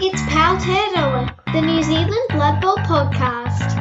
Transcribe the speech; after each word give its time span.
It's 0.00 0.22
Powtearoa, 0.22 1.52
the 1.52 1.60
New 1.60 1.82
Zealand 1.82 2.14
Blood 2.30 2.60
Bowl 2.60 2.76
podcast. 2.76 3.74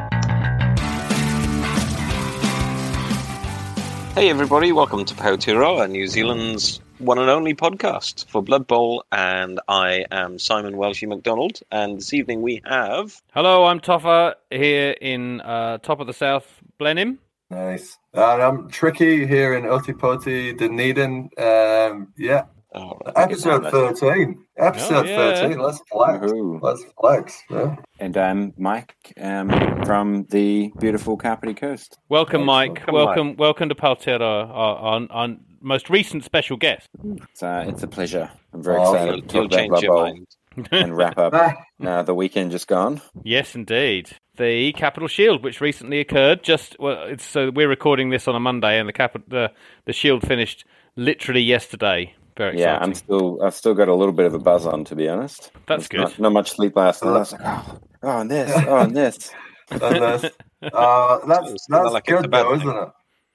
Hey 4.15 4.31
everybody, 4.31 4.71
welcome 4.71 5.05
to 5.05 5.13
Powtearoa, 5.13 5.87
New 5.91 6.07
Zealand's 6.07 6.81
one 6.97 7.19
and 7.19 7.29
only 7.29 7.53
podcast 7.53 8.27
for 8.29 8.41
Blood 8.41 8.65
Bowl, 8.65 9.05
and 9.11 9.59
I 9.67 10.05
am 10.09 10.39
Simon 10.39 10.73
Welshie 10.73 11.07
McDonald, 11.07 11.59
and 11.71 11.97
this 11.97 12.11
evening 12.15 12.41
we 12.41 12.63
have... 12.65 13.21
Hello, 13.33 13.65
I'm 13.65 13.79
Toffer 13.79 14.33
here 14.49 14.95
in 14.99 15.41
uh, 15.41 15.77
top 15.77 15.99
of 15.99 16.07
the 16.07 16.13
south, 16.13 16.63
Blenheim. 16.79 17.19
Nice. 17.51 17.99
And 18.15 18.41
I'm 18.41 18.69
Tricky 18.69 19.27
here 19.27 19.53
in 19.53 19.65
Otepoti, 19.65 20.57
Dunedin. 20.57 21.29
Um, 21.37 22.11
yeah, 22.17 22.45
Oh, 22.79 22.99
episode 23.15 23.63
13. 23.71 24.43
Episode 24.57 25.05
Oh, 25.05 25.09
yeah. 25.09 25.35
13. 25.41 25.57
Let's 25.59 25.79
flex. 25.91 26.19
Woohoo. 26.31 26.59
Let's 26.61 26.83
flex. 26.99 27.41
Yeah. 27.49 27.75
And 27.99 28.15
I'm 28.17 28.53
Mike 28.57 28.93
um, 29.19 29.49
from 29.85 30.25
the 30.29 30.71
beautiful 30.79 31.17
Kapiti 31.17 31.53
Coast. 31.55 31.97
Welcome, 32.09 32.45
Mike. 32.45 32.83
Welcome, 32.87 32.93
welcome, 32.93 33.35
welcome 33.37 33.69
to 33.69 33.75
Powtearoa, 33.75 34.21
our, 34.21 34.75
our, 34.77 35.07
our 35.09 35.29
most 35.61 35.89
recent 35.89 36.23
special 36.23 36.57
guest. 36.57 36.87
It's, 37.03 37.41
uh, 37.41 37.65
it's 37.67 37.81
a 37.83 37.87
pleasure. 37.87 38.29
I'm 38.53 38.61
very 38.63 38.77
Oh, 38.79 38.93
excited 38.93 39.13
you'll, 39.13 39.21
to 39.21 39.27
talk 39.27 39.33
you'll 39.33 39.45
about 39.45 39.81
change 39.81 39.83
your 39.83 40.03
mind. 40.03 40.27
and 40.71 40.95
wrap 40.97 41.17
up 41.17 41.33
Ah, 41.33 41.53
uh, 41.85 42.03
the 42.03 42.13
weekend 42.15 42.51
just 42.51 42.67
gone. 42.67 43.01
yes, 43.23 43.55
indeed. 43.55 44.11
The 44.37 44.71
Capital 44.73 45.07
Shield, 45.07 45.43
which 45.43 45.61
recently 45.61 45.99
occurred, 45.99 46.43
just 46.43 46.75
well, 46.79 47.03
it's 47.05 47.23
so 47.25 47.49
we're 47.49 47.67
recording 47.69 48.11
this 48.11 48.27
on 48.27 48.35
a 48.35 48.39
Monday, 48.39 48.79
and 48.79 48.87
the 48.87 48.93
Cap- 48.93 49.15
the 49.27 49.51
the 49.85 49.93
Shield 49.93 50.21
finished 50.27 50.63
literally 50.95 51.41
yesterday. 51.41 52.13
Very 52.37 52.59
Yeah, 52.59 52.75
exciting. 52.75 52.83
I'm 52.89 52.93
still. 52.95 53.39
I've 53.43 53.55
still 53.55 53.73
got 53.73 53.87
a 53.87 53.93
little 53.95 54.13
bit 54.13 54.25
of 54.27 54.33
a 54.33 54.39
buzz 54.39 54.65
on, 54.65 54.83
to 54.85 54.95
be 54.95 55.07
honest. 55.09 55.51
That's 55.65 55.87
There's 55.87 55.87
good. 55.87 55.99
Not, 55.99 56.19
not 56.19 56.33
much 56.33 56.51
sleep 56.51 56.75
last 56.75 57.03
night. 57.03 57.09
I 57.11 57.17
was 57.19 57.31
like, 57.33 57.41
oh, 57.43 57.79
oh, 58.03 58.19
and 58.21 58.31
this, 58.31 58.51
oh, 58.67 58.77
and 58.77 58.95
this. 58.95 59.31
and 59.71 59.81
this. 59.81 60.31
Uh, 60.61 61.19
that's 61.27 61.67
that's 61.69 61.91
like 61.91 62.03
it's 62.07 62.19
a 62.19 62.21
good, 62.21 62.31
though, 62.31 62.51
thing. 62.57 62.61
isn't 62.67 62.77
it? 62.83 62.89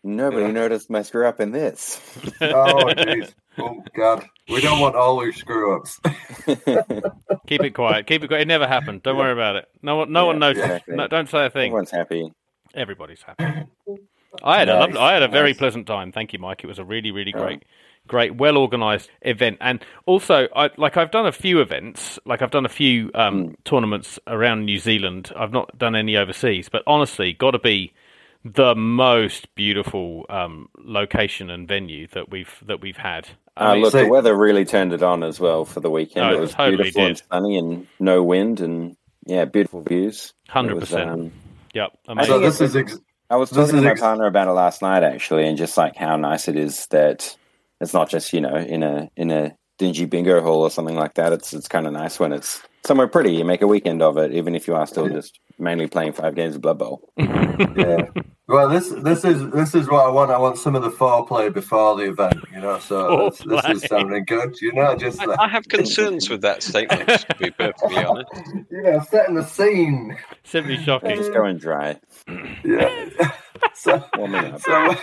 Nobody 0.05 0.42
Yeah. 0.47 0.50
noticed 0.53 0.91
my 0.91 1.03
screw 1.03 1.27
up 1.27 1.41
in 1.41 1.53
this. 1.53 2.00
Oh, 2.41 2.84
jeez. 2.97 3.33
Oh, 3.58 3.83
God. 3.95 4.25
We 4.48 4.61
don't 4.61 4.80
want 4.80 4.97
all 4.97 5.23
your 5.23 5.33
screw 5.33 5.77
ups. 5.77 6.00
Keep 7.47 7.62
it 7.62 7.70
quiet. 7.75 8.06
Keep 8.06 8.25
it 8.25 8.28
quiet. 8.28 8.42
It 8.42 8.48
never 8.48 8.67
happened. 8.67 9.03
Don't 9.03 9.17
worry 9.17 9.33
about 9.33 9.56
it. 9.56 9.67
No 9.83 9.97
one, 9.97 10.11
no 10.12 10.23
Yeah, 10.23 10.27
one 10.27 10.39
noticed. 10.39 10.64
exactly. 10.64 10.97
No, 10.97 11.06
don't 11.08 11.28
say 11.28 11.47
a 11.47 11.50
thing. 11.50 11.67
Everyone's 11.67 11.91
happy. 11.91 12.33
Everybody's 12.75 13.23
happy. 13.23 13.45
I 14.42 14.58
had 14.58 14.69
a 14.70 14.78
lovely, 14.78 14.98
I 14.98 15.12
had 15.12 15.23
a 15.23 15.28
very 15.28 15.50
nice. 15.50 15.58
pleasant 15.58 15.86
time. 15.86 16.11
Thank 16.12 16.33
you, 16.33 16.39
Mike. 16.39 16.64
It 16.64 16.67
was 16.67 16.78
a 16.78 16.84
really, 16.84 17.11
really 17.11 17.34
Oh. 17.36 17.41
great, 17.42 17.64
great, 18.06 18.36
well 18.36 18.56
organised 18.58 19.11
event. 19.22 19.58
And 19.61 19.84
also, 20.06 20.48
I 20.55 20.70
like 20.77 20.97
I've 20.97 21.11
done 21.11 21.27
a 21.27 21.33
few 21.33 21.61
events, 21.61 22.19
like 22.25 22.42
I've 22.42 22.50
done 22.50 22.67
a 22.67 22.70
few 22.70 23.11
um, 23.14 23.56
tournaments 23.64 24.19
around 24.27 24.64
New 24.64 24.78
Zealand. 24.78 25.33
I've 25.36 25.53
not 25.53 25.77
done 25.78 25.95
any 25.97 26.17
overseas, 26.17 26.69
but 26.69 26.83
honestly, 26.86 27.33
got 27.33 27.53
to 27.53 27.58
be 27.58 27.92
the 28.45 28.75
most 28.75 29.55
beautiful 29.55 30.27
um, 30.28 30.69
location 30.78 31.48
and 31.50 31.69
venue 31.69 32.08
that 32.08 32.30
we've 32.30 32.53
that 32.67 32.80
we've 32.80 32.97
had. 32.97 33.28
Uh, 33.56 33.75
look, 33.75 33.92
so- 33.92 34.03
the 34.05 34.08
weather 34.08 34.36
really 34.36 34.64
turned 34.64 34.92
it 34.92 35.03
on 35.03 35.23
as 35.23 35.39
well 35.39 35.64
for 35.64 35.80
the 35.80 35.91
weekend. 35.91 36.27
Oh, 36.27 36.30
it 36.33 36.36
it 36.36 36.41
was 36.41 36.53
totally 36.53 36.77
beautiful 36.91 37.06
and 37.06 37.23
sunny 37.30 37.58
and 37.58 37.86
no 38.00 38.23
wind 38.23 38.61
and 38.61 38.97
yeah, 39.27 39.45
beautiful 39.45 39.83
views. 39.83 40.33
100%. 40.48 41.06
um, 41.06 41.33
yep, 41.73 41.97
I 42.08 42.12
amazing. 42.12 42.33
So 42.33 42.41
this 42.41 42.61
is 42.61 42.75
ex- 42.75 42.98
I 43.30 43.36
was 43.36 43.50
This 43.50 43.56
talking 43.69 43.73
to 43.73 43.78
is 43.78 43.84
my 43.84 43.91
ex- 43.92 44.00
partner 44.00 44.27
about 44.27 44.48
it 44.48 44.53
last 44.53 44.83
night 44.83 45.05
actually, 45.05 45.47
and 45.47 45.56
just 45.56 45.77
like 45.77 45.95
how 45.97 46.17
nice 46.17 46.48
it 46.48 46.56
is 46.56 46.86
that 46.89 47.36
it's 47.83 47.92
not 47.94 48.08
just 48.08 48.33
you 48.33 48.41
know 48.41 48.55
in 48.56 48.83
a 48.83 49.11
in 49.16 49.30
a 49.30 49.56
dingy 49.78 50.05
bingo 50.06 50.41
hall 50.42 50.62
or 50.62 50.70
something 50.70 50.97
like 50.97 51.14
that. 51.14 51.33
It's 51.33 51.52
it's 51.52 51.69
kind 51.69 51.86
of 51.86 51.92
nice 51.92 52.19
when 52.20 52.33
it's 52.33 52.62
somewhere 52.84 53.08
pretty. 53.08 53.33
You 53.34 53.44
make 53.44 53.62
a 53.62 53.66
weekend 53.66 54.02
of 54.02 54.16
it, 54.19 54.33
even 54.33 54.55
if 54.55 54.66
you 54.66 54.74
are 54.74 54.86
still 54.86 55.08
just 55.08 55.39
mainly 55.58 55.86
playing 55.89 56.12
five 56.12 56.34
games 56.34 56.55
of 56.55 56.62
Blood 56.62 56.78
Bowl. 56.78 57.11
yeah. 57.16 58.06
Well, 58.48 58.69
this 58.69 58.89
this 58.91 59.24
is 59.24 59.48
this 59.50 59.74
is 59.74 59.89
what 59.89 60.05
I 60.05 60.11
want. 60.11 60.30
I 60.30 60.39
want 60.39 60.58
some 60.58 60.74
of 60.74 60.83
the 60.83 60.90
foreplay 60.90 61.52
before 61.55 61.96
the 61.96 62.11
event, 62.11 62.34
you 62.52 62.61
know. 62.61 62.79
So 62.80 63.30
this, 63.30 63.39
this 63.39 63.83
is 63.83 63.89
sounding 63.89 64.24
good, 64.24 64.61
you 64.61 64.73
know. 64.73 64.95
Just 64.96 65.20
I, 65.23 65.27
uh, 65.27 65.36
I 65.39 65.48
have 65.48 65.67
concerns 65.68 66.28
with 66.28 66.42
that 66.42 66.62
statement, 66.62 67.08
to 67.08 67.36
be 67.39 67.51
perfectly 67.51 67.96
honest. 68.05 68.30
you 68.70 68.83
know, 68.83 69.01
setting 69.08 69.36
the 69.36 69.45
scene. 69.45 70.18
Simply 70.45 70.74
Yeah, 70.74 70.83
shocking. 70.84 71.17
just 71.17 71.33
going 71.33 71.57
dry, 71.58 71.98
Yeah. 72.64 73.08
so, 73.74 74.05
warming 74.18 74.52
up. 74.52 74.61
so, 74.61 74.96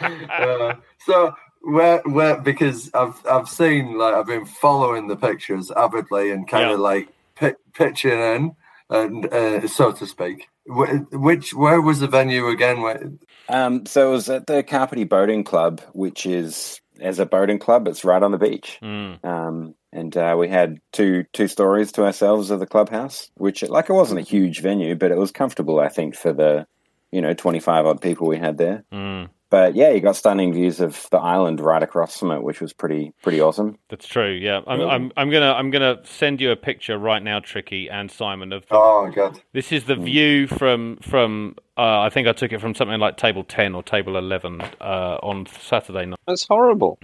uh, 0.00 0.74
so 1.06 1.34
where 1.66 2.00
where 2.04 2.40
because 2.40 2.90
I've 2.94 3.20
I've 3.30 3.48
seen 3.48 3.98
like 3.98 4.14
I've 4.14 4.26
been 4.26 4.46
following 4.46 5.08
the 5.08 5.16
pictures 5.16 5.70
avidly 5.70 6.30
and 6.30 6.46
kind 6.48 6.68
Yeah. 6.68 6.74
of 6.74 6.80
like 6.80 7.08
pi- 7.34 7.54
pitching 7.74 8.12
in 8.18 8.56
and 8.88 9.26
uh, 9.32 9.66
so 9.68 9.92
to 9.92 10.06
speak. 10.06 10.48
Which 10.68 11.54
where 11.54 11.80
was 11.80 12.00
the 12.00 12.08
venue 12.08 12.48
again? 12.48 12.82
Where, 12.82 13.10
Um, 13.48 13.86
so 13.86 14.08
it 14.08 14.10
was 14.12 14.28
at 14.28 14.46
the 14.46 14.62
Kapiti 14.62 15.04
Boating 15.04 15.44
Club, 15.44 15.80
which 15.92 16.26
is 16.26 16.80
as 17.00 17.18
a 17.18 17.26
boating 17.26 17.58
club, 17.58 17.86
it's 17.88 18.04
right 18.04 18.22
on 18.22 18.32
the 18.32 18.38
beach. 18.38 18.78
Mm. 18.82 19.22
Um, 19.24 19.74
and 19.92 20.16
uh, 20.16 20.34
we 20.38 20.48
had 20.48 20.78
two 20.92 21.24
two 21.32 21.46
stories 21.48 21.92
to 21.92 22.04
ourselves 22.04 22.50
of 22.50 22.58
the 22.60 22.66
clubhouse, 22.66 23.30
which 23.36 23.62
like 23.62 23.88
it 23.88 23.92
wasn't 23.92 24.18
a 24.20 24.22
huge 24.22 24.60
venue, 24.60 24.94
but 24.94 25.10
it 25.10 25.16
was 25.18 25.30
comfortable, 25.30 25.78
I 25.78 25.88
think, 25.88 26.14
for 26.16 26.32
the 26.32 26.66
you 27.12 27.20
know 27.22 27.32
twenty 27.34 27.60
five 27.60 27.86
odd 27.86 28.00
people 28.00 28.26
we 28.26 28.38
had 28.38 28.58
there. 28.58 28.82
Mm. 28.92 29.28
But 29.48 29.76
yeah, 29.76 29.90
you 29.90 30.00
got 30.00 30.16
stunning 30.16 30.52
views 30.52 30.80
of 30.80 31.06
the 31.10 31.18
island 31.18 31.60
right 31.60 31.82
across 31.82 32.18
from 32.18 32.32
it, 32.32 32.42
which 32.42 32.60
was 32.60 32.72
pretty 32.72 33.12
pretty 33.22 33.40
awesome. 33.40 33.78
That's 33.88 34.06
true. 34.06 34.32
Yeah, 34.32 34.60
I'm, 34.66 34.80
Yeah. 34.80 34.86
I'm, 34.86 35.12
I'm 35.16 35.30
gonna, 35.30 35.52
I'm 35.52 35.70
gonna 35.70 35.98
send 36.04 36.40
you 36.40 36.50
a 36.50 36.56
picture 36.56 36.98
right 36.98 37.22
now, 37.22 37.38
Tricky 37.38 37.88
and 37.88 38.10
Simon. 38.10 38.52
Of 38.52 38.62
the, 38.62 38.74
oh 38.74 39.10
god. 39.14 39.40
this 39.52 39.70
is 39.70 39.84
the 39.84 39.96
view 39.96 40.46
from, 40.46 40.98
from. 41.02 41.56
Uh, 41.78 42.00
I 42.00 42.10
think 42.10 42.26
I 42.26 42.32
took 42.32 42.52
it 42.52 42.60
from 42.60 42.74
something 42.74 42.98
like 42.98 43.16
table 43.18 43.44
ten 43.44 43.74
or 43.74 43.82
table 43.82 44.16
eleven 44.16 44.62
uh, 44.80 45.18
on 45.22 45.46
Saturday 45.46 46.06
night. 46.06 46.18
That's 46.26 46.46
horrible. 46.46 46.98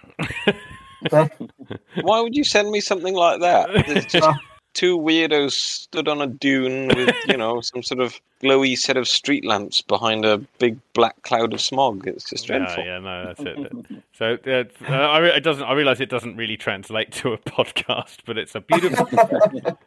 Why 1.10 2.20
would 2.20 2.34
you 2.34 2.44
send 2.44 2.70
me 2.70 2.80
something 2.80 3.14
like 3.14 3.40
that? 3.40 4.34
There's 4.72 4.88
just 4.88 4.98
two 4.98 4.98
weirdos 4.98 5.52
stood 5.52 6.08
on 6.08 6.20
a 6.22 6.26
dune 6.26 6.88
with, 6.88 7.14
you 7.28 7.36
know, 7.36 7.60
some 7.60 7.82
sort 7.82 8.00
of 8.00 8.20
glowy 8.42 8.76
set 8.76 8.96
of 8.96 9.06
street 9.06 9.44
lamps 9.44 9.80
behind 9.82 10.24
a 10.24 10.38
big 10.58 10.78
black 10.94 11.22
cloud 11.22 11.52
of 11.52 11.60
smog. 11.60 12.06
It's 12.08 12.28
just 12.28 12.46
dreadful. 12.46 12.84
yeah, 12.84 12.98
no, 12.98 13.26
that's 13.26 13.40
it. 13.40 13.72
So 14.14 14.38
uh, 14.46 14.92
I, 14.92 15.18
re- 15.18 15.36
it 15.36 15.44
doesn't. 15.44 15.64
I 15.64 15.72
realize 15.74 16.00
it 16.00 16.10
doesn't 16.10 16.36
really 16.36 16.56
translate 16.56 17.12
to 17.12 17.32
a 17.32 17.38
podcast, 17.38 18.18
but 18.26 18.38
it's 18.38 18.54
a 18.54 18.60
beautiful, 18.60 19.08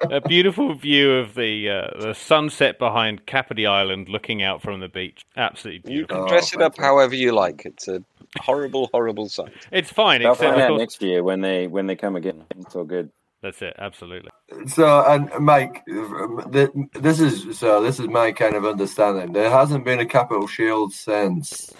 a 0.12 0.22
beautiful 0.22 0.74
view 0.74 1.14
of 1.16 1.36
the 1.36 1.70
uh, 1.70 2.00
the 2.00 2.14
sunset 2.14 2.80
behind 2.80 3.26
Kapiti 3.26 3.66
Island, 3.66 4.08
looking 4.10 4.42
out 4.44 4.62
from 4.62 4.80
the 4.80 4.88
beach. 4.88 5.26
Absolutely 5.36 5.80
beautiful. 5.80 5.94
You 5.94 5.98
beautiful. 6.06 6.16
can 6.18 6.26
Oh, 6.26 6.30
dress 6.30 6.54
it 6.54 6.62
up 6.62 6.78
however 6.78 7.16
you 7.16 7.34
like. 7.34 7.66
It's 7.66 7.88
a 7.88 8.04
horrible, 8.40 8.90
horrible 8.94 9.28
sight. 9.30 9.52
It's 9.72 9.92
fine, 9.92 10.22
They'll 10.22 10.32
except 10.34 10.50
find 10.52 10.62
of 10.62 10.62
out 10.64 10.70
course, 10.70 10.80
next 10.80 11.02
year 11.02 11.24
when 11.24 11.42
they 11.42 11.68
when 11.68 11.88
they 11.88 11.96
come 11.96 12.16
again. 12.16 12.44
It's 12.60 12.76
all 12.76 12.84
good. 12.86 13.10
That's 13.46 13.62
it. 13.62 13.76
Absolutely. 13.78 14.32
So 14.66 15.06
and 15.08 15.30
Mike, 15.40 15.84
this 15.86 17.20
is 17.20 17.60
so 17.60 17.80
this 17.80 18.00
is 18.00 18.08
my 18.08 18.32
kind 18.32 18.56
of 18.56 18.66
understanding. 18.66 19.34
There 19.34 19.52
hasn't 19.52 19.86
been 19.86 20.00
a 20.00 20.06
capital 20.08 20.48
shield 20.48 20.94
since 20.94 21.72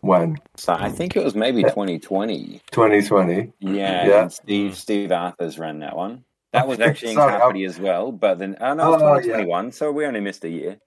when 0.00 0.38
So 0.56 0.72
I 0.72 0.88
think 0.88 1.14
it 1.14 1.22
was 1.22 1.34
maybe 1.34 1.64
2020. 1.64 2.62
2020. 2.70 3.52
Yeah, 3.58 4.06
Yeah. 4.06 4.28
Steve 4.28 4.74
Steve 4.74 5.12
Arthur's 5.12 5.58
ran 5.58 5.80
that 5.80 5.94
one. 5.94 6.24
That 6.54 6.66
was 6.66 6.80
actually 6.80 7.10
in 7.10 7.16
sorry, 7.16 7.38
Kapiti 7.40 7.66
as 7.66 7.78
well, 7.78 8.10
but 8.10 8.38
then 8.38 8.56
oh 8.58 8.72
no, 8.72 8.88
it 8.88 8.92
was 8.92 9.02
Oh, 9.02 9.14
yeah. 9.16 9.22
2021, 9.44 9.72
so 9.72 9.92
we 9.92 10.06
only 10.06 10.20
missed 10.20 10.44
a 10.44 10.48
year. 10.48 10.78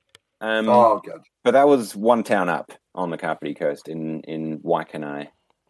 Um, 0.42 0.68
Oh 0.70 1.04
god. 1.06 1.22
But 1.44 1.52
that 1.52 1.68
was 1.68 1.96
one 1.96 2.24
town 2.24 2.50
up 2.50 2.72
on 2.96 3.12
the 3.12 3.18
Kapiti 3.20 3.54
coast 3.54 3.88
in 3.88 4.22
in 4.22 4.58
Waikanae. 4.62 5.28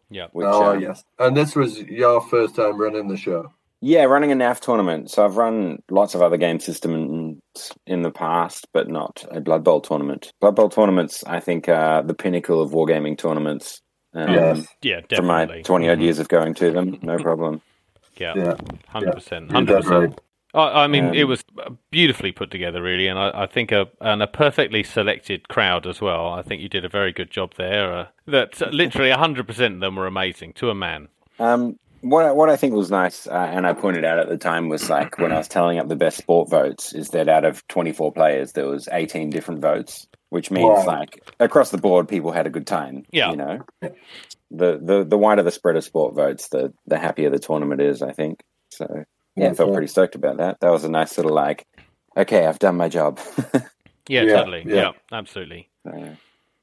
Yeah. 0.08 0.28
Which, 0.32 0.46
oh 0.46 0.76
um, 0.76 0.80
yes. 0.80 1.04
And 1.18 1.36
this 1.36 1.54
was 1.54 1.78
your 1.78 2.22
first 2.22 2.56
time 2.56 2.80
running 2.80 3.06
the 3.06 3.18
show. 3.18 3.52
Yeah, 3.82 4.04
running 4.04 4.30
a 4.30 4.34
NAF 4.34 4.60
tournament. 4.60 5.10
So 5.10 5.24
I've 5.24 5.36
run 5.38 5.78
lots 5.90 6.14
of 6.14 6.20
other 6.22 6.36
game 6.36 6.60
systems 6.60 7.40
in 7.86 8.02
the 8.02 8.10
past, 8.10 8.68
but 8.74 8.88
not 8.88 9.24
a 9.30 9.40
Blood 9.40 9.64
Bowl 9.64 9.80
tournament. 9.80 10.32
Blood 10.40 10.56
Bowl 10.56 10.68
tournaments, 10.68 11.24
I 11.26 11.40
think, 11.40 11.68
are 11.68 12.02
the 12.02 12.14
pinnacle 12.14 12.60
of 12.60 12.72
wargaming 12.72 13.16
tournaments. 13.16 13.80
Um, 14.12 14.30
Yes. 14.34 14.66
Yeah, 14.82 15.00
From 15.14 15.26
my 15.26 15.44
definitely. 15.44 15.62
20 15.62 15.88
odd 15.88 16.00
years 16.00 16.18
of 16.18 16.28
going 16.28 16.54
to 16.54 16.70
them, 16.72 16.98
no 17.02 17.16
problem. 17.22 17.62
Yeah, 18.16 18.34
Yeah. 18.36 18.54
hundred 18.88 19.14
percent, 19.14 19.48
100%. 19.48 20.18
I 20.52 20.84
I 20.84 20.86
mean, 20.88 21.06
Um, 21.06 21.14
it 21.14 21.24
was 21.24 21.42
beautifully 21.90 22.32
put 22.32 22.50
together, 22.50 22.82
really, 22.82 23.06
and 23.06 23.18
I, 23.18 23.30
I 23.44 23.46
think 23.46 23.70
a 23.72 23.88
and 24.00 24.20
a 24.22 24.26
perfectly 24.26 24.82
selected 24.82 25.48
crowd 25.48 25.86
as 25.86 26.00
well. 26.02 26.26
I 26.28 26.42
think 26.42 26.60
you 26.60 26.68
did 26.68 26.84
a 26.84 26.88
very 26.88 27.12
good 27.12 27.30
job 27.30 27.54
there. 27.56 27.92
Uh, 27.92 28.06
that 28.26 28.60
uh, 28.60 28.68
literally 28.70 29.10
hundred 29.12 29.46
percent 29.46 29.74
of 29.74 29.80
them 29.80 29.94
were 29.96 30.08
amazing 30.08 30.52
to 30.54 30.68
a 30.70 30.74
man. 30.74 31.08
Um, 31.38 31.76
what 32.02 32.24
I- 32.26 32.32
what 32.32 32.48
I 32.50 32.56
think 32.56 32.74
was 32.74 32.90
nice, 32.90 33.26
uh, 33.26 33.32
and 33.52 33.66
I 33.66 33.72
pointed 33.72 34.04
out 34.04 34.18
at 34.18 34.28
the 34.28 34.38
time, 34.38 34.68
was 34.68 34.88
like 34.90 35.18
when 35.18 35.32
I 35.32 35.38
was 35.38 35.48
tallying 35.48 35.78
up 35.80 35.88
the 35.88 35.96
best 35.96 36.16
sport 36.18 36.48
votes, 36.50 36.94
is 36.94 37.10
that 37.10 37.28
out 37.28 37.44
of 37.44 37.66
twenty 37.68 37.92
four 37.92 38.12
players, 38.12 38.52
there 38.52 38.66
was 38.66 38.88
eighteen 38.92 39.30
different 39.30 39.60
votes, 39.60 40.06
which 40.30 40.50
means 40.50 40.84
Wow. 40.84 40.86
like 40.86 41.22
across 41.40 41.70
the 41.70 41.78
board, 41.78 42.08
people 42.08 42.32
had 42.32 42.46
a 42.46 42.50
good 42.50 42.66
time. 42.66 43.04
Yeah. 43.10 43.30
you 43.30 43.36
know, 43.36 43.58
the 44.50 44.78
the 44.82 45.04
the 45.04 45.18
wider 45.18 45.42
the 45.42 45.50
spread 45.50 45.76
of 45.76 45.84
sport 45.84 46.14
votes, 46.14 46.48
the 46.48 46.72
the 46.86 46.98
happier 46.98 47.30
the 47.30 47.38
tournament 47.38 47.80
is. 47.80 48.02
I 48.02 48.12
think 48.12 48.42
so. 48.70 49.04
yeah, 49.36 49.50
I 49.50 49.54
felt 49.54 49.68
Okay. 49.68 49.74
pretty 49.76 49.86
stoked 49.88 50.14
about 50.14 50.38
that. 50.38 50.60
That 50.60 50.70
was 50.70 50.84
a 50.84 50.90
nice 50.90 51.16
little 51.16 51.32
like, 51.34 51.66
okay, 52.16 52.46
I've 52.46 52.58
done 52.58 52.76
my 52.76 52.88
job. 52.88 53.18
Yeah, 54.08 54.22
Yeah, 54.22 54.36
totally. 54.38 54.64
Yeah, 54.66 54.74
yeah. 54.74 54.90
absolutely. 55.12 55.68
So, 55.84 55.90
'cause, 55.92 56.08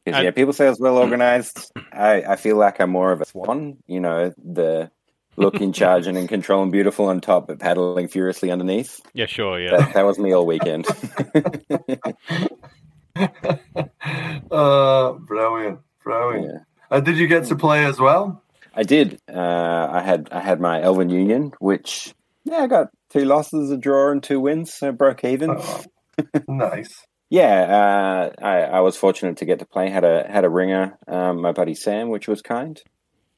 And- 0.06 0.24
yeah, 0.26 0.32
people 0.32 0.52
say 0.52 0.66
I 0.66 0.70
was 0.70 0.80
well 0.82 0.98
organized. 0.98 1.72
I, 1.94 2.24
I 2.24 2.36
feel 2.36 2.58
like 2.58 2.82
I'm 2.82 2.90
more 2.90 3.12
of 3.14 3.22
a 3.22 3.26
swan, 3.26 3.78
you 3.88 4.00
know, 4.02 4.34
the 4.38 4.92
look 5.38 5.62
charging, 5.74 6.18
and 6.18 6.28
controlling 6.28 6.72
beautiful 6.72 7.06
on 7.06 7.22
top, 7.22 7.48
but 7.48 7.60
paddling 7.60 8.08
furiously 8.08 8.52
underneath. 8.52 9.00
Yeah, 9.14 9.28
sure. 9.28 9.60
Yeah. 9.60 9.78
That, 9.78 9.94
that 9.94 10.06
was 10.06 10.20
me 10.20 10.34
all 10.34 10.46
weekend. 10.46 10.86
uh, 14.52 15.14
brilliant, 15.14 15.80
brilliant. 16.04 16.46
yeah. 16.46 16.60
And 16.90 17.06
did 17.06 17.18
you 17.18 17.28
get 17.28 17.46
to 17.46 17.56
play 17.56 17.86
as 17.86 18.00
well? 18.00 18.44
I 18.74 18.84
did. 18.84 19.20
Uh, 19.28 19.88
I 19.92 20.02
had 20.02 20.30
I 20.32 20.40
had 20.40 20.60
my 20.60 20.82
Elven 20.82 21.10
Union, 21.10 21.52
which 21.60 22.14
yeah, 22.44 22.58
I 22.58 22.68
got 22.68 22.90
two 23.10 23.26
losses, 23.26 23.72
a 23.72 23.78
draw, 23.78 24.12
and 24.12 24.22
two 24.22 24.40
wins, 24.40 24.74
so 24.74 24.92
broke 24.92 25.24
even. 25.24 25.56
Oh, 25.58 25.84
nice. 26.48 27.06
Yeah, 27.30 28.32
uh, 28.40 28.46
I, 28.46 28.62
I 28.62 28.80
was 28.80 28.96
fortunate 28.96 29.38
to 29.38 29.46
get 29.46 29.60
to 29.60 29.66
play. 29.66 29.90
Had 29.90 30.06
a 30.06 30.26
had 30.30 30.46
a 30.46 30.50
ringer, 30.50 30.98
um, 31.08 31.42
my 31.42 31.52
buddy 31.52 31.76
Sam, 31.76 32.10
which 32.10 32.28
was 32.28 32.42
kind. 32.42 32.82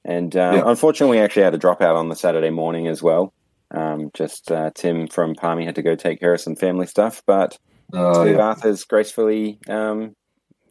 And 0.06 0.36
um, 0.36 0.56
Yeah. 0.56 0.64
unfortunately, 0.66 1.18
we 1.18 1.24
actually 1.24 1.44
had 1.44 1.54
a 1.56 1.60
dropout 1.60 1.96
on 1.96 2.10
the 2.10 2.16
Saturday 2.16 2.50
morning 2.50 2.88
as 2.88 3.04
well. 3.04 3.34
Um, 3.72 4.10
just 4.16 4.52
uh, 4.52 4.72
Tim 4.74 5.08
from 5.08 5.36
Palmy 5.36 5.66
had 5.66 5.76
to 5.76 5.82
go 5.84 5.96
take 5.96 6.20
care 6.20 6.34
of 6.34 6.42
some 6.42 6.56
family 6.56 6.88
stuff, 6.88 7.22
but 7.28 7.58
Oh, 7.94 8.24
Steve 8.24 8.36
yeah. 8.36 8.42
Arthur's 8.42 8.84
gracefully 8.84 9.60
um, 9.68 10.14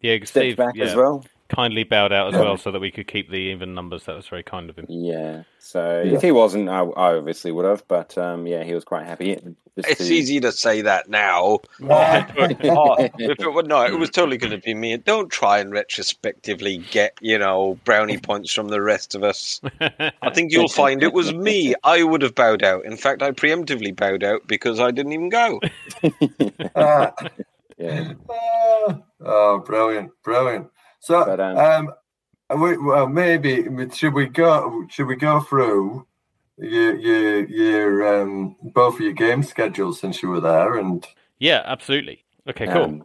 Yeah, 0.00 0.16
stepped 0.18 0.28
Steve 0.28 0.56
back 0.56 0.74
yeah, 0.76 0.84
as 0.84 0.94
well. 0.94 1.24
Kindly 1.48 1.84
bowed 1.84 2.12
out 2.12 2.34
as 2.34 2.40
well 2.40 2.56
so 2.56 2.70
that 2.70 2.80
we 2.80 2.90
could 2.90 3.06
keep 3.06 3.30
the 3.30 3.36
even 3.36 3.74
numbers. 3.74 4.04
That 4.04 4.16
was 4.16 4.26
very 4.28 4.42
kind 4.42 4.68
of 4.70 4.76
him. 4.78 4.86
Yeah. 4.88 5.42
So 5.58 6.02
Yeah. 6.04 6.14
if 6.16 6.22
he 6.22 6.32
wasn't, 6.32 6.68
I, 6.68 6.80
I 6.80 7.16
obviously 7.16 7.52
would 7.52 7.64
have. 7.64 7.86
But 7.88 8.16
um, 8.18 8.46
yeah, 8.46 8.64
he 8.64 8.74
was 8.74 8.84
quite 8.84 9.06
happy. 9.06 9.34
Just 9.76 9.90
It's 9.90 10.08
to- 10.08 10.14
easy 10.14 10.40
to 10.40 10.50
say 10.52 10.82
that 10.82 11.08
now. 11.08 11.60
Oh, 11.80 12.96
if 12.98 13.38
it 13.40 13.52
were 13.52 13.62
no, 13.62 13.84
it 13.84 13.98
was 13.98 14.10
totally 14.10 14.36
going 14.36 14.50
to 14.50 14.58
be 14.58 14.74
me. 14.74 14.96
Don't 14.96 15.30
try 15.30 15.58
and 15.58 15.70
retrospectively 15.72 16.78
get 16.90 17.14
you 17.20 17.38
know 17.38 17.78
brownie 17.84 18.18
points 18.18 18.52
from 18.52 18.68
the 18.68 18.80
rest 18.82 19.14
of 19.14 19.22
us. 19.24 19.60
I 19.80 20.30
think 20.34 20.52
you'll 20.52 20.68
find 20.68 21.02
it 21.02 21.12
was 21.12 21.32
me. 21.32 21.74
I 21.84 22.02
would 22.02 22.22
have 22.22 22.34
bowed 22.34 22.62
out. 22.62 22.84
In 22.84 22.96
fact, 22.96 23.22
I 23.22 23.30
preemptively 23.30 23.94
bowed 23.94 24.22
out 24.24 24.46
because 24.46 24.80
I 24.80 24.90
didn't 24.90 25.12
even 25.12 25.28
go. 25.28 25.60
Ah, 26.74 27.12
Yeah. 27.78 28.12
ah. 28.28 28.98
oh, 29.24 29.58
brilliant, 29.60 30.10
brilliant. 30.24 30.68
So, 31.00 31.24
But, 31.24 31.40
um, 31.40 31.92
um, 32.50 32.60
we, 32.60 32.76
well, 32.78 33.08
maybe 33.08 33.66
should 33.94 34.14
we 34.14 34.26
go? 34.26 34.84
Should 34.88 35.06
we 35.06 35.16
go 35.16 35.40
through 35.40 36.06
your 36.56 36.96
your 36.96 37.44
your 37.46 38.22
um 38.22 38.56
both 38.62 38.94
of 38.94 39.00
your 39.00 39.12
game 39.12 39.42
schedules 39.42 40.00
since 40.00 40.22
you 40.22 40.30
were 40.30 40.40
there? 40.40 40.76
And 40.76 41.06
yeah, 41.38 41.62
absolutely. 41.64 42.24
Okay, 42.48 42.66
cool. 42.66 42.84
Um, 42.84 43.04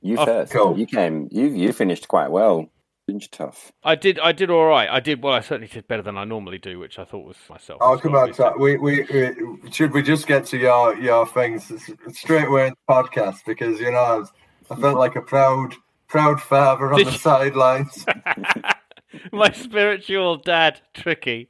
you 0.00 0.16
Oh, 0.16 0.24
first. 0.24 0.52
cool. 0.52 0.78
You 0.78 0.86
came. 0.86 1.28
You 1.32 1.46
you 1.48 1.72
finished 1.72 2.06
quite 2.08 2.30
well. 2.30 2.70
Didn't 3.08 3.32
tough? 3.32 3.72
I 3.82 3.94
did. 3.94 4.18
I 4.20 4.32
did 4.32 4.50
all 4.50 4.66
right. 4.66 4.88
I 4.88 5.00
did 5.00 5.22
well. 5.22 5.32
I 5.32 5.40
certainly 5.40 5.66
did 5.66 5.88
better 5.88 6.02
than 6.02 6.16
I 6.18 6.24
normally 6.24 6.58
do, 6.58 6.78
which 6.78 6.98
I 6.98 7.04
thought 7.04 7.24
was 7.26 7.36
myself. 7.50 7.78
oh, 7.82 7.94
as 7.94 8.00
come 8.02 8.12
well, 8.12 8.24
on, 8.24 8.32
Tom. 8.32 8.60
we, 8.60 8.76
we 8.76 9.02
we 9.10 9.70
should 9.72 9.92
we 9.92 10.02
just 10.02 10.26
get 10.26 10.44
to 10.46 10.58
your 10.58 10.94
your 10.98 11.26
things 11.26 11.72
straight 12.12 12.46
away 12.46 12.68
in 12.68 12.74
the 12.86 12.94
podcast 12.94 13.38
because 13.46 13.80
you 13.80 13.90
know 13.90 13.98
I, 13.98 14.16
was, 14.18 14.30
I 14.70 14.76
felt 14.76 14.98
like 14.98 15.16
a 15.16 15.22
proud 15.22 15.74
proud 16.08 16.40
father 16.40 16.92
on 16.92 16.98
Did 16.98 17.08
the 17.08 17.12
you- 17.12 17.18
sidelines. 17.18 18.04
My 19.32 19.50
spiritual 19.52 20.36
dad, 20.36 20.80
Tricky. 20.94 21.48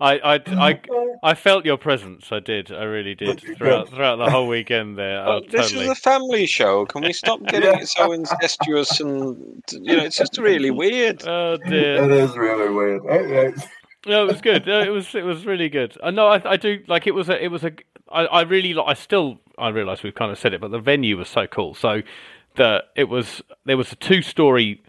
I, 0.00 0.18
I, 0.18 0.34
I, 0.46 0.80
I 1.22 1.34
felt 1.34 1.64
your 1.64 1.76
presence. 1.76 2.30
I 2.30 2.40
did. 2.40 2.70
I 2.72 2.84
really 2.84 3.14
did 3.14 3.40
throughout 3.56 3.88
throughout 3.88 4.16
the 4.16 4.30
whole 4.30 4.46
weekend 4.46 4.96
there. 4.98 5.26
Oh, 5.26 5.40
this 5.40 5.68
totally. 5.70 5.84
is 5.86 5.90
a 5.90 5.94
family 5.96 6.46
show. 6.46 6.86
Can 6.86 7.02
we 7.02 7.12
stop 7.12 7.40
getting 7.46 7.70
Yeah. 7.70 7.78
it 7.80 7.88
so 7.88 8.12
incestuous 8.12 9.00
and 9.00 9.62
you 9.72 9.96
know? 9.96 10.04
It's 10.04 10.16
just 10.16 10.38
really 10.38 10.70
weird. 10.70 11.26
Oh 11.26 11.56
dear. 11.56 12.04
it 12.04 12.10
is 12.10 12.36
really 12.36 12.72
weird. 12.72 13.02
It 13.06 13.54
is. 13.56 13.64
No, 14.06 14.24
it 14.24 14.28
was 14.32 14.40
good. 14.40 14.66
No, 14.66 14.80
it 14.82 14.90
was 14.90 15.14
it 15.14 15.24
was 15.24 15.44
really 15.46 15.68
good. 15.68 15.96
Uh, 16.00 16.06
I 16.06 16.10
know. 16.10 16.26
I, 16.28 16.52
I 16.52 16.56
do 16.56 16.78
like 16.86 17.06
it 17.08 17.14
was 17.14 17.28
a 17.28 17.42
it 17.42 17.48
was 17.48 17.64
a 17.64 17.72
I, 18.10 18.26
I 18.26 18.42
really 18.42 18.74
li- 18.74 18.84
I 18.86 18.94
still 18.94 19.40
I 19.56 19.68
realise 19.70 20.02
we've 20.04 20.14
kind 20.14 20.30
of 20.30 20.38
said 20.38 20.52
it, 20.52 20.60
but 20.60 20.70
the 20.70 20.78
venue 20.80 21.16
was 21.16 21.28
so 21.28 21.46
cool. 21.48 21.74
So 21.74 22.02
the 22.58 22.84
it 22.94 23.04
was 23.08 23.42
there 23.64 23.76
was 23.78 23.90
a 23.92 23.96
two 23.96 24.20
story 24.22 24.82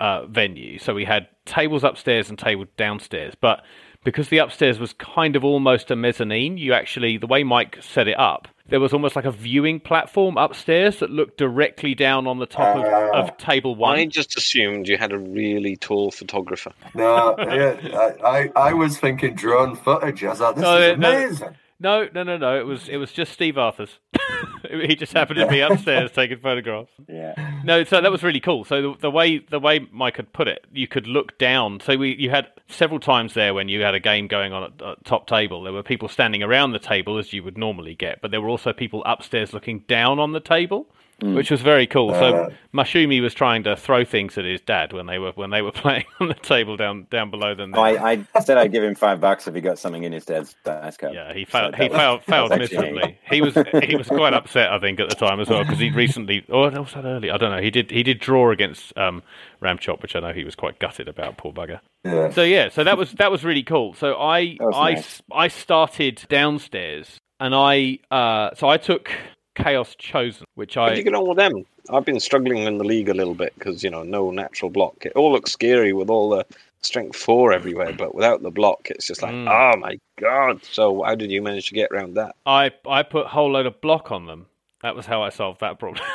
uh, 0.00 0.26
venue, 0.26 0.78
so 0.78 0.94
we 0.94 1.04
had 1.04 1.26
tables 1.44 1.82
upstairs 1.82 2.30
and 2.30 2.38
tables 2.38 2.68
downstairs, 2.76 3.34
but 3.40 3.64
because 4.04 4.28
the 4.28 4.38
upstairs 4.38 4.78
was 4.78 4.92
kind 4.92 5.34
of 5.34 5.44
almost 5.44 5.90
a 5.90 5.96
mezzanine, 5.96 6.56
you 6.56 6.72
actually 6.72 7.18
the 7.18 7.26
way 7.26 7.42
Mike 7.42 7.78
set 7.82 8.06
it 8.06 8.18
up, 8.18 8.46
there 8.68 8.78
was 8.80 8.92
almost 8.92 9.16
like 9.16 9.24
a 9.24 9.32
viewing 9.32 9.80
platform 9.80 10.36
upstairs 10.36 11.00
that 11.00 11.10
looked 11.10 11.38
directly 11.38 11.94
down 11.94 12.26
on 12.26 12.38
the 12.38 12.46
top 12.46 12.76
of, 12.76 12.84
of 12.84 13.36
table 13.38 13.74
one. 13.74 13.98
I 13.98 14.06
just 14.06 14.36
assumed 14.36 14.86
you 14.88 14.96
had 14.98 15.12
a 15.12 15.18
really 15.18 15.76
tall 15.76 16.10
photographer. 16.10 16.72
No, 16.94 17.34
yeah, 17.38 18.14
I, 18.24 18.28
I, 18.28 18.50
I 18.68 18.72
was 18.74 18.98
thinking 18.98 19.34
drone 19.34 19.74
footage. 19.74 20.22
I 20.22 20.28
was 20.28 20.40
like, 20.40 20.54
this 20.54 20.62
No, 20.62 20.76
is 20.78 20.98
no, 20.98 21.10
amazing. 21.10 21.56
No, 21.80 22.08
no, 22.14 22.22
no, 22.22 22.36
no. 22.36 22.58
It 22.58 22.66
was 22.66 22.88
it 22.88 22.96
was 22.98 23.12
just 23.12 23.32
Steve 23.32 23.56
Arthur's. 23.56 23.98
he 24.86 24.94
just 24.96 25.12
happened 25.12 25.38
to 25.40 25.46
be 25.46 25.60
upstairs 25.60 26.10
taking 26.12 26.38
photographs. 26.38 26.92
Yeah. 27.08 27.34
No, 27.64 27.84
so 27.84 28.00
that 28.00 28.10
was 28.10 28.22
really 28.22 28.40
cool. 28.40 28.64
So 28.64 28.82
the, 28.82 28.98
the 29.00 29.10
way 29.10 29.38
the 29.38 29.58
way 29.58 29.86
Mike 29.92 30.16
had 30.16 30.32
put 30.32 30.48
it, 30.48 30.66
you 30.72 30.86
could 30.86 31.06
look 31.06 31.38
down. 31.38 31.80
So 31.80 31.96
we 31.96 32.14
you 32.16 32.30
had 32.30 32.48
several 32.68 33.00
times 33.00 33.34
there 33.34 33.54
when 33.54 33.68
you 33.68 33.80
had 33.82 33.94
a 33.94 34.00
game 34.00 34.26
going 34.26 34.52
on 34.52 34.64
at, 34.64 34.82
at 34.82 35.04
top 35.04 35.26
table. 35.26 35.62
There 35.62 35.72
were 35.72 35.82
people 35.82 36.08
standing 36.08 36.42
around 36.42 36.72
the 36.72 36.78
table 36.78 37.18
as 37.18 37.32
you 37.32 37.42
would 37.42 37.58
normally 37.58 37.94
get, 37.94 38.20
but 38.20 38.30
there 38.30 38.40
were 38.40 38.48
also 38.48 38.72
people 38.72 39.02
upstairs 39.04 39.52
looking 39.52 39.80
down 39.88 40.18
on 40.18 40.32
the 40.32 40.40
table, 40.40 40.86
which 41.20 41.50
was 41.50 41.60
very 41.60 41.86
cool. 41.86 42.10
Uh. 42.10 42.18
so 42.18 42.48
Mashumi 42.72 43.20
was 43.20 43.34
trying 43.34 43.64
to 43.64 43.76
throw 43.76 44.04
things 44.04 44.38
at 44.38 44.44
his 44.44 44.60
dad 44.60 44.92
when 44.92 45.06
they 45.06 45.18
were 45.18 45.32
when 45.32 45.50
they 45.50 45.62
were 45.62 45.72
playing 45.84 46.04
on 46.20 46.28
the 46.28 46.34
table 46.34 46.76
down 46.76 47.06
down 47.10 47.30
below 47.30 47.54
them. 47.54 47.74
Oh, 47.74 47.80
I, 47.82 48.24
I 48.34 48.40
said 48.40 48.58
I'd 48.58 48.72
give 48.72 48.84
him 48.84 48.94
five 48.94 49.20
bucks 49.20 49.48
if 49.48 49.54
he 49.54 49.60
got 49.60 49.78
something 49.78 50.04
in 50.04 50.12
his 50.12 50.24
dad's 50.24 50.54
dice 50.64 50.96
cup. 50.96 51.12
Yeah, 51.12 51.32
he 51.34 51.44
failed. 51.44 51.74
that 51.74 51.82
he 51.82 51.88
failed, 51.88 52.24
failed 52.26 52.50
miserably. 52.56 53.18
He 53.30 53.40
was 53.40 53.54
he 53.82 53.96
was 53.96 54.08
quite 54.08 54.34
upset, 54.34 54.70
I 54.70 54.78
think, 54.78 55.00
at 55.00 55.08
the 55.08 55.16
time 55.16 55.40
as 55.40 55.48
well 55.48 55.64
because 55.64 55.78
he 55.78 55.90
recently, 55.90 56.44
or 56.48 56.70
was 56.70 56.94
that 56.94 57.04
early? 57.04 57.30
I 57.30 57.36
don't 57.36 57.50
know. 57.50 57.62
He 57.62 57.70
did 57.70 57.90
he 57.90 58.02
did 58.02 58.20
draw 58.20 58.50
against 58.50 58.96
um, 58.96 59.22
Ramchop, 59.60 60.02
which 60.02 60.14
I 60.14 60.20
know 60.20 60.32
he 60.32 60.44
was 60.44 60.54
quite 60.54 60.78
gutted 60.78 61.08
about. 61.08 61.36
Poor 61.36 61.52
bugger. 61.52 61.80
Yeah. 62.04 62.30
So 62.30 62.42
yeah, 62.42 62.68
so 62.68 62.84
that 62.84 62.96
was 62.96 63.12
that 63.12 63.30
was 63.30 63.44
really 63.44 63.64
cool. 63.64 63.94
So 63.94 64.14
I 64.14 64.56
I 64.74 64.92
nice. 64.92 65.22
I 65.32 65.48
started 65.48 66.24
downstairs 66.28 67.18
and 67.40 67.54
I 67.54 67.98
uh, 68.10 68.54
so 68.54 68.68
I 68.68 68.76
took 68.76 69.10
Chaos 69.58 69.94
Chosen, 69.98 70.46
which 70.54 70.74
How 70.74 70.88
did 70.88 70.98
you 70.98 71.02
I 71.02 71.04
get 71.04 71.14
on 71.14 71.28
with 71.28 71.38
them? 71.38 71.64
I've 71.90 72.04
been 72.04 72.20
struggling 72.20 72.58
in 72.64 72.78
the 72.78 72.84
league 72.84 73.08
a 73.08 73.14
little 73.14 73.34
bit 73.34 73.52
because 73.58 73.82
you 73.82 73.90
know 73.90 74.02
no 74.02 74.30
natural 74.30 74.70
block. 74.70 75.04
It 75.04 75.12
all 75.16 75.32
looks 75.32 75.52
scary 75.52 75.92
with 75.92 76.10
all 76.10 76.30
the 76.30 76.44
strength 76.82 77.16
four 77.16 77.52
everywhere, 77.52 77.92
but 77.92 78.14
without 78.14 78.42
the 78.42 78.50
block, 78.50 78.88
it's 78.90 79.06
just 79.06 79.22
like 79.22 79.32
Mm. 79.34 79.48
oh 79.48 79.78
my 79.78 79.98
god. 80.20 80.62
So 80.64 81.02
how 81.02 81.14
did 81.14 81.30
you 81.30 81.42
manage 81.42 81.68
to 81.68 81.74
get 81.74 81.90
around 81.90 82.14
that? 82.14 82.36
I 82.46 82.70
I 82.86 83.02
put 83.02 83.26
a 83.26 83.28
whole 83.28 83.50
load 83.52 83.66
of 83.66 83.80
block 83.80 84.12
on 84.12 84.26
them. 84.26 84.46
That 84.82 84.94
was 84.94 85.06
how 85.06 85.22
I 85.22 85.30
solved 85.30 85.60
that 85.60 85.78
problem. 85.78 86.04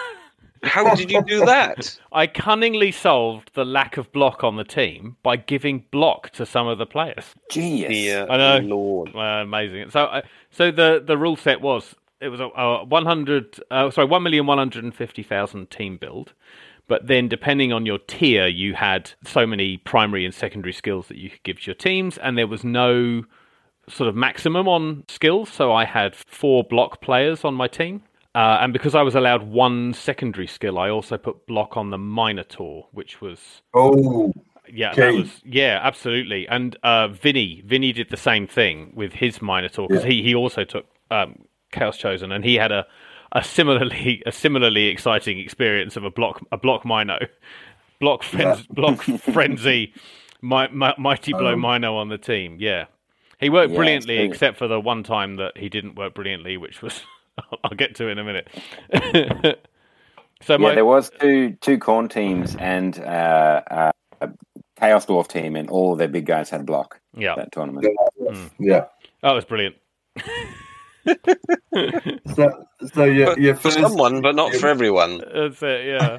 How 0.63 0.95
did 0.95 1.11
you 1.11 1.21
do 1.25 1.45
that? 1.45 1.99
I 2.13 2.25
cunningly 2.25 2.93
solved 2.93 3.51
the 3.53 3.65
lack 3.65 3.97
of 3.97 4.09
block 4.13 4.45
on 4.45 4.55
the 4.55 4.63
team 4.63 5.17
by 5.21 5.35
giving 5.35 5.83
block 5.91 6.29
to 6.31 6.45
some 6.45 6.67
of 6.67 6.77
the 6.77 6.85
players. 6.85 7.25
Genius. 7.51 7.89
Dear 7.89 8.27
I 8.29 8.37
know. 8.37 8.59
Lord. 8.59 9.13
Uh, 9.13 9.19
amazing. 9.43 9.89
So, 9.89 10.05
uh, 10.05 10.21
so 10.51 10.71
the 10.71 11.03
the 11.05 11.17
rule 11.17 11.35
set 11.35 11.59
was 11.59 11.95
it 12.23 12.29
was 12.29 12.39
a, 12.39 12.45
a 12.45 12.83
one 12.85 13.05
hundred, 13.05 13.59
uh, 13.69 13.91
sorry, 13.91 14.07
one 14.07 14.23
million 14.23 14.45
one 14.45 14.57
hundred 14.57 14.83
and 14.83 14.95
fifty 14.95 15.23
thousand 15.23 15.69
team 15.69 15.97
build. 15.97 16.33
But 16.87 17.07
then, 17.07 17.29
depending 17.29 17.71
on 17.71 17.85
your 17.85 17.97
tier, 17.97 18.47
you 18.47 18.73
had 18.73 19.11
so 19.25 19.45
many 19.47 19.77
primary 19.77 20.25
and 20.25 20.33
secondary 20.33 20.73
skills 20.73 21.07
that 21.07 21.17
you 21.17 21.29
could 21.29 21.43
give 21.43 21.59
to 21.61 21.67
your 21.67 21.75
teams, 21.75 22.17
and 22.17 22.37
there 22.37 22.47
was 22.47 22.63
no 22.63 23.23
sort 23.87 24.09
of 24.09 24.15
maximum 24.15 24.67
on 24.67 25.03
skills. 25.07 25.49
So 25.49 25.71
I 25.73 25.85
had 25.85 26.15
four 26.15 26.63
block 26.63 27.01
players 27.01 27.43
on 27.45 27.53
my 27.53 27.67
team. 27.67 28.03
Uh, 28.35 28.57
and 28.61 28.73
because 28.73 28.95
I 28.95 29.03
was 29.03 29.13
allowed 29.13 29.43
one 29.43 29.93
secondary 29.93 30.47
skill, 30.47 30.79
I 30.79 30.89
also 30.89 31.17
put 31.17 31.45
block 31.45 31.77
on 31.77 31.91
the 31.91 31.99
Minotaur, 31.99 32.87
which 32.91 33.21
was 33.21 33.61
Oh, 33.75 34.33
yeah, 34.67 34.91
Okay. 34.93 35.01
that 35.01 35.13
was 35.13 35.41
yeah, 35.45 35.79
absolutely. 35.83 36.47
And 36.47 36.75
uh, 36.83 37.09
Vinny, 37.09 37.61
Vinny 37.65 37.93
did 37.93 38.09
the 38.09 38.17
same 38.17 38.47
thing 38.47 38.91
with 38.95 39.13
his 39.13 39.41
Minotaur 39.41 39.87
because 39.87 40.03
Yeah. 40.03 40.11
he, 40.11 40.23
he 40.23 40.35
also 40.35 40.63
took 40.63 40.85
um, 41.11 41.45
Chaos 41.73 41.97
Chosen, 41.97 42.31
and 42.31 42.45
he 42.45 42.55
had 42.55 42.71
a, 42.71 42.85
a 43.33 43.43
similarly 43.43 44.23
a 44.25 44.31
similarly 44.31 44.85
exciting 44.87 45.39
experience 45.39 45.97
of 45.97 46.03
a 46.05 46.09
block 46.11 46.41
a 46.51 46.57
block 46.57 46.85
Mino, 46.85 47.17
block 47.99 48.23
frenz, 48.23 48.65
block 48.67 49.01
frenzy, 49.01 49.93
mi- 50.41 50.69
mi- 50.71 50.93
mighty 50.97 51.33
blow 51.33 51.53
Um, 51.53 51.61
Mino 51.61 51.97
on 51.97 52.09
the 52.09 52.17
team. 52.17 52.57
Yeah, 52.59 52.85
he 53.39 53.49
worked 53.49 53.71
Yeah, 53.71 53.77
brilliantly, 53.77 54.15
it's- 54.15 54.29
except 54.31 54.57
for 54.57 54.67
the 54.67 54.79
one 54.79 55.03
time 55.03 55.35
that 55.37 55.57
he 55.57 55.67
didn't 55.69 55.95
work 55.95 56.13
brilliantly, 56.13 56.57
which 56.57 56.81
was 56.81 57.01
I'll 57.63 57.75
get 57.75 57.95
to 57.95 58.07
in 58.07 58.19
a 58.19 58.23
minute. 58.23 58.47
so 60.41 60.53
Yeah, 60.53 60.57
my 60.57 60.75
there 60.75 60.85
was 60.85 61.09
two 61.19 61.53
two 61.61 61.77
Khorne 61.79 62.09
teams 62.09 62.55
and 62.57 62.99
uh, 62.99 63.61
uh, 63.71 63.91
a 64.21 64.29
chaos 64.77 65.05
dwarf 65.05 65.27
team, 65.27 65.55
and 65.55 65.69
all 65.69 65.95
their 65.95 66.07
big 66.07 66.25
guys 66.25 66.49
had 66.49 66.65
block 66.65 66.99
yeah, 67.15 67.33
that 67.35 67.51
tournament. 67.51 67.87
yeah. 68.59 68.85
that 69.21 69.31
was 69.31 69.45
brilliant. 69.45 69.75
So, 72.35 72.65
so 72.93 73.03
your, 73.05 73.27
But 73.27 73.39
your 73.39 73.55
for 73.55 73.71
someone, 73.71 74.21
but 74.21 74.35
not 74.35 74.51
your- 74.51 74.61
for 74.61 74.67
everyone. 74.67 75.19
That's 75.33 75.61
it, 75.61 75.85
yeah. 75.87 76.17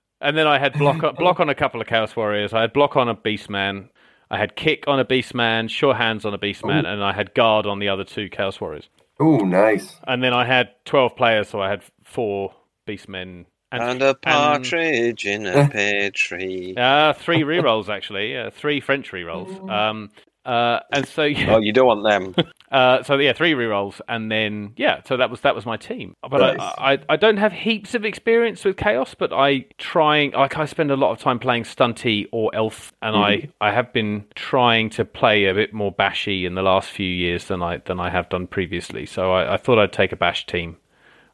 and 0.20 0.36
then 0.36 0.46
I 0.46 0.58
had 0.58 0.74
block 0.78 1.02
on, 1.02 1.14
block 1.16 1.40
on 1.40 1.48
a 1.48 1.54
couple 1.54 1.80
of 1.80 1.86
Chaos 1.86 2.14
Warriors. 2.16 2.52
I 2.52 2.60
had 2.62 2.72
block 2.72 2.96
on 2.96 3.08
a 3.08 3.14
Beastman. 3.14 3.88
I 4.30 4.38
had 4.38 4.54
kick 4.56 4.84
on 4.86 5.00
a 5.00 5.04
Beastman, 5.04 5.68
sure 5.68 5.94
hands 5.94 6.24
on 6.24 6.32
a 6.34 6.38
Beastman, 6.38 6.86
and 6.86 7.02
I 7.02 7.12
had 7.12 7.34
guard 7.34 7.66
on 7.66 7.80
the 7.80 7.88
other 7.88 8.04
two 8.04 8.28
Chaos 8.28 8.60
Warriors. 8.60 8.88
Oh, 9.18 9.38
nice. 9.38 9.96
And 10.06 10.22
then 10.22 10.32
I 10.32 10.44
had 10.46 10.70
12 10.84 11.16
players, 11.16 11.48
so 11.48 11.60
I 11.60 11.68
had 11.68 11.82
four 12.04 12.54
Beastmen. 12.86 13.46
And 13.72 14.02
a 14.02 14.14
partridge 14.14 15.26
in 15.26 15.46
a 15.46 15.68
pear 15.72 16.10
tree. 16.10 16.74
Uh, 16.76 17.12
three 17.12 17.42
rerolls, 17.42 17.88
actually. 17.88 18.32
Yeah, 18.32 18.50
three 18.50 18.80
French 18.80 19.10
rerolls. 19.12 19.68
Um, 19.68 20.10
uh, 20.44 20.80
and 20.92 21.06
so, 21.06 21.22
yeah. 21.24 21.54
Oh, 21.54 21.58
you 21.60 21.72
don't 21.72 21.86
want 21.86 22.34
them. 22.34 22.34
Uh, 22.70 23.02
so 23.02 23.18
yeah, 23.18 23.32
three 23.32 23.50
rerolls, 23.52 24.00
and 24.06 24.30
then 24.30 24.74
yeah, 24.76 25.00
so 25.04 25.16
that 25.16 25.28
was 25.28 25.40
that 25.40 25.56
was 25.56 25.66
my 25.66 25.76
team. 25.76 26.14
But 26.22 26.38
Nice. 26.38 26.60
I, 26.60 26.92
I 26.92 26.98
I 27.08 27.16
don't 27.16 27.38
have 27.38 27.50
heaps 27.52 27.96
of 27.96 28.04
experience 28.04 28.64
with 28.64 28.76
chaos, 28.76 29.12
but 29.12 29.32
I 29.32 29.64
trying 29.76 30.30
like 30.30 30.56
I 30.56 30.66
spend 30.66 30.92
a 30.92 30.96
lot 30.96 31.10
of 31.10 31.18
time 31.18 31.40
playing 31.40 31.64
stunty 31.64 32.26
or 32.30 32.54
elf, 32.54 32.92
and 33.02 33.16
I 33.16 33.48
I 33.60 33.72
have 33.72 33.92
been 33.92 34.24
trying 34.36 34.88
to 34.90 35.04
play 35.04 35.46
a 35.46 35.54
bit 35.54 35.74
more 35.74 35.90
bashy 35.90 36.46
in 36.46 36.54
the 36.54 36.62
last 36.62 36.90
few 36.90 37.08
years 37.12 37.46
than 37.46 37.60
I 37.60 37.78
than 37.78 37.98
I 37.98 38.08
have 38.08 38.28
done 38.28 38.46
previously. 38.46 39.04
So 39.04 39.32
I, 39.32 39.54
I 39.54 39.56
thought 39.56 39.80
I'd 39.80 39.92
take 39.92 40.12
a 40.12 40.16
bash 40.16 40.46
team. 40.46 40.76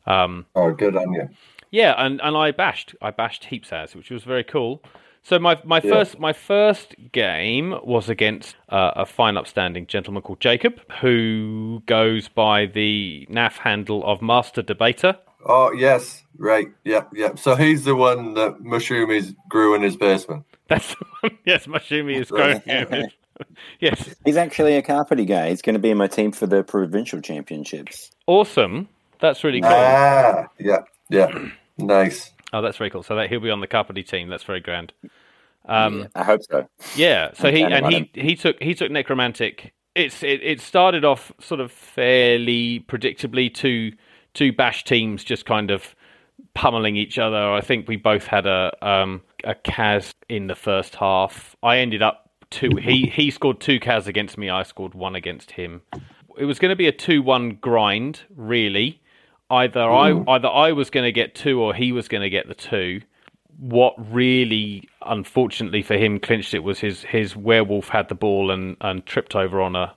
Um, 0.06 0.46
Oh, 0.54 0.72
good 0.72 0.96
on 0.96 1.12
you. 1.12 1.28
yeah, 1.70 1.92
and, 1.98 2.18
and 2.24 2.34
I 2.34 2.50
bashed. 2.52 2.94
I 3.02 3.10
bashed 3.10 3.44
heaps 3.44 3.74
as, 3.74 3.94
which 3.94 4.10
was 4.10 4.24
very 4.24 4.44
cool. 4.44 4.82
So 5.28 5.40
my 5.40 5.58
my 5.64 5.80
Yeah. 5.82 5.90
first 5.90 6.20
my 6.20 6.32
first 6.32 6.94
game 7.10 7.74
was 7.82 8.08
against 8.08 8.54
uh, 8.68 8.92
a 8.94 9.04
fine 9.04 9.36
upstanding 9.36 9.88
gentleman 9.88 10.22
called 10.22 10.38
Jacob, 10.38 10.80
who 11.00 11.82
goes 11.86 12.28
by 12.28 12.66
the 12.66 13.26
NAF 13.28 13.58
handle 13.58 14.04
of 14.06 14.22
Master 14.22 14.62
Debater. 14.62 15.16
Oh, 15.44 15.72
yes. 15.72 16.22
Right. 16.38 16.68
Yep. 16.84 17.10
Yep. 17.14 17.38
So 17.40 17.56
he's 17.56 17.84
the 17.84 17.96
one 17.96 18.34
that 18.34 18.60
Mashumi's 18.62 19.34
grew 19.48 19.74
in 19.74 19.82
his 19.82 19.96
basement. 19.96 20.44
That's 20.68 20.90
the 20.94 21.04
one. 21.22 21.38
yes, 21.44 21.66
Mashumi 21.66 22.20
is 22.20 22.30
growing. 22.30 22.62
yes, 23.80 24.14
He's 24.24 24.36
actually 24.36 24.76
a 24.76 24.82
Kapiti 24.82 25.24
guy. 25.24 25.48
He's 25.50 25.62
going 25.62 25.74
to 25.74 25.80
be 25.80 25.90
in 25.90 25.98
my 25.98 26.06
team 26.06 26.30
for 26.30 26.46
the 26.46 26.62
provincial 26.62 27.20
championships. 27.20 28.12
awesome. 28.28 28.88
That's 29.18 29.42
really 29.42 29.60
cool. 29.60 29.70
Ah, 29.72 30.46
yeah. 30.60 30.82
Yeah. 31.10 31.48
Nice. 31.78 32.32
Oh, 32.52 32.62
that's 32.62 32.76
very 32.76 32.90
cool. 32.90 33.02
So 33.02 33.16
that 33.16 33.28
he'll 33.28 33.40
be 33.40 33.50
on 33.50 33.60
the 33.60 33.66
Kapiti 33.66 34.02
team. 34.02 34.28
That's 34.28 34.44
very 34.44 34.60
grand. 34.60 34.92
Um, 35.68 36.08
I 36.14 36.22
hope 36.22 36.42
so. 36.48 36.68
Yeah, 36.94 37.32
so 37.34 37.50
he 37.50 37.62
and 37.62 37.86
he 37.86 38.10
he 38.14 38.36
took 38.36 38.62
he 38.62 38.74
took 38.74 38.90
necromantic. 38.90 39.72
It's 39.94 40.22
it, 40.22 40.42
it 40.42 40.60
started 40.60 41.04
off 41.04 41.32
sort 41.40 41.60
of 41.60 41.72
fairly 41.72 42.84
predictably 42.88 43.52
two 43.52 43.92
two 44.34 44.52
bash 44.52 44.84
teams 44.84 45.24
just 45.24 45.44
kind 45.46 45.70
of 45.70 45.94
pummeling 46.54 46.96
each 46.96 47.18
other. 47.18 47.52
I 47.52 47.60
think 47.60 47.88
we 47.88 47.96
both 47.96 48.26
had 48.26 48.46
a 48.46 48.72
um 48.86 49.22
a 49.44 49.54
cas 49.54 50.12
in 50.28 50.46
the 50.46 50.54
first 50.54 50.94
half. 50.94 51.56
I 51.62 51.78
ended 51.78 52.02
up 52.02 52.30
two. 52.50 52.76
He 52.76 53.06
he 53.06 53.30
scored 53.30 53.60
two 53.60 53.80
cas 53.80 54.06
against 54.06 54.38
me. 54.38 54.50
I 54.50 54.62
scored 54.62 54.94
one 54.94 55.16
against 55.16 55.52
him. 55.52 55.82
It 56.38 56.44
was 56.44 56.58
going 56.58 56.70
to 56.70 56.76
be 56.76 56.86
a 56.86 56.92
two 56.92 57.22
one 57.22 57.58
grind, 57.60 58.20
really. 58.36 59.00
Either 59.48 59.80
I 59.80 60.10
either 60.28 60.48
I 60.48 60.72
was 60.72 60.90
going 60.90 61.04
to 61.04 61.12
get 61.12 61.34
two 61.34 61.60
or 61.60 61.74
he 61.74 61.92
was 61.92 62.08
going 62.08 62.22
to 62.22 62.30
get 62.30 62.48
the 62.48 62.54
two 62.54 63.00
what 63.58 63.94
really, 64.12 64.88
unfortunately 65.02 65.82
for 65.82 65.94
him, 65.94 66.20
clinched 66.20 66.54
it 66.54 66.62
was 66.62 66.80
his 66.80 67.02
his 67.02 67.36
werewolf 67.36 67.88
had 67.88 68.08
the 68.08 68.14
ball 68.14 68.50
and, 68.50 68.76
and 68.80 69.04
tripped 69.06 69.34
over 69.34 69.60
on 69.60 69.74
a 69.74 69.94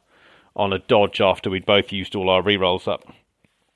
on 0.55 0.73
a 0.73 0.79
dodge 0.79 1.21
after 1.21 1.49
we'd 1.49 1.65
both 1.65 1.91
used 1.91 2.15
all 2.15 2.29
our 2.29 2.41
rerolls 2.41 2.87
up. 2.87 3.03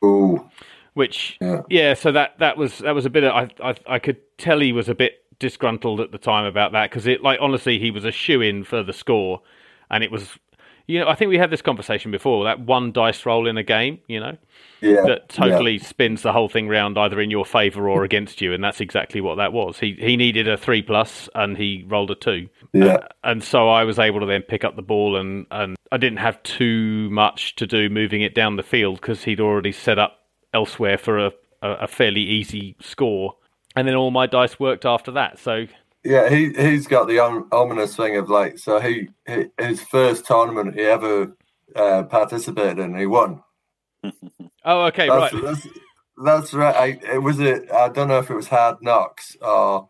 Ooh. 0.03 0.49
Which 0.93 1.37
Yeah. 1.41 1.61
yeah, 1.69 1.93
so 1.93 2.11
that 2.11 2.39
that 2.39 2.57
was 2.57 2.79
that 2.79 2.95
was 2.95 3.05
a 3.05 3.09
bit. 3.09 3.23
Of, 3.23 3.33
I, 3.33 3.69
I 3.69 3.75
I 3.87 3.99
could 3.99 4.17
tell 4.37 4.59
he 4.59 4.71
was 4.71 4.89
a 4.89 4.95
bit 4.95 5.23
disgruntled 5.39 5.99
at 5.99 6.11
the 6.11 6.17
time 6.17 6.45
about 6.45 6.71
that 6.73 6.89
because 6.89 7.07
it 7.07 7.21
like 7.21 7.39
honestly 7.41 7.79
he 7.79 7.91
was 7.91 8.05
a 8.05 8.11
shoe 8.11 8.41
in 8.41 8.63
for 8.63 8.83
the 8.83 8.93
score, 8.93 9.41
and 9.89 10.03
it 10.03 10.11
was. 10.11 10.37
You 10.85 10.99
know, 10.99 11.07
I 11.07 11.15
think 11.15 11.29
we 11.29 11.37
had 11.37 11.49
this 11.49 11.61
conversation 11.61 12.11
before. 12.11 12.43
That 12.43 12.59
one 12.59 12.91
dice 12.91 13.25
roll 13.25 13.47
in 13.47 13.57
a 13.57 13.63
game, 13.63 13.99
you 14.07 14.19
know, 14.19 14.37
Yeah. 14.81 15.01
that 15.05 15.29
totally 15.29 15.77
spins 15.77 16.23
the 16.23 16.33
whole 16.33 16.49
thing 16.49 16.67
round 16.67 16.97
either 16.97 17.21
in 17.21 17.31
your 17.31 17.45
favour 17.45 17.87
or 17.89 18.03
against 18.03 18.41
you, 18.41 18.51
and 18.53 18.61
that's 18.61 18.81
exactly 18.81 19.21
what 19.21 19.35
that 19.35 19.53
was. 19.53 19.79
He 19.79 19.93
he 19.97 20.17
needed 20.17 20.47
a 20.49 20.57
three 20.57 20.81
plus, 20.81 21.29
and 21.35 21.57
he 21.57 21.85
rolled 21.87 22.11
a 22.11 22.15
two, 22.15 22.49
Yeah. 22.73 22.85
Uh, 22.95 23.07
and 23.23 23.41
so 23.43 23.69
I 23.69 23.85
was 23.85 23.97
able 23.97 24.19
to 24.19 24.25
then 24.25 24.41
pick 24.41 24.65
up 24.65 24.75
the 24.75 24.81
ball, 24.81 25.15
and 25.15 25.45
and 25.51 25.77
I 25.91 25.97
didn't 25.97 26.19
have 26.19 26.43
too 26.43 27.09
much 27.11 27.55
to 27.55 27.65
do 27.65 27.87
moving 27.89 28.21
it 28.21 28.35
down 28.35 28.57
the 28.57 28.63
field 28.63 28.99
because 28.99 29.23
he'd 29.23 29.39
already 29.39 29.71
set 29.71 29.97
up 29.99 30.19
elsewhere 30.53 30.97
for 30.97 31.17
a, 31.17 31.31
a 31.61 31.69
a 31.83 31.87
fairly 31.87 32.21
easy 32.21 32.75
score, 32.81 33.35
and 33.75 33.87
then 33.87 33.95
all 33.95 34.11
my 34.11 34.25
dice 34.27 34.59
worked 34.59 34.85
after 34.85 35.11
that. 35.11 35.39
So 35.39 35.67
Yeah, 36.03 36.29
he 36.29 36.51
he's 36.53 36.85
got 36.87 37.07
the 37.07 37.19
om- 37.19 37.47
ominous 37.51 37.95
thing 37.95 38.17
of 38.17 38.29
like, 38.29 38.57
so 38.57 38.79
he, 38.79 39.09
he 39.27 39.45
his 39.57 39.81
first 39.81 40.25
tournament 40.25 40.75
he 40.75 40.81
ever 40.81 41.35
uh, 41.75 42.03
participated 42.03 42.79
in, 42.79 42.97
he 42.97 43.05
won. 43.05 43.41
oh 44.65 44.81
okay 44.87 45.07
That's, 45.07 45.33
right 45.33 45.43
that's, 45.43 45.67
that's 46.23 46.53
right. 46.53 46.75
I, 46.75 47.13
it 47.13 47.21
was 47.23 47.39
it. 47.39 47.71
I 47.71 47.87
don't 47.89 48.09
know 48.09 48.19
if 48.19 48.29
it 48.29 48.35
was 48.35 48.47
Hard 48.47 48.77
Knocks 48.81 49.37
or, 49.41 49.89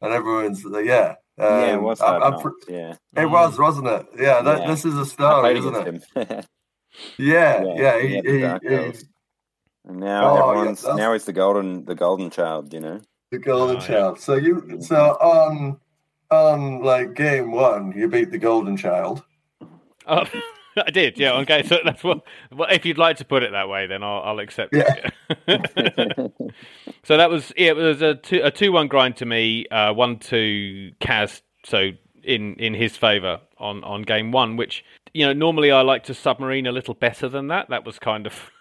and 0.00 0.12
everyone's 0.12 0.64
yeah, 0.64 1.14
um, 1.38 1.60
yeah, 1.60 1.74
it 1.74 1.80
was 1.82 2.00
I- 2.00 2.06
hard 2.08 2.22
I 2.24 2.30
knocks, 2.30 2.42
pr- 2.42 2.72
yeah. 2.72 2.94
It 3.16 3.26
was, 3.26 3.56
wasn't 3.58 3.86
it? 3.86 4.06
Yeah, 4.18 4.42
that, 4.42 4.60
Yeah. 4.62 4.66
this 4.66 4.84
is 4.84 4.96
a 4.96 5.06
story, 5.06 5.58
isn't 5.58 5.74
it? 5.76 5.80
against 5.88 6.12
him. 6.14 6.42
Yeah, 7.18 7.64
yeah. 7.76 8.00
he 8.00 8.08
he, 8.08 8.20
he, 8.20 8.38
he- 8.40 8.92
And 9.86 10.00
now 10.00 10.28
Oh, 10.28 10.50
everyone's 10.50 10.82
that's- 10.82 10.98
now 10.98 11.12
he's 11.12 11.24
the 11.24 11.32
golden 11.32 11.84
the 11.84 11.94
golden 11.94 12.30
child, 12.30 12.74
you 12.74 12.80
know. 12.80 13.00
The 13.32 13.38
golden 13.38 13.78
Oh, 13.78 13.78
ah, 13.78 13.82
yeah. 13.82 13.88
child. 13.88 14.20
So 14.20 14.34
you, 14.34 14.78
so 14.82 14.96
on, 15.20 15.80
on 16.30 16.82
like 16.82 17.14
game 17.14 17.50
one, 17.50 17.92
you 17.96 18.06
beat 18.06 18.30
the 18.30 18.38
golden 18.38 18.76
child. 18.76 19.24
Oh, 20.06 20.24
I 20.76 20.90
did, 20.90 21.18
yeah. 21.18 21.32
Okay, 21.38 21.62
so 21.62 21.78
that's 21.84 22.04
what. 22.04 22.20
Well, 22.52 22.68
if 22.70 22.84
you'd 22.84 22.98
like 22.98 23.16
to 23.16 23.24
put 23.24 23.42
it 23.42 23.52
that 23.52 23.70
way, 23.70 23.86
then 23.86 24.02
I'll, 24.02 24.20
I'll 24.22 24.38
accept 24.38 24.74
it. 24.74 25.12
so 27.04 27.16
that 27.16 27.30
was 27.30 27.54
yeah, 27.56 27.70
it 27.70 27.76
was 27.76 28.02
a 28.02 28.16
two 28.16 28.42
a 28.44 28.50
two 28.50 28.70
one 28.70 28.88
grind 28.88 29.16
to 29.16 29.26
me, 29.26 29.66
uh, 29.70 29.94
one 29.94 30.18
to 30.18 30.92
cas. 31.00 31.40
So 31.64 31.92
in 32.22 32.56
in 32.56 32.74
his 32.74 32.98
favour 32.98 33.40
on 33.58 33.82
on 33.82 34.02
game 34.02 34.30
one, 34.30 34.58
which 34.58 34.84
you 35.14 35.24
know 35.24 35.32
normally 35.32 35.70
I 35.70 35.80
like 35.80 36.04
to 36.04 36.14
submarine 36.14 36.66
a 36.66 36.72
little 36.72 36.94
better 36.94 37.30
than 37.30 37.48
that. 37.48 37.70
That 37.70 37.86
was 37.86 37.98
kind 37.98 38.26
of 38.26 38.51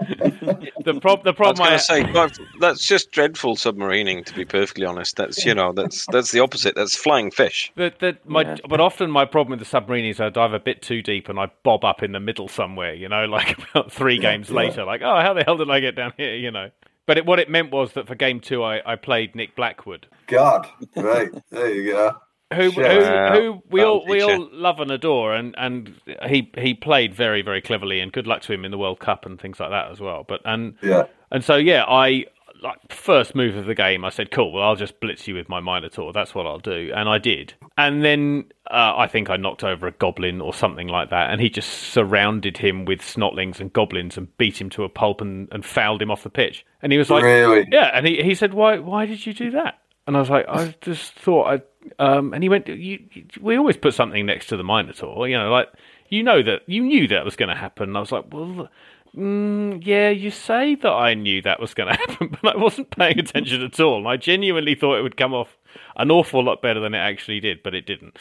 the 0.84 0.98
prob 1.00 1.24
the 1.24 1.34
I 1.38 1.48
was 1.48 1.56
problem. 1.56 1.56
going 1.56 1.72
I, 1.72 1.76
to 1.76 1.78
say 1.82 2.12
God, 2.12 2.32
that's 2.58 2.86
just 2.86 3.10
dreadful 3.10 3.56
submarining. 3.56 4.24
To 4.24 4.34
be 4.34 4.44
perfectly 4.44 4.86
honest, 4.86 5.16
that's 5.16 5.44
you 5.44 5.54
know 5.54 5.72
that's 5.72 6.06
that's 6.06 6.32
the 6.32 6.40
opposite. 6.40 6.74
That's 6.74 6.96
flying 6.96 7.30
fish. 7.30 7.70
But 7.76 7.98
that 8.00 8.26
my 8.28 8.42
Yeah. 8.42 8.56
but 8.68 8.80
often 8.80 9.10
my 9.10 9.24
problem 9.26 9.50
with 9.50 9.58
the 9.58 9.64
submarine 9.66 10.06
is 10.06 10.20
I 10.20 10.30
dive 10.30 10.52
a 10.54 10.60
bit 10.60 10.82
too 10.82 11.02
deep 11.02 11.28
and 11.28 11.38
I 11.38 11.50
bob 11.62 11.84
up 11.84 12.02
in 12.02 12.12
the 12.12 12.20
middle 12.20 12.48
somewhere, 12.48 12.94
you 12.94 13.08
know, 13.08 13.24
like 13.26 13.58
about 13.58 13.92
three 13.92 14.18
games 14.18 14.48
yeah. 14.48 14.56
later, 14.56 14.84
like 14.84 15.02
oh 15.02 15.20
how 15.20 15.34
the 15.34 15.44
hell 15.44 15.56
did 15.56 15.70
I 15.70 15.80
get 15.80 15.96
down 15.96 16.12
here, 16.16 16.34
you 16.34 16.50
know? 16.50 16.70
But 17.06 17.18
it, 17.18 17.26
what 17.26 17.40
it 17.40 17.50
meant 17.50 17.72
was 17.72 17.92
that 17.92 18.06
for 18.06 18.14
game 18.14 18.40
two 18.40 18.62
I, 18.62 18.80
I 18.92 18.96
played 18.96 19.34
Nick 19.34 19.56
Blackwood, 19.56 20.06
God, 20.26 20.66
right 20.96 21.30
there 21.50 21.74
you 21.74 21.92
go. 21.92 22.16
Who 22.52 22.70
who, 22.70 22.80
who 22.80 23.62
we 23.70 23.82
all 23.82 24.04
we 24.06 24.22
all 24.22 24.48
love 24.52 24.80
and 24.80 24.90
adore, 24.90 25.34
and, 25.34 25.54
and 25.58 25.94
he 26.28 26.50
he 26.58 26.74
played 26.74 27.14
very 27.14 27.42
very 27.42 27.60
cleverly, 27.60 28.00
and 28.00 28.12
good 28.12 28.26
luck 28.26 28.42
to 28.42 28.52
him 28.52 28.64
in 28.64 28.70
the 28.70 28.78
World 28.78 29.00
Cup 29.00 29.26
and 29.26 29.40
things 29.40 29.60
like 29.60 29.70
that 29.70 29.90
as 29.90 30.00
well. 30.00 30.24
But 30.26 30.40
and 30.44 30.74
Yeah, 30.82 31.04
and 31.30 31.44
so 31.44 31.56
yeah, 31.56 31.84
I 31.84 32.26
like 32.62 32.92
first 32.92 33.34
move 33.34 33.56
of 33.56 33.66
the 33.66 33.74
game. 33.74 34.04
I 34.04 34.10
said, 34.10 34.30
"Cool, 34.30 34.52
well, 34.52 34.64
I'll 34.64 34.76
just 34.76 35.00
blitz 35.00 35.26
you 35.26 35.34
with 35.34 35.48
my 35.48 35.60
Minotaur. 35.60 36.12
That's 36.12 36.34
what 36.34 36.46
I'll 36.46 36.58
do," 36.58 36.92
and 36.94 37.08
I 37.08 37.18
did. 37.18 37.54
And 37.78 38.04
then 38.04 38.44
uh, 38.70 38.94
I 38.96 39.06
think 39.06 39.30
I 39.30 39.36
knocked 39.36 39.64
over 39.64 39.86
a 39.86 39.92
goblin 39.92 40.40
or 40.40 40.52
something 40.52 40.88
like 40.88 41.10
that, 41.10 41.30
and 41.30 41.40
he 41.40 41.48
just 41.48 41.70
surrounded 41.70 42.58
him 42.58 42.84
with 42.84 43.00
snotlings 43.00 43.60
and 43.60 43.72
goblins 43.72 44.16
and 44.16 44.36
beat 44.38 44.60
him 44.60 44.70
to 44.70 44.84
a 44.84 44.88
pulp 44.88 45.20
and, 45.20 45.48
and 45.52 45.64
fouled 45.64 46.02
him 46.02 46.10
off 46.10 46.22
the 46.22 46.30
pitch. 46.30 46.64
And 46.82 46.92
he 46.92 46.98
was 46.98 47.10
like, 47.10 47.24
really. 47.24 47.66
"Yeah," 47.70 47.90
and 47.94 48.06
he 48.06 48.22
he 48.22 48.34
said, 48.34 48.54
"Why 48.54 48.78
why 48.78 49.06
did 49.06 49.24
you 49.24 49.32
do 49.32 49.52
that?" 49.52 49.78
And 50.06 50.16
I 50.16 50.20
was 50.20 50.30
like, 50.30 50.46
"I 50.48 50.74
just 50.80 51.12
thought 51.14 51.46
I." 51.46 51.62
Um, 51.98 52.32
and 52.34 52.42
he 52.42 52.48
went, 52.48 52.68
you, 52.68 53.00
"We 53.40 53.56
always 53.56 53.76
put 53.76 53.94
something 53.94 54.26
next 54.26 54.46
to 54.48 54.56
the 54.56 54.64
Minotaur, 54.64 55.28
you 55.28 55.36
know, 55.36 55.50
like." 55.50 55.68
You 56.12 56.24
know 56.24 56.42
that 56.42 56.62
you 56.66 56.82
knew 56.82 57.06
that 57.06 57.24
was 57.24 57.36
going 57.36 57.50
to 57.50 57.54
happen. 57.54 57.90
And 57.90 57.96
I 57.96 58.00
was 58.00 58.10
like, 58.10 58.24
well, 58.32 58.68
Mm, 59.16 59.84
yeah, 59.84 60.10
you 60.10 60.30
say 60.30 60.74
that 60.76 60.90
I 60.90 61.14
knew 61.14 61.42
that 61.42 61.60
was 61.60 61.74
going 61.74 61.88
to 61.92 61.98
happen, 61.98 62.36
but 62.42 62.56
I 62.56 62.58
wasn't 62.58 62.90
paying 62.90 63.18
attention 63.18 63.62
at 63.62 63.78
all. 63.80 63.98
And 63.98 64.08
I 64.08 64.16
genuinely 64.16 64.74
thought 64.74 64.98
it 64.98 65.02
would 65.02 65.16
come 65.16 65.34
off 65.34 65.56
an 65.96 66.10
awful 66.10 66.44
lot 66.44 66.62
better 66.62 66.80
than 66.80 66.94
it 66.94 66.98
actually 66.98 67.40
did, 67.40 67.62
but 67.62 67.74
it 67.74 67.86
didn't. 67.86 68.16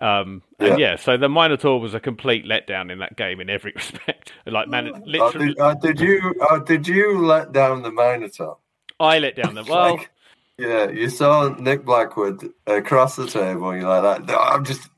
Um, 0.00 0.42
and 0.58 0.78
yeah, 0.78 0.96
so 0.96 1.16
the 1.16 1.28
Minotaur 1.28 1.80
was 1.80 1.94
a 1.94 2.00
complete 2.00 2.44
letdown 2.44 2.92
in 2.92 2.98
that 2.98 3.16
game 3.16 3.40
in 3.40 3.48
every 3.48 3.72
respect. 3.76 4.32
Like, 4.44 4.68
man, 4.68 4.92
Oh, 4.94 5.00
literally, 5.06 5.48
did, 5.48 5.58
uh, 5.60 5.74
did 5.74 6.00
you? 6.00 6.34
Uh, 6.50 6.58
did 6.58 6.86
you 6.86 7.18
let 7.18 7.52
down 7.52 7.82
the 7.82 7.90
Minotaur? 7.90 8.58
I 9.00 9.18
let 9.18 9.36
down 9.36 9.54
the 9.54 9.64
well. 9.68 9.96
Like- 9.96 10.10
Yeah, 10.58 10.88
you 10.88 11.10
saw 11.10 11.48
Nick 11.58 11.84
Blackwood 11.84 12.50
across 12.66 13.16
the 13.16 13.26
table, 13.26 13.70
and 13.70 13.82
you're 13.82 13.90
like 13.90 14.02
that. 14.02 14.24
No, 14.26 14.38
I'm 14.38 14.64
just, 14.64 14.88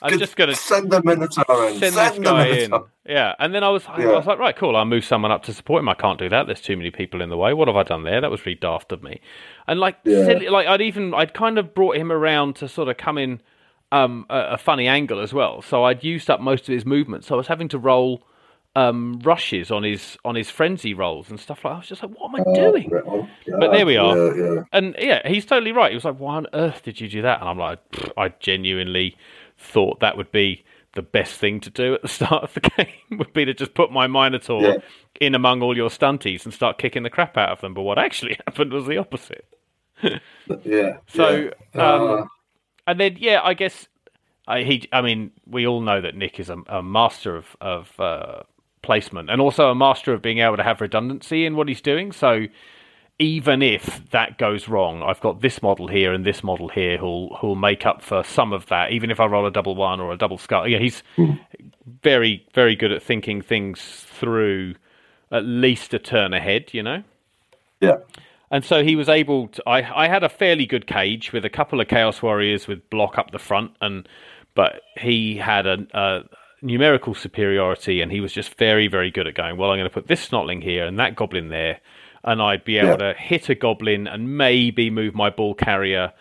I'm 0.00 0.18
just 0.18 0.36
gonna 0.36 0.54
send 0.54 0.90
the 0.90 1.02
Minotaur 1.02 1.68
in. 1.68 1.78
Send, 1.78 1.94
Send, 1.94 2.16
this 2.16 2.24
guy 2.24 2.46
in. 2.46 2.72
Yeah, 3.04 3.34
and 3.38 3.54
then 3.54 3.62
I 3.62 3.68
was, 3.68 3.84
I 3.88 4.00
Yeah. 4.00 4.12
was 4.16 4.24
like, 4.24 4.38
right, 4.38 4.56
cool. 4.56 4.74
I'll 4.74 4.86
move 4.86 5.04
someone 5.04 5.30
up 5.30 5.42
to 5.44 5.52
support 5.52 5.80
him. 5.80 5.88
I 5.90 5.94
can't 5.94 6.18
do 6.18 6.30
that. 6.30 6.46
There's 6.46 6.62
too 6.62 6.78
many 6.78 6.90
people 6.90 7.20
in 7.20 7.28
the 7.28 7.36
way. 7.36 7.52
What 7.52 7.68
have 7.68 7.76
I 7.76 7.82
done 7.82 8.04
there? 8.04 8.22
That 8.22 8.30
was 8.30 8.46
really 8.46 8.58
daft 8.58 8.90
of 8.90 9.02
me. 9.02 9.20
And 9.66 9.78
like, 9.80 9.96
Yeah. 10.04 10.24
silly, 10.24 10.48
like 10.48 10.66
I'd 10.66 10.80
even, 10.80 11.12
I'd 11.12 11.34
kind 11.34 11.58
of 11.58 11.74
brought 11.74 11.96
him 11.96 12.10
around 12.10 12.56
to 12.56 12.68
sort 12.68 12.88
of 12.88 12.96
come 12.96 13.18
in 13.18 13.42
um, 13.90 14.24
a, 14.30 14.52
a 14.52 14.58
funny 14.58 14.88
angle 14.88 15.20
as 15.20 15.34
well. 15.34 15.60
So 15.60 15.84
I'd 15.84 16.02
used 16.02 16.30
up 16.30 16.40
most 16.40 16.62
of 16.70 16.72
his 16.72 16.86
movement. 16.86 17.24
So 17.24 17.34
I 17.34 17.36
was 17.38 17.48
having 17.48 17.68
to 17.68 17.78
roll 17.78 18.26
um, 18.74 19.20
rushes 19.22 19.70
on 19.70 19.82
his 19.82 20.16
on 20.24 20.34
his 20.34 20.48
frenzy 20.50 20.94
rolls 20.94 21.28
and 21.30 21.38
stuff 21.38 21.64
like. 21.64 21.72
That. 21.72 21.74
I 21.74 21.78
was 21.78 21.88
just 21.88 22.02
like, 22.02 22.12
what 22.18 22.28
am 22.30 22.36
I 22.36 22.54
doing? 22.54 22.90
Oh, 23.06 23.28
But 23.58 23.72
there 23.72 23.84
we 23.86 23.96
are. 23.96 24.16
Yeah, 24.16 24.52
yeah. 24.54 24.62
And 24.72 24.94
yeah, 24.98 25.28
he's 25.28 25.44
totally 25.44 25.72
right. 25.72 25.90
He 25.90 25.94
was 25.96 26.04
like, 26.04 26.16
"Why 26.18 26.36
on 26.36 26.46
earth 26.54 26.82
did 26.82 27.00
you 27.00 27.08
do 27.08 27.22
that?" 27.22 27.40
And 27.40 27.48
I'm 27.48 27.58
like, 27.58 27.80
"I 28.16 28.28
genuinely 28.40 29.16
thought 29.58 30.00
that 30.00 30.16
would 30.16 30.32
be 30.32 30.64
the 30.94 31.02
best 31.02 31.34
thing 31.38 31.58
to 31.60 31.70
do 31.70 31.94
at 31.94 32.02
the 32.02 32.08
start 32.18 32.42
of 32.44 32.54
the 32.54 32.60
game 32.60 32.88
would 33.18 33.32
be 33.32 33.44
to 33.44 33.54
just 33.54 33.74
put 33.74 33.90
my 33.92 34.06
Minotaur 34.06 34.62
Yeah. 34.62 34.76
in 35.20 35.34
among 35.34 35.62
all 35.62 35.76
your 35.76 35.88
stunties 35.90 36.44
and 36.44 36.52
start 36.52 36.78
kicking 36.78 37.02
the 37.02 37.10
crap 37.10 37.36
out 37.36 37.50
of 37.50 37.60
them." 37.60 37.74
But 37.74 37.82
what 37.82 37.98
actually 37.98 38.34
happened 38.46 38.72
was 38.72 38.86
the 38.86 38.96
opposite. 38.98 39.46
Yeah. 40.64 40.96
So, 41.08 41.50
yeah. 41.74 41.92
um, 41.94 42.10
Uh, 42.10 42.24
And 42.86 42.98
then 42.98 43.16
yeah, 43.20 43.40
I 43.44 43.54
guess 43.54 43.86
I 44.48 44.62
he. 44.62 44.88
I 44.92 45.02
mean, 45.02 45.30
we 45.46 45.66
all 45.66 45.80
know 45.80 46.00
that 46.00 46.16
Nick 46.16 46.40
is 46.40 46.50
a, 46.50 46.56
a 46.66 46.82
master 46.82 47.36
of 47.36 47.56
of 47.60 48.00
uh, 48.00 48.42
placement 48.82 49.30
and 49.30 49.40
also 49.40 49.70
a 49.70 49.74
master 49.74 50.12
of 50.12 50.22
being 50.22 50.38
able 50.38 50.56
to 50.56 50.62
have 50.62 50.80
redundancy 50.80 51.46
in 51.46 51.56
what 51.56 51.68
he's 51.68 51.80
doing. 51.80 52.12
So 52.12 52.46
even 53.18 53.62
if 53.62 54.10
that 54.10 54.38
goes 54.38 54.68
wrong, 54.68 55.02
I've 55.02 55.20
got 55.20 55.40
this 55.40 55.62
model 55.62 55.86
here 55.86 56.12
and 56.12 56.24
this 56.24 56.42
model 56.42 56.68
here 56.68 56.98
who'll 56.98 57.36
who'll 57.36 57.54
make 57.54 57.86
up 57.86 58.02
for 58.02 58.24
some 58.24 58.52
of 58.52 58.66
that. 58.66 58.90
Even 58.90 59.10
if 59.10 59.20
I 59.20 59.26
roll 59.26 59.46
a 59.46 59.50
double 59.50 59.76
one 59.76 60.00
or 60.00 60.12
a 60.12 60.16
double 60.16 60.38
skull, 60.38 60.66
yeah, 60.66 60.78
he's 60.78 61.02
very 62.02 62.46
very 62.54 62.74
good 62.74 62.92
at 62.92 63.02
thinking 63.02 63.40
things 63.40 63.80
through 63.80 64.74
at 65.30 65.44
least 65.44 65.94
a 65.94 65.98
turn 65.98 66.34
ahead. 66.34 66.74
You 66.74 66.82
know. 66.82 67.02
yeah. 67.80 67.96
And 68.50 68.64
so 68.64 68.84
he 68.84 68.96
was 68.96 69.08
able 69.08 69.48
to. 69.48 69.62
I, 69.66 70.04
I 70.04 70.08
had 70.08 70.22
a 70.22 70.28
fairly 70.28 70.66
good 70.66 70.86
cage 70.86 71.32
with 71.32 71.44
a 71.44 71.50
couple 71.50 71.80
of 71.80 71.88
Chaos 71.88 72.20
Warriors 72.20 72.68
with 72.68 72.88
block 72.90 73.16
up 73.16 73.30
the 73.30 73.38
front, 73.38 73.74
and 73.80 74.06
but 74.54 74.82
he 74.98 75.36
had 75.36 75.66
a, 75.66 75.86
a 75.94 76.20
numerical 76.62 77.14
superiority, 77.14 78.00
and 78.00 78.10
he 78.12 78.20
was 78.20 78.32
just 78.32 78.54
very, 78.56 78.86
very 78.88 79.10
good 79.10 79.26
at 79.26 79.34
going. 79.34 79.56
Well, 79.56 79.70
I'm 79.70 79.78
going 79.78 79.88
to 79.88 79.92
put 79.94 80.06
this 80.06 80.26
Snotling 80.26 80.62
here 80.62 80.86
and 80.86 80.98
that 80.98 81.16
Goblin 81.16 81.48
there, 81.48 81.80
and 82.24 82.40
I'd 82.40 82.64
be 82.64 82.78
able 82.78 82.90
Yeah. 82.90 83.12
to 83.12 83.14
hit 83.14 83.48
a 83.48 83.54
Goblin 83.54 84.06
and 84.06 84.36
maybe 84.38 84.88
move 84.90 85.14
my 85.14 85.28
ball 85.30 85.54
carrier 85.54 86.12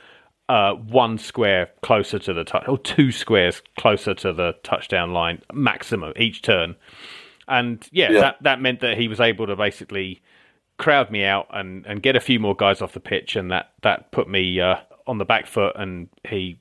uh, 0.50 0.74
one 0.74 1.18
square 1.18 1.70
closer 1.82 2.20
to 2.20 2.34
the 2.34 2.44
touch, 2.44 2.68
or 2.68 2.78
two 2.78 3.12
squares 3.12 3.62
closer 3.80 4.14
to 4.14 4.34
the 4.34 4.54
touchdown 4.64 5.14
line 5.14 5.42
maximum 5.54 6.12
each 6.18 6.42
turn. 6.42 6.76
And 7.48 7.88
yeah, 7.92 8.12
Yeah. 8.12 8.20
that 8.20 8.38
that 8.44 8.62
meant 8.62 8.82
that 8.82 8.98
he 8.98 9.08
was 9.08 9.22
able 9.22 9.48
to 9.48 9.56
basically 9.56 10.22
crowd 10.78 11.10
me 11.12 11.24
out 11.24 11.48
and, 11.52 11.86
and 11.86 12.02
get 12.02 12.16
a 12.18 12.20
few 12.20 12.38
more 12.40 12.56
guys 12.56 12.82
off 12.82 12.92
the 12.94 13.00
pitch, 13.00 13.36
and 13.38 13.50
that 13.52 13.72
that 13.84 14.12
put 14.12 14.28
me 14.28 14.60
uh, 14.60 14.78
on 15.08 15.20
the 15.20 15.26
back 15.26 15.48
foot. 15.48 15.74
And 15.78 16.10
he 16.28 16.60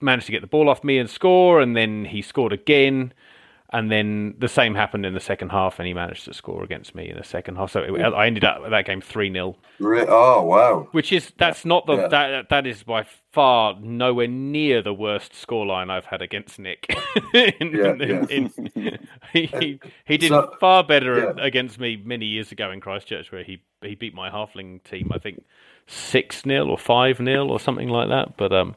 managed 0.00 0.26
to 0.26 0.32
get 0.32 0.40
the 0.42 0.46
ball 0.46 0.68
off 0.68 0.84
me 0.84 0.98
and 0.98 1.08
score, 1.08 1.60
and 1.60 1.76
then 1.76 2.04
he 2.04 2.22
scored 2.22 2.52
again. 2.52 3.12
And 3.70 3.90
then 3.90 4.36
the 4.38 4.46
same 4.46 4.76
happened 4.76 5.04
in 5.04 5.12
the 5.12 5.18
second 5.20 5.48
half, 5.48 5.80
and 5.80 5.88
he 5.88 5.92
managed 5.92 6.24
to 6.26 6.32
score 6.32 6.62
against 6.62 6.94
me 6.94 7.10
in 7.10 7.16
the 7.16 7.24
second 7.24 7.56
half. 7.56 7.72
So 7.72 7.80
it, 7.82 8.00
I 8.00 8.28
ended 8.28 8.44
up 8.44 8.62
that 8.70 8.86
game 8.86 9.00
three 9.00 9.30
0 9.30 9.56
oh 9.82 10.42
wow. 10.44 10.88
which 10.92 11.12
is 11.12 11.32
that's 11.36 11.64
not 11.64 11.84
the 11.84 11.96
Yeah. 11.96 12.08
that 12.08 12.48
that 12.50 12.66
is 12.68 12.84
by 12.84 13.04
far 13.32 13.76
nowhere 13.80 14.28
near 14.28 14.82
the 14.82 14.94
worst 14.94 15.32
scoreline 15.32 15.90
I've 15.90 16.04
had 16.06 16.22
against 16.22 16.60
Nick. 16.60 16.86
in, 17.34 17.72
Yeah, 17.74 17.94
in- 17.94 18.28
in- 18.76 18.98
he, 19.32 19.80
he 20.04 20.16
did 20.16 20.28
So- 20.28 20.54
far 20.60 20.84
better 20.84 21.30
against 21.30 21.80
me 21.80 21.96
many 22.02 22.26
years 22.26 22.52
ago 22.52 22.70
in 22.70 22.80
Christchurch, 22.80 23.32
where 23.32 23.42
he 23.42 23.60
he 23.82 23.96
beat 23.96 24.14
my 24.14 24.30
halfling 24.30 24.80
team. 24.84 25.10
I 25.12 25.18
think 25.18 25.44
six 25.88 26.42
0 26.42 26.68
or 26.68 26.78
five 26.78 27.16
0 27.16 27.48
or 27.48 27.58
something 27.58 27.88
like 27.88 28.08
that. 28.10 28.36
But 28.36 28.52
um, 28.52 28.76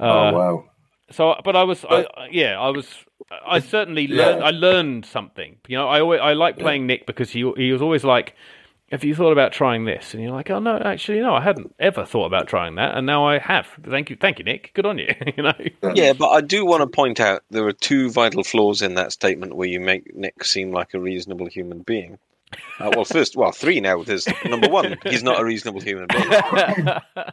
Oh 0.00 0.08
uh, 0.08 0.32
wow. 0.32 0.64
so, 1.10 1.34
but 1.44 1.56
I 1.56 1.64
was, 1.64 1.82
But- 1.88 2.10
I, 2.18 2.28
yeah, 2.30 2.58
I 2.58 2.70
was, 2.70 2.86
I 3.46 3.60
certainly 3.60 4.06
Yeah. 4.06 4.16
learned, 4.26 4.44
I 4.44 4.50
learned 4.50 5.06
something. 5.06 5.56
You 5.68 5.78
know, 5.78 5.88
I 5.88 6.00
always, 6.00 6.20
I 6.20 6.32
like 6.32 6.58
playing 6.58 6.86
Nick 6.86 7.06
because 7.06 7.30
he, 7.30 7.50
he 7.56 7.72
was 7.72 7.80
always 7.82 8.04
like, 8.04 8.34
"Have 8.90 9.04
you 9.04 9.14
thought 9.14 9.32
about 9.32 9.52
trying 9.52 9.84
this?" 9.84 10.12
And 10.12 10.22
you're 10.22 10.32
like, 10.32 10.50
"Oh 10.50 10.58
no, 10.58 10.76
actually, 10.78 11.20
no, 11.20 11.34
I 11.34 11.40
hadn't 11.40 11.74
ever 11.78 12.04
thought 12.04 12.26
about 12.26 12.46
trying 12.48 12.74
that, 12.76 12.96
and 12.96 13.06
now 13.06 13.26
I 13.26 13.38
have. 13.38 13.66
Thank 13.88 14.10
you, 14.10 14.16
thank 14.16 14.38
you, 14.38 14.44
Nick. 14.44 14.72
Good 14.74 14.86
on 14.86 14.98
you." 14.98 15.14
you 15.36 15.42
know, 15.42 15.52
Yeah, 15.94 16.12
but 16.14 16.28
I 16.30 16.40
do 16.40 16.64
want 16.66 16.82
to 16.82 16.86
point 16.86 17.20
out 17.20 17.42
there 17.50 17.66
are 17.66 17.72
two 17.72 18.10
vital 18.10 18.42
flaws 18.44 18.82
in 18.82 18.94
that 18.94 19.12
statement 19.12 19.54
where 19.56 19.68
you 19.68 19.80
make 19.80 20.14
Nick 20.14 20.44
seem 20.44 20.72
like 20.72 20.92
a 20.94 21.00
reasonable 21.00 21.46
human 21.46 21.80
being. 21.82 22.18
Uh, 22.78 22.90
well, 22.94 23.04
first, 23.06 23.34
well, 23.34 23.50
three 23.52 23.80
now. 23.80 24.02
There's 24.02 24.28
number 24.44 24.68
one, 24.68 24.98
he's 25.04 25.22
not 25.22 25.40
a 25.40 25.44
reasonable 25.44 25.80
human 25.80 26.06
being. 26.08 26.30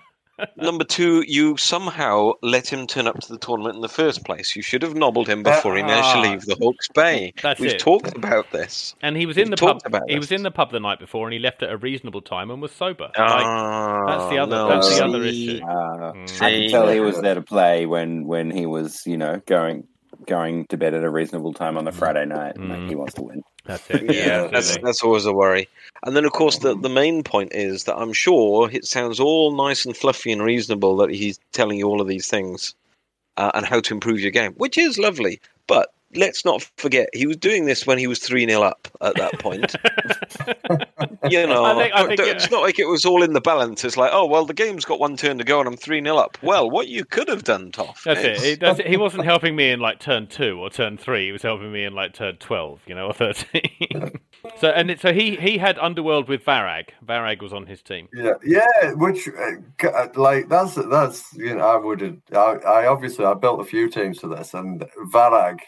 Number 0.57 0.83
two, 0.83 1.23
you 1.27 1.57
somehow 1.57 2.31
let 2.41 2.67
him 2.71 2.87
turn 2.87 3.07
up 3.07 3.19
to 3.21 3.31
the 3.33 3.37
tournament 3.39 3.75
in 3.75 3.81
the 3.81 3.89
first 3.89 4.23
place. 4.25 4.55
You 4.55 4.61
should 4.61 4.81
have 4.83 4.95
nobbled 4.95 5.27
him 5.27 5.43
before 5.43 5.75
he 5.75 5.81
managed 5.83 6.11
to 6.11 6.17
Ah. 6.17 6.21
leave 6.21 6.41
the 6.45 6.55
Hawke's 6.61 6.87
Bay. 6.89 7.33
That's 7.41 7.59
We've 7.59 7.71
it. 7.73 7.79
talked 7.79 8.15
about 8.15 8.51
this. 8.51 8.95
and 9.01 9.15
he 9.17 9.25
was 9.25 9.37
in 9.37 9.49
We've 9.49 9.51
the 9.51 9.65
pub. 9.65 9.69
talked 9.77 9.85
about 9.87 10.01
He 10.09 10.17
was 10.17 10.31
in 10.31 10.43
the 10.43 10.51
pub 10.51 10.71
the 10.71 10.79
night 10.79 10.99
before, 10.99 11.25
and 11.27 11.33
he 11.33 11.39
left 11.39 11.63
at 11.63 11.69
a 11.71 11.77
reasonable 11.77 12.21
time 12.21 12.51
and 12.51 12.61
was 12.61 12.71
sober. 12.71 13.05
Like, 13.05 13.13
Ah, 13.17 14.05
that's 14.07 14.29
the 14.31 14.37
other- 14.39 14.55
no, 14.55 14.67
that's 14.69 14.97
the 14.97 15.05
other 15.05 15.23
issue. 15.23 15.59
Uh, 15.63 15.69
Mm. 15.69 16.09
I 16.09 16.11
can 16.27 16.27
See? 16.27 16.69
tell 16.69 16.87
he 16.89 16.99
was 16.99 17.19
there 17.21 17.35
to 17.35 17.41
play 17.41 17.85
when 17.85 18.25
when 18.27 18.51
he 18.51 18.65
was, 18.65 19.05
you 19.05 19.17
know, 19.17 19.41
going 19.45 19.87
going 20.27 20.65
to 20.67 20.77
bed 20.77 20.93
at 20.93 21.03
a 21.03 21.09
reasonable 21.09 21.53
time 21.53 21.77
on 21.77 21.85
the 21.85 21.91
Friday 21.91 22.25
night. 22.25 22.55
Mm. 22.55 22.69
Like 22.69 22.89
he 22.89 22.95
wants 22.95 23.13
to 23.15 23.21
win. 23.21 23.43
That's 23.65 23.89
it. 23.89 24.13
Yeah, 24.13 24.47
that's 24.47 24.77
that's 24.77 25.03
always 25.03 25.25
a 25.25 25.33
worry. 25.33 25.67
And 26.03 26.15
then, 26.15 26.25
of 26.25 26.31
course, 26.31 26.59
the 26.59 26.75
the 26.77 26.89
main 26.89 27.23
point 27.23 27.53
is 27.53 27.83
that 27.85 27.97
I'm 27.97 28.13
sure 28.13 28.69
it 28.71 28.85
sounds 28.85 29.19
all 29.19 29.55
nice 29.55 29.85
and 29.85 29.95
fluffy 29.95 30.31
and 30.31 30.41
reasonable 30.41 30.97
that 30.97 31.11
he's 31.11 31.39
telling 31.51 31.77
you 31.77 31.87
all 31.87 32.01
of 32.01 32.07
these 32.07 32.27
things 32.27 32.75
uh, 33.37 33.51
and 33.53 33.65
how 33.65 33.79
to 33.81 33.93
improve 33.93 34.19
your 34.19 34.31
game, 34.31 34.53
which 34.53 34.77
is 34.77 34.97
lovely. 34.97 35.39
But 35.67 35.93
let's 36.15 36.43
not 36.43 36.63
forget 36.77 37.09
he 37.13 37.27
was 37.27 37.37
doing 37.37 37.65
this 37.65 37.85
when 37.85 37.97
he 37.97 38.07
was 38.07 38.19
three 38.19 38.47
0 38.47 38.61
up 38.61 38.87
at 39.01 39.15
that 39.15 39.39
point. 39.39 39.75
you 41.31 41.45
know, 41.45 41.65
I 41.65 41.75
think- 41.75 41.93
I 41.95 42.07
think, 42.07 42.19
it's 42.19 42.45
yeah. 42.45 42.49
not 42.49 42.61
like 42.61 42.79
it 42.79 42.87
was 42.87 43.05
all 43.05 43.23
in 43.23 43.33
the 43.33 43.41
balance. 43.41 43.83
It's 43.83 43.97
like, 43.97 44.11
oh 44.13 44.25
well, 44.25 44.45
the 44.45 44.53
game's 44.53 44.85
got 44.85 44.99
one 44.99 45.15
turn 45.17 45.37
to 45.37 45.43
go 45.43 45.59
and 45.59 45.67
I'm 45.67 45.77
three 45.77 46.01
0 46.01 46.15
up. 46.17 46.37
Well, 46.41 46.69
what 46.69 46.87
you 46.87 47.05
could 47.05 47.27
have 47.27 47.43
done, 47.43 47.71
Toff? 47.71 48.03
That's 48.03 48.21
it. 48.21 48.31
is- 48.37 48.43
He, 48.43 48.55
that's 48.55 48.79
it. 48.79 48.87
he 48.87 48.97
wasn't 48.97 49.25
helping 49.25 49.55
me 49.55 49.71
in 49.71 49.79
like 49.79 49.99
turn 49.99 50.27
two 50.27 50.59
or 50.59 50.69
turn 50.69 50.97
three. 50.97 51.25
He 51.27 51.31
was 51.31 51.41
helping 51.41 51.71
me 51.71 51.83
in 51.83 51.93
like 51.93 52.13
turn 52.13 52.37
twelve, 52.37 52.81
you 52.87 52.95
know, 52.95 53.07
or 53.07 53.13
thirteen. 53.13 54.19
so 54.57 54.69
and 54.69 54.91
it, 54.91 54.99
so 55.01 55.13
he 55.13 55.35
he 55.35 55.57
had 55.57 55.77
Underworld 55.79 56.27
with 56.27 56.43
Varag. 56.43 56.89
Varag 57.05 57.41
was 57.41 57.53
on 57.53 57.65
his 57.65 57.81
team. 57.81 58.07
Yeah, 58.13 58.33
yeah. 58.43 58.91
Which, 58.93 59.27
uh, 59.27 59.87
uh, 59.87 60.07
like, 60.15 60.49
that's 60.49 60.75
that's 60.75 61.33
you 61.33 61.55
know, 61.55 61.67
I 61.67 61.75
would 61.77 62.01
have. 62.01 62.17
I, 62.33 62.55
I 62.67 62.87
obviously 62.87 63.25
I 63.25 63.33
built 63.33 63.59
a 63.59 63.65
few 63.65 63.89
teams 63.89 64.19
for 64.19 64.27
this, 64.27 64.53
and 64.53 64.83
Varag 65.11 65.59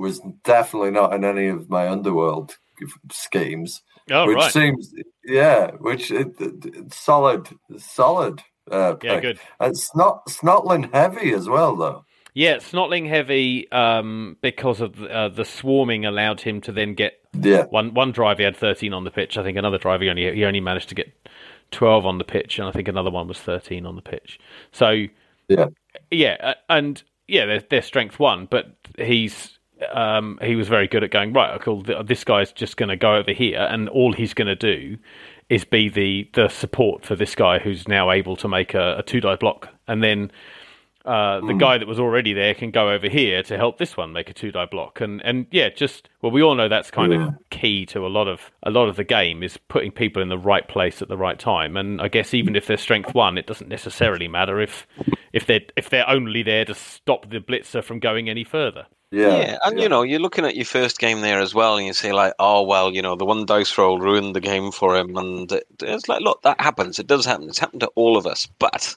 was 0.00 0.20
definitely 0.44 0.90
not 0.90 1.12
in 1.14 1.24
any 1.24 1.46
of 1.48 1.70
my 1.70 1.88
underworld 1.88 2.56
schemes. 3.12 3.82
Oh 4.10 4.26
which 4.26 4.36
right, 4.36 4.52
seems, 4.52 4.92
yeah, 5.24 5.70
which 5.72 6.10
it, 6.10 6.28
it- 6.40 6.64
it's 6.74 6.96
solid, 6.96 7.48
solid. 7.76 8.42
Uh, 8.70 8.96
yeah, 9.02 9.14
pick. 9.14 9.22
good. 9.22 9.40
And 9.60 9.76
Snot 9.76 10.26
Snotling 10.28 10.92
heavy 10.92 11.32
as 11.32 11.48
well, 11.48 11.76
though. 11.76 12.04
Yeah, 12.34 12.56
Snotling 12.56 13.08
heavy 13.08 13.70
um, 13.72 14.36
because 14.40 14.80
of 14.80 15.02
uh, 15.02 15.28
the 15.28 15.44
swarming 15.44 16.06
allowed 16.06 16.40
him 16.40 16.60
to 16.62 16.72
then 16.72 16.94
get 16.94 17.14
Yeah, 17.34 17.64
one 17.64 17.94
one 17.94 18.12
drive. 18.12 18.38
He 18.38 18.44
had 18.44 18.56
thirteen 18.56 18.92
on 18.92 19.04
the 19.04 19.10
pitch. 19.10 19.36
I 19.36 19.42
think 19.42 19.58
another 19.58 19.78
drive 19.78 20.00
he 20.00 20.08
only 20.08 20.32
he 20.34 20.44
only 20.44 20.60
managed 20.60 20.88
to 20.90 20.94
get 20.94 21.12
twelve 21.72 22.06
on 22.06 22.18
the 22.18 22.24
pitch, 22.24 22.58
and 22.58 22.68
I 22.68 22.72
think 22.72 22.86
another 22.88 23.10
one 23.10 23.26
was 23.28 23.38
thirteen 23.38 23.84
on 23.86 23.96
the 23.96 24.02
pitch. 24.02 24.38
So 24.72 25.06
yeah, 25.48 25.66
yeah, 26.10 26.36
uh, 26.40 26.54
and 26.68 27.02
yeah, 27.26 27.58
their 27.68 27.82
strength 27.82 28.18
one, 28.20 28.46
but 28.50 28.76
he's 28.98 29.58
um, 29.92 30.38
he 30.42 30.54
was 30.56 30.68
very 30.68 30.88
good 30.88 31.04
at 31.04 31.10
going 31.10 31.32
right. 31.32 31.60
Cool, 31.60 31.82
th- 31.82 32.06
this 32.06 32.24
guy's 32.24 32.52
just 32.52 32.76
going 32.76 32.88
to 32.90 32.96
go 32.96 33.16
over 33.16 33.32
here, 33.32 33.66
and 33.70 33.88
all 33.88 34.12
he's 34.12 34.34
going 34.34 34.48
to 34.48 34.56
do 34.56 34.96
is 35.48 35.64
be 35.64 35.88
the 35.88 36.28
the 36.34 36.48
support 36.48 37.04
for 37.04 37.16
this 37.16 37.34
guy 37.34 37.58
who's 37.58 37.88
now 37.88 38.10
able 38.10 38.36
to 38.36 38.48
make 38.48 38.74
a, 38.74 38.98
a 38.98 39.02
two 39.02 39.20
die 39.20 39.36
block, 39.36 39.68
and 39.88 40.02
then. 40.02 40.30
Uh, 41.02 41.40
the 41.46 41.54
guy 41.54 41.78
that 41.78 41.88
was 41.88 41.98
already 41.98 42.34
there 42.34 42.52
can 42.52 42.70
go 42.70 42.90
over 42.90 43.08
here 43.08 43.42
to 43.42 43.56
help 43.56 43.78
this 43.78 43.96
one 43.96 44.12
make 44.12 44.28
a 44.28 44.34
two 44.34 44.52
die 44.52 44.66
block, 44.66 45.00
and 45.00 45.22
and 45.24 45.46
yeah, 45.50 45.70
just 45.70 46.10
well, 46.20 46.30
we 46.30 46.42
all 46.42 46.54
know 46.54 46.68
that's 46.68 46.90
kind 46.90 47.10
Yeah. 47.10 47.28
of 47.28 47.34
key 47.48 47.86
to 47.86 48.06
a 48.06 48.08
lot 48.08 48.28
of 48.28 48.50
a 48.64 48.70
lot 48.70 48.86
of 48.86 48.96
the 48.96 49.02
game 49.02 49.42
is 49.42 49.56
putting 49.56 49.92
people 49.92 50.20
in 50.20 50.28
the 50.28 50.36
right 50.36 50.68
place 50.68 51.00
at 51.00 51.08
the 51.08 51.16
right 51.16 51.38
time. 51.38 51.74
And 51.78 52.02
I 52.02 52.08
guess 52.08 52.34
even 52.34 52.54
if 52.54 52.66
they're 52.66 52.76
strength 52.76 53.14
one, 53.14 53.38
it 53.38 53.46
doesn't 53.46 53.68
necessarily 53.70 54.28
matter 54.28 54.60
if 54.60 54.86
if 55.32 55.46
they're 55.46 55.62
if 55.74 55.88
they're 55.88 56.08
only 56.08 56.42
there 56.42 56.66
to 56.66 56.74
stop 56.74 57.30
the 57.30 57.38
blitzer 57.40 57.82
from 57.82 57.98
going 57.98 58.28
any 58.28 58.44
further. 58.44 58.86
Yeah, 59.10 59.36
Yeah, 59.38 59.58
and 59.64 59.80
you 59.80 59.88
know, 59.88 60.02
you're 60.02 60.20
looking 60.20 60.44
at 60.44 60.54
your 60.56 60.64
first 60.64 60.98
game 61.00 61.20
there 61.20 61.40
as 61.40 61.52
well, 61.54 61.76
and 61.76 61.86
you 61.86 61.92
say 61.92 62.12
like, 62.12 62.32
"Oh 62.38 62.62
well, 62.62 62.92
you 62.92 63.02
know, 63.02 63.16
the 63.16 63.24
one 63.24 63.44
dice 63.44 63.76
roll 63.76 63.98
ruined 63.98 64.36
the 64.36 64.40
game 64.40 64.70
for 64.70 64.96
him," 64.96 65.16
and 65.16 65.50
it- 65.50 65.66
it's 65.82 66.08
like, 66.08 66.20
look, 66.22 66.42
that 66.42 66.60
happens. 66.60 66.98
It 66.98 67.06
does 67.08 67.24
happen. 67.26 67.48
It's 67.48 67.58
happened 67.58 67.80
to 67.80 67.90
all 67.96 68.16
of 68.16 68.26
us. 68.26 68.46
But, 68.58 68.96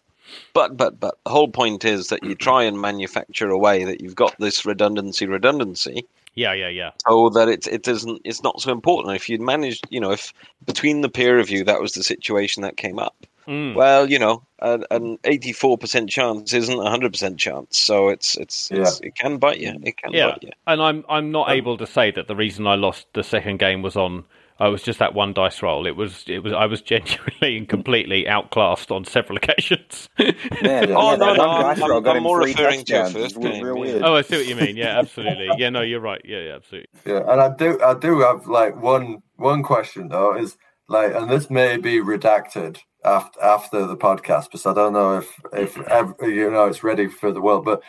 but, 0.54 0.78
but, 0.78 1.00
but, 1.00 1.18
the 1.26 1.32
whole 1.32 1.48
point 1.50 1.84
is 1.86 2.08
that 2.10 2.24
you 2.24 2.36
try 2.36 2.64
and 2.64 2.80
manufacture 2.80 3.50
a 3.50 3.58
way 3.58 3.84
that 3.86 4.02
you've 4.02 4.16
got 4.16 4.36
this 4.40 4.66
redundancy, 4.66 5.26
redundancy, 5.26 6.06
Yeah, 6.36 6.54
yeah, 6.54 6.70
yeah. 6.70 6.92
so 7.08 7.30
that 7.30 7.48
it 7.50 7.68
it 7.68 7.84
doesn't, 7.84 8.22
it's 8.24 8.44
not 8.44 8.62
so 8.62 8.72
important. 8.72 9.16
If 9.16 9.30
you'd 9.30 9.42
managed, 9.42 9.88
you 9.90 10.00
know, 10.00 10.12
if 10.12 10.34
between 10.66 11.02
the 11.02 11.10
peer 11.10 11.38
review 11.38 11.64
that 11.66 11.82
was 11.82 11.94
the 11.94 12.04
situation 12.04 12.62
that 12.64 12.78
came 12.78 13.00
up, 13.00 13.16
Mm. 13.48 13.76
well, 13.76 14.10
you 14.10 14.20
know, 14.20 14.44
an, 14.60 14.86
an 14.92 15.18
84% 15.20 16.10
chance 16.10 16.54
isn't 16.54 16.74
a 16.74 16.84
100% 16.84 17.38
chance. 17.38 17.78
So 17.78 18.10
it's, 18.10 18.38
it's, 18.38 18.72
it's 18.72 19.00
it 19.02 19.16
can 19.16 19.38
bite 19.38 19.60
you. 19.60 19.74
It 19.84 19.98
can 19.98 20.14
Yeah, 20.14 20.32
bite 20.32 20.44
you. 20.44 20.50
and 20.68 20.82
I'm 20.82 21.04
I'm 21.10 21.32
not 21.32 21.50
able 21.52 21.78
to 21.78 21.86
say 21.88 22.12
that 22.12 22.28
the 22.28 22.36
reason 22.36 22.66
I 22.68 22.76
lost 22.76 23.08
the 23.14 23.24
second 23.24 23.58
game 23.60 23.82
was 23.82 23.96
on. 23.96 24.26
I 24.60 24.68
was 24.68 24.84
just 24.84 25.00
that 25.00 25.16
one 25.16 25.34
dice 25.34 25.62
roll. 25.64 25.88
It 25.88 25.96
was 25.98 26.24
it 26.28 26.40
was 26.44 26.54
I 26.54 26.68
was 26.68 26.82
genuinely 26.94 27.58
and 27.58 27.68
completely 27.68 28.28
outclassed 28.28 28.92
on 28.92 29.04
several 29.04 29.38
occasions. 29.42 30.08
Yeah, 30.18 30.32
Oh, 30.62 31.12
yeah, 31.12 31.16
no, 31.18 31.34
no, 31.34 31.44
I'm- 31.44 31.82
I'm- 31.82 32.08
I'm 32.08 32.24
more 32.24 32.40
referring 32.40 32.86
to 32.86 32.94
your 32.94 33.10
first 33.10 33.42
game, 33.42 33.64
real 33.64 33.78
weird. 33.80 34.04
oh, 34.04 34.16
I 34.16 34.22
see 34.22 34.38
what 34.38 34.46
you 34.48 34.56
mean. 34.56 34.78
Yeah, 34.78 35.00
absolutely. 35.00 35.50
Yeah, 35.58 35.70
no, 35.70 35.82
you're 35.82 36.00
right. 36.00 36.22
Yeah, 36.24 36.40
yeah, 36.40 36.56
absolutely. 36.56 36.90
Yeah, 37.06 37.24
and 37.28 37.42
I 37.42 37.50
do, 37.50 37.82
I 37.84 37.94
do 37.96 38.20
have 38.22 38.46
like 38.48 38.80
one 38.82 39.24
one 39.38 39.64
question 39.64 40.08
though 40.10 40.38
is 40.38 40.56
like, 40.88 41.14
and 41.16 41.30
this 41.30 41.50
may 41.50 41.78
be 41.78 41.98
redacted 42.00 42.78
after 43.06 43.42
after 43.42 43.86
the 43.86 43.98
podcast, 43.98 44.46
because 44.46 44.66
I 44.66 44.74
don't 44.74 44.94
know 44.94 45.18
if 45.18 45.40
if 45.54 45.78
ev- 45.88 46.16
you 46.22 46.50
know 46.52 46.66
it's 46.66 46.84
ready 46.84 47.08
for 47.08 47.32
the 47.32 47.42
world. 47.42 47.66
But 47.66 47.82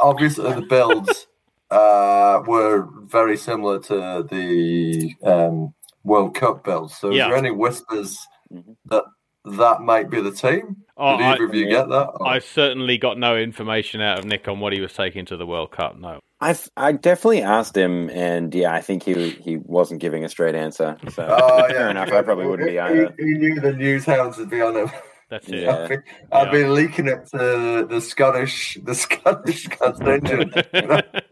obviously 0.00 0.52
the 0.52 0.62
builds 0.62 1.26
uh, 1.70 2.42
were 2.46 2.88
very 3.06 3.36
similar 3.36 3.78
to 3.80 4.26
the 4.30 5.14
um, 5.24 5.74
World 6.04 6.34
Cup 6.34 6.64
builds. 6.64 6.96
So, 6.96 7.10
Yeah. 7.10 7.24
is 7.24 7.28
there 7.30 7.36
any 7.38 7.50
whispers 7.50 8.18
Mhm. 8.52 8.76
that 8.86 9.04
that 9.44 9.80
might 9.80 10.10
be 10.10 10.20
the 10.20 10.30
team? 10.30 10.76
Oh, 10.96 11.16
Did 11.16 11.26
I- 11.26 11.32
either 11.34 11.44
of 11.46 11.54
you 11.54 11.66
get 11.68 11.88
that? 11.88 12.10
Or- 12.20 12.26
I 12.28 12.38
certainly 12.38 12.98
got 12.98 13.18
no 13.18 13.36
information 13.36 14.00
out 14.00 14.18
of 14.20 14.24
Nick 14.24 14.46
on 14.48 14.60
what 14.60 14.72
he 14.72 14.80
was 14.80 14.92
taking 14.92 15.24
to 15.26 15.36
the 15.36 15.46
World 15.46 15.70
Cup. 15.72 15.98
No. 15.98 16.20
I've 16.42 16.68
I 16.76 16.92
definitely 16.92 17.42
asked 17.42 17.76
him, 17.76 18.10
and 18.10 18.54
yeah, 18.54 18.72
I 18.74 18.80
think 18.80 19.02
he 19.04 19.30
he 19.30 19.56
wasn't 19.58 20.00
giving 20.00 20.24
a 20.24 20.28
straight 20.28 20.54
answer. 20.54 20.96
So 21.10 21.26
Oh, 21.28 21.66
fair 21.68 21.90
enough. 21.90 22.10
I 22.12 22.22
probably 22.22 22.46
wouldn't 22.46 22.68
be 22.68 22.74
He- 22.74 22.78
either. 22.80 23.14
He, 23.18 23.24
knew 23.24 23.60
the 23.60 23.72
news 23.72 24.04
hounds 24.04 24.38
would 24.38 24.50
be 24.50 24.60
on 24.60 24.76
him. 24.76 24.90
That's 25.30 25.48
it. 25.52 25.62
Yeah. 25.62 25.76
I've 25.82 25.88
been, 25.88 26.02
I've 26.32 26.46
Yeah. 26.46 26.52
been 26.52 26.74
leaking 26.74 27.08
it 27.08 27.26
to 27.30 27.86
the 27.88 28.00
Scottish, 28.00 28.78
the 28.84 28.94
Scottish 28.94 29.68
contingent. 29.68 30.54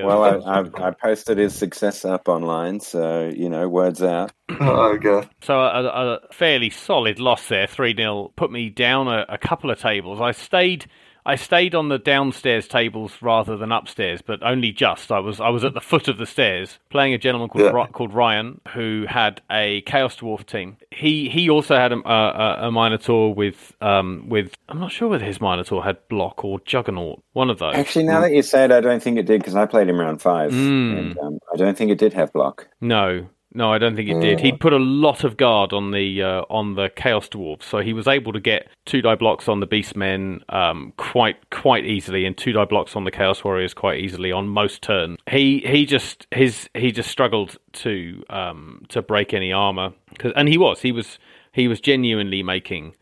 Well, 0.00 0.22
I, 0.22 0.60
I 0.60 0.88
I 0.88 0.90
posted 0.92 1.38
his 1.38 1.54
success 1.54 2.04
up 2.04 2.28
online, 2.28 2.78
so 2.80 3.30
you 3.34 3.48
know, 3.48 3.68
words 3.68 4.02
out. 4.02 4.32
oh 4.60 4.96
god! 4.96 5.28
So 5.42 5.58
a, 5.58 5.84
a 5.84 6.20
fairly 6.32 6.70
solid 6.70 7.18
loss 7.18 7.48
there, 7.48 7.66
three 7.66 7.94
0 7.96 8.32
put 8.36 8.50
me 8.52 8.70
down 8.70 9.08
a, 9.08 9.26
a 9.28 9.38
couple 9.38 9.70
of 9.70 9.80
tables. 9.80 10.20
I 10.20 10.30
stayed, 10.32 10.86
I 11.28 11.36
stayed 11.36 11.74
on 11.74 11.88
the 11.90 11.98
downstairs 11.98 12.66
tables 12.66 13.12
rather 13.20 13.56
than 13.56 13.70
upstairs, 13.70 14.22
but 14.22 14.42
only 14.42 14.72
just. 14.72 15.12
I 15.12 15.18
was 15.18 15.40
I 15.40 15.50
was 15.50 15.62
at 15.64 15.74
the 15.74 15.80
foot 15.80 16.08
of 16.08 16.16
the 16.18 16.26
stairs 16.26 16.78
playing 16.88 17.12
a 17.14 17.18
gentleman 17.18 17.50
called 17.50 17.64
Yeah. 17.64 17.86
Called 17.92 18.14
Ryan 18.14 18.60
who 18.74 19.04
had 19.06 19.40
a 19.50 19.82
Chaos 19.82 20.16
Dwarf 20.16 20.46
team. 20.46 20.78
He 20.90 21.28
he 21.28 21.50
also 21.50 21.76
had 21.76 21.92
a, 21.92 21.96
a, 22.08 22.68
a 22.68 22.72
Minotaur 22.72 23.34
with 23.34 23.74
um 23.82 24.24
with 24.28 24.54
I'm 24.68 24.80
not 24.80 24.90
sure 24.90 25.08
whether 25.08 25.24
his 25.24 25.40
Minotaur 25.40 25.84
had 25.84 25.98
block 26.08 26.44
or 26.44 26.60
Juggernaut, 26.60 27.22
one 27.34 27.50
of 27.50 27.58
those. 27.58 27.74
Actually, 27.74 28.06
now 28.06 28.20
that 28.20 28.32
you 28.32 28.42
say 28.42 28.64
it, 28.64 28.70
I 28.72 28.80
don't 28.80 29.02
think 29.02 29.18
it 29.18 29.26
did 29.26 29.40
because 29.40 29.54
I 29.54 29.66
played 29.66 29.88
him 29.88 29.98
round 30.00 30.22
five, 30.22 30.50
Mm. 30.52 30.98
and 30.98 31.18
um, 31.18 31.38
I 31.52 31.56
don't 31.56 31.76
think 31.76 31.90
it 31.90 31.98
did 31.98 32.14
have 32.14 32.32
block. 32.32 32.68
No, 32.80 33.26
no, 33.54 33.72
I 33.72 33.78
don't 33.78 33.96
think 33.96 34.08
it 34.10 34.20
did. 34.20 34.40
He'd 34.40 34.60
put 34.60 34.72
a 34.72 34.78
lot 34.78 35.24
of 35.24 35.36
guard 35.36 35.72
on 35.72 35.90
the 35.90 36.22
uh, 36.22 36.42
on 36.50 36.74
the 36.74 36.90
Chaos 36.94 37.28
Dwarves, 37.28 37.62
so 37.62 37.78
he 37.78 37.92
was 37.92 38.06
able 38.06 38.32
to 38.32 38.40
get 38.40 38.68
two 38.84 39.00
die 39.00 39.14
blocks 39.14 39.48
on 39.48 39.60
the 39.60 39.66
Beastmen 39.66 40.42
um, 40.54 40.92
quite 40.96 41.48
quite 41.50 41.84
easily, 41.86 42.24
and 42.26 42.36
two 42.36 42.52
die 42.52 42.64
blocks 42.66 42.94
on 42.94 43.04
the 43.04 43.10
Chaos 43.10 43.42
Warriors 43.42 43.72
quite 43.74 44.00
easily 44.00 44.30
on 44.32 44.48
most 44.48 44.82
turns. 44.82 45.18
He 45.30 45.60
he 45.60 45.86
just 45.86 46.26
his 46.30 46.68
he 46.74 46.92
just 46.92 47.10
struggled 47.10 47.56
to 47.74 48.22
um, 48.30 48.84
to 48.90 49.00
break 49.02 49.32
any 49.32 49.52
armor, 49.52 49.92
'Cause- 50.18 50.32
and 50.36 50.48
he 50.48 50.58
was 50.58 50.82
he 50.82 50.92
was 50.92 51.18
he 51.52 51.68
was 51.68 51.80
genuinely 51.80 52.42
making. 52.42 52.94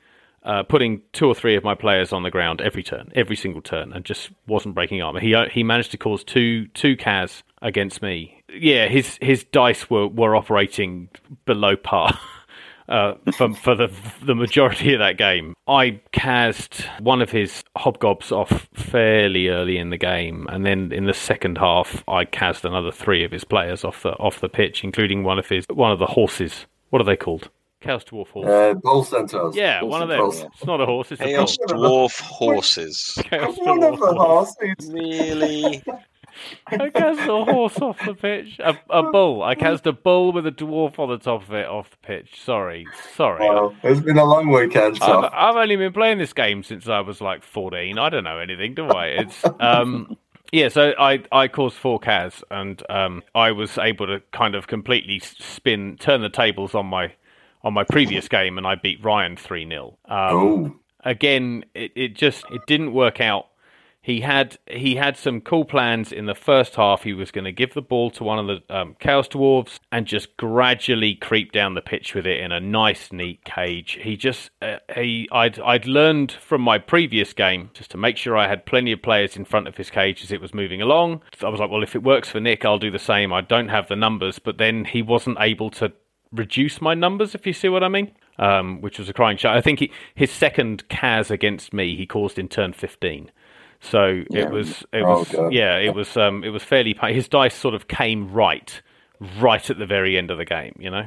Uh, 0.45 0.63
putting 0.63 1.03
two 1.13 1.27
or 1.27 1.35
three 1.35 1.57
of 1.57 1.65
my 1.65 1.75
players 1.75 2.13
on 2.13 2.23
the 2.23 2.31
ground 2.31 2.61
every 2.61 2.81
turn, 2.85 3.11
every 3.17 3.35
single 3.35 3.61
turn, 3.61 3.93
and 3.93 4.05
just 4.05 4.31
wasn't 4.47 4.73
breaking 4.77 5.03
armor. 5.03 5.19
He 5.19 5.35
uh, 5.35 5.49
he 5.49 5.65
managed 5.65 5.91
to 5.91 5.97
cause 5.97 6.23
two 6.23 6.69
two 6.69 6.97
cas 6.97 7.43
against 7.62 8.03
me. 8.03 8.42
Yeah, 8.53 8.88
his 8.88 9.19
his 9.21 9.45
dice 9.45 9.88
were, 9.90 10.09
were 10.09 10.37
operating 10.37 11.09
below 11.45 11.77
par. 11.77 12.19
Uh, 12.88 13.14
for 13.37 13.53
for 13.53 13.75
the 13.75 13.88
the 14.23 14.37
majority 14.37 14.92
of 14.92 15.01
that 15.01 15.19
game, 15.19 15.57
I 15.66 15.99
cast 16.12 16.83
one 17.01 17.21
of 17.21 17.33
his 17.33 17.64
hobgobs 17.77 18.31
off 18.31 18.69
fairly 18.75 19.49
early 19.49 19.77
in 19.77 19.90
the 19.90 19.97
game, 19.97 20.47
and 20.53 20.64
then 20.64 20.92
in 20.92 21.07
the 21.07 21.12
second 21.12 21.59
half, 21.59 22.05
I 22.07 22.25
cast 22.25 22.64
another 22.64 22.92
three 22.92 23.25
of 23.25 23.33
his 23.33 23.42
players 23.42 23.83
off 23.83 24.05
the 24.05 24.11
off 24.19 24.38
the 24.38 24.49
pitch, 24.49 24.85
including 24.85 25.25
one 25.25 25.37
of 25.37 25.49
his 25.49 25.64
one 25.69 25.90
of 25.90 25.99
the 25.99 26.07
horses. 26.07 26.66
What 26.90 27.03
are 27.03 27.05
they 27.05 27.16
called? 27.16 27.51
Chaos 27.81 28.05
Dwarf 28.05 28.29
horse. 28.29 28.47
Uh, 28.47 28.75
bull 28.75 29.03
centaurs. 29.03 29.57
yeah, 29.57 29.81
Bull 29.81 29.88
one 29.88 30.03
of 30.03 30.09
centaurs. 30.09 30.35
those. 30.42 30.51
It's 30.55 30.64
not 30.64 30.81
a 30.81 30.87
horse. 30.87 31.11
It's 31.11 31.21
a 31.21 31.25
Chaos 31.25 31.57
bull. 31.66 31.77
Dwarf 32.09 32.21
horses. 32.21 33.19
Chaos 33.31 33.57
One 33.59 33.83
of 33.83 33.99
the 33.99 34.07
Dwarf 34.07 34.16
horse. 34.16 34.55
horses. 34.61 34.92
Really? 34.92 35.83
I 36.66 36.90
cast 36.90 37.20
a 37.20 37.44
horse 37.44 37.79
off 37.81 37.99
the 38.05 38.14
pitch. 38.14 38.59
A, 38.59 38.79
a 38.90 39.03
bull. 39.11 39.42
I 39.42 39.55
cast 39.55 39.87
a 39.87 39.92
bull 39.92 40.33
with 40.33 40.46
a 40.46 40.53
dwarf 40.53 40.99
on 40.99 41.09
the 41.09 41.18
top 41.18 41.42
of 41.42 41.53
it 41.53 41.66
off 41.66 41.90
the 41.90 41.96
pitch. 41.99 42.40
Sorry, 42.42 42.87
sorry. 43.14 43.49
Well, 43.49 43.75
it's 43.83 44.01
been 44.01 44.18
a 44.18 44.25
long 44.25 44.51
weekend, 44.51 44.99
so 44.99 45.25
I've, 45.25 45.33
I've 45.33 45.57
only 45.57 45.77
been 45.77 45.92
playing 45.92 46.18
this 46.18 46.33
game 46.33 46.62
since 46.62 46.88
I 46.88 47.01
was 47.01 47.20
like 47.20 47.42
14. 47.42 47.99
I 47.99 48.09
don't 48.11 48.25
know 48.25 48.38
anything, 48.38 48.75
do 48.75 48.87
I? 48.88 49.07
It's 49.07 49.44
um 49.61 50.16
yeah, 50.53 50.68
so 50.68 50.92
I 50.99 51.22
I 51.33 51.49
caused 51.49 51.77
four 51.77 51.99
cas 51.99 52.42
and 52.51 52.83
um 52.90 53.22
I 53.35 53.53
was 53.53 53.79
able 53.79 54.07
to 54.07 54.20
kind 54.33 54.55
of 54.55 54.66
completely 54.66 55.20
spin 55.20 55.96
turn 55.99 56.22
the 56.22 56.29
tables 56.29 56.75
on 56.75 56.87
my 56.87 57.12
on 57.62 57.75
my 57.75 57.85
previous 57.85 58.29
game 58.29 58.59
and 58.59 58.66
I 58.66 58.77
beat 58.77 59.05
Ryan 59.05 59.37
3-0. 59.37 59.88
Um 59.88 59.96
oh, 60.09 60.77
again, 61.05 61.64
it, 61.75 61.92
it 61.94 62.14
just 62.14 62.44
it 62.51 62.66
didn't 62.66 62.92
work 62.92 63.20
out. 63.20 63.49
He 64.07 64.21
had 64.21 64.57
he 64.69 64.95
had 64.95 65.16
some 65.16 65.40
cool 65.40 65.64
plans 65.64 66.12
in 66.12 66.27
the 66.27 66.35
first 66.37 66.77
half. 66.77 67.03
He 67.03 67.12
was 67.12 67.33
going 67.33 67.45
to 67.45 67.51
give 67.51 67.75
the 67.75 67.83
ball 67.83 68.09
to 68.12 68.23
one 68.23 68.38
of 68.38 68.47
the 68.47 68.62
um, 68.73 68.95
Chaos 69.01 69.27
Dwarves 69.27 69.81
and 69.90 70.07
just 70.07 70.37
gradually 70.37 71.16
creep 71.16 71.51
down 71.51 71.75
the 71.75 71.81
pitch 71.81 72.14
with 72.14 72.25
it 72.25 72.38
in 72.38 72.53
a 72.53 72.61
nice, 72.61 73.11
neat 73.11 73.45
cage. 73.45 73.99
He 74.01 74.16
just 74.16 74.51
uh, 74.62 74.77
he 74.95 75.29
I'd 75.33 75.59
I'd 75.59 75.87
learned 75.87 76.31
from 76.31 76.61
my 76.62 76.79
previous 76.79 77.33
game 77.33 77.71
just 77.75 77.90
to 77.90 77.97
make 77.97 78.16
sure 78.16 78.37
I 78.37 78.47
had 78.47 78.64
plenty 78.64 78.92
of 78.92 79.03
players 79.03 79.37
in 79.37 79.45
front 79.45 79.66
of 79.66 79.77
his 79.77 79.90
cage 79.90 80.23
as 80.23 80.31
it 80.31 80.40
was 80.40 80.55
moving 80.55 80.81
along. 80.81 81.23
I 81.42 81.49
was 81.49 81.59
like, 81.59 81.73
well, 81.73 81.83
if 81.83 81.97
it 81.97 82.05
works 82.05 82.29
for 82.29 82.38
Nick, 82.38 82.64
I'll 82.64 82.79
do 82.79 82.92
the 82.92 83.01
same. 83.01 83.33
I 83.33 83.40
don't 83.40 83.71
have 83.71 83.88
the 83.88 83.97
numbers, 83.97 84.38
but 84.38 84.59
then 84.59 84.85
he 84.85 85.03
wasn't 85.03 85.38
able 85.40 85.71
to 85.71 85.92
reduce 86.31 86.81
my 86.81 86.95
numbers, 86.95 87.35
if 87.35 87.45
you 87.45 87.53
see 87.53 87.69
what 87.69 87.83
I 87.83 87.88
mean. 87.88 88.12
Um, 88.38 88.83
which 88.83 88.99
was 88.99 89.09
a 89.09 89.14
crying 89.14 89.38
shame. 89.38 89.53
I 89.53 89.62
think 89.62 89.79
he, 89.79 89.90
his 90.14 90.31
second 90.31 90.87
cas 90.90 91.31
against 91.31 91.73
me 91.73 91.97
he 91.97 92.05
caused 92.07 92.38
in 92.38 92.49
turn 92.49 92.75
fifteen. 92.75 93.31
So 93.90 94.25
Yeah. 94.31 94.42
it 94.42 94.51
was, 94.51 94.85
it 94.92 95.03
Oh, 95.03 95.18
was, 95.20 95.29
God. 95.29 95.53
yeah, 95.53 95.77
it 95.79 95.94
was, 95.94 96.16
um, 96.16 96.42
it 96.44 96.51
was 96.51 96.62
fairly. 96.62 96.94
pa- 96.94 97.09
His 97.09 97.29
dice 97.29 97.55
sort 97.55 97.75
of 97.75 97.88
came 97.88 98.33
right, 98.33 98.81
right 99.40 99.68
at 99.70 99.79
the 99.79 99.87
very 99.87 100.16
end 100.18 100.31
of 100.31 100.38
the 100.38 100.44
game, 100.44 100.75
you 100.79 100.90
know, 100.90 101.07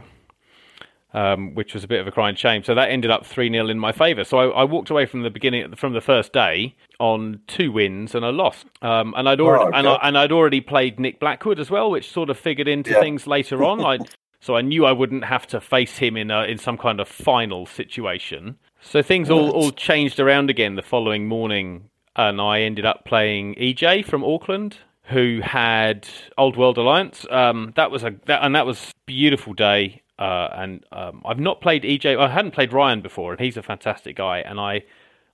um, 1.14 1.56
which 1.56 1.74
was 1.74 1.84
a 1.84 1.88
bit 1.88 2.00
of 2.00 2.08
a 2.08 2.12
crying 2.12 2.36
shame. 2.36 2.64
So 2.64 2.76
that 2.76 2.90
ended 2.92 3.10
up 3.12 3.26
three 3.26 3.50
0 3.52 3.68
in 3.68 3.80
my 3.80 3.92
favour. 3.92 4.24
So 4.24 4.38
I, 4.38 4.62
I 4.62 4.64
walked 4.64 4.90
away 4.92 5.06
from 5.06 5.24
the 5.24 5.30
beginning, 5.30 5.76
from 5.76 5.94
the 5.94 6.02
first 6.02 6.32
day, 6.34 6.76
on 7.00 7.42
two 7.48 7.72
wins 7.72 8.14
and 8.14 8.24
a 8.24 8.30
loss. 8.32 8.64
Um, 8.82 9.14
and 9.18 9.28
I'd 9.28 9.42
already, 9.42 9.66
Oh, 9.66 9.72
and, 9.78 9.88
I, 9.88 10.00
and 10.04 10.18
I'd 10.18 10.32
already 10.32 10.62
played 10.62 11.00
Nick 11.00 11.20
Blackwood 11.20 11.60
as 11.60 11.70
well, 11.72 11.90
which 11.92 12.10
sort 12.12 12.30
of 12.30 12.38
figured 12.38 12.68
into 12.68 12.92
Yeah. 12.92 13.00
things 13.00 13.26
later 13.26 13.64
on. 13.64 13.84
I, 13.84 14.00
so 14.40 14.56
I 14.56 14.62
knew 14.62 14.86
I 14.86 14.92
wouldn't 14.92 15.26
have 15.26 15.48
to 15.48 15.60
face 15.60 15.98
him 15.98 16.16
in 16.16 16.30
a, 16.32 16.44
in 16.44 16.58
some 16.60 16.78
kind 16.78 17.00
of 17.00 17.08
final 17.08 17.66
situation. 17.66 18.58
So 18.82 19.02
things 19.02 19.30
all, 19.30 19.50
all 19.50 19.72
changed 19.72 20.20
around 20.22 20.50
again 20.50 20.76
the 20.76 20.82
following 20.82 21.28
morning, 21.28 21.90
and 22.20 22.42
I 22.42 22.62
ended 22.62 22.86
up 22.86 23.06
playing 23.06 23.56
EJ 23.56 24.06
from 24.06 24.26
Auckland, 24.26 24.78
who 25.04 25.40
had 25.42 26.08
Old 26.38 26.58
World 26.58 26.78
Alliance. 26.78 27.26
Um, 27.30 27.72
that 27.78 27.92
was 27.92 28.04
a 28.04 28.14
that, 28.26 28.44
and 28.44 28.54
that 28.56 28.66
was 28.66 28.94
beautiful 29.06 29.54
day. 29.54 30.02
Uh, 30.20 30.50
and 30.54 30.86
um, 30.92 31.22
I've 31.26 31.40
not 31.40 31.62
played 31.62 31.84
EJ. 31.84 32.20
I 32.20 32.28
hadn't 32.28 32.52
played 32.52 32.74
Ryan 32.74 33.00
before, 33.00 33.32
and 33.32 33.40
he's 33.40 33.56
a 33.56 33.64
fantastic 33.64 34.18
guy. 34.18 34.40
And 34.40 34.60
I 34.60 34.84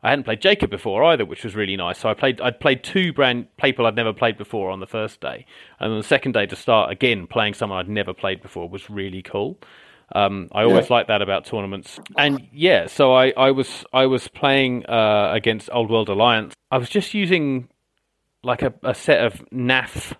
I 0.04 0.12
hadn't 0.12 0.26
played 0.26 0.42
Jacob 0.42 0.70
before 0.70 1.04
either, 1.04 1.26
which 1.26 1.44
was 1.44 1.56
really 1.56 1.76
nice. 1.76 1.98
So 1.98 2.08
I 2.08 2.14
played 2.14 2.40
I'd 2.40 2.60
played 2.60 2.84
two 2.84 3.12
brand 3.12 3.48
people 3.58 3.88
I'd 3.88 3.96
never 3.96 4.14
played 4.14 4.38
before 4.38 4.70
on 4.70 4.80
the 4.80 4.86
first 4.86 5.20
day, 5.22 5.48
and 5.80 5.92
then 5.92 5.98
the 5.98 6.08
second 6.08 6.34
day 6.34 6.46
to 6.46 6.56
start 6.56 6.92
again 6.92 7.26
playing 7.26 7.56
someone 7.56 7.80
I'd 7.80 7.90
never 7.90 8.14
played 8.14 8.44
before 8.44 8.70
was 8.70 8.92
really 8.92 9.24
cool. 9.24 9.58
Um, 10.14 10.50
I 10.52 10.64
always 10.64 10.90
like 10.90 11.08
that 11.08 11.22
about 11.22 11.46
tournaments, 11.46 12.00
and 12.16 12.48
yeah, 12.54 12.86
so 12.88 13.14
I, 13.14 13.34
I 13.36 13.52
was 13.52 13.84
I 13.92 14.06
was 14.06 14.28
playing 14.28 14.86
uh, 14.86 15.32
against 15.34 15.70
Old 15.74 15.90
World 15.90 16.10
Alliance. 16.10 16.54
I 16.70 16.78
was 16.78 16.90
just 16.90 17.14
using 17.14 17.70
like 18.44 18.62
a, 18.62 18.74
a 18.84 18.94
set 18.94 19.26
of 19.26 19.44
NAF 19.52 20.14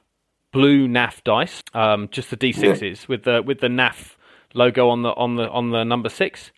blue 0.52 0.88
NAF 0.88 1.24
dice, 1.24 1.62
um, 1.74 2.08
just 2.10 2.30
the 2.30 2.38
D6s 2.38 3.08
with 3.08 3.24
the 3.24 3.44
with 3.44 3.60
the 3.60 3.68
NAF 3.68 4.16
logo 4.54 4.90
on 4.90 5.04
the 5.04 5.14
on 5.14 5.36
the 5.36 5.50
on 5.50 5.70
the 5.70 5.84
number 5.84 6.10
six. 6.10 6.52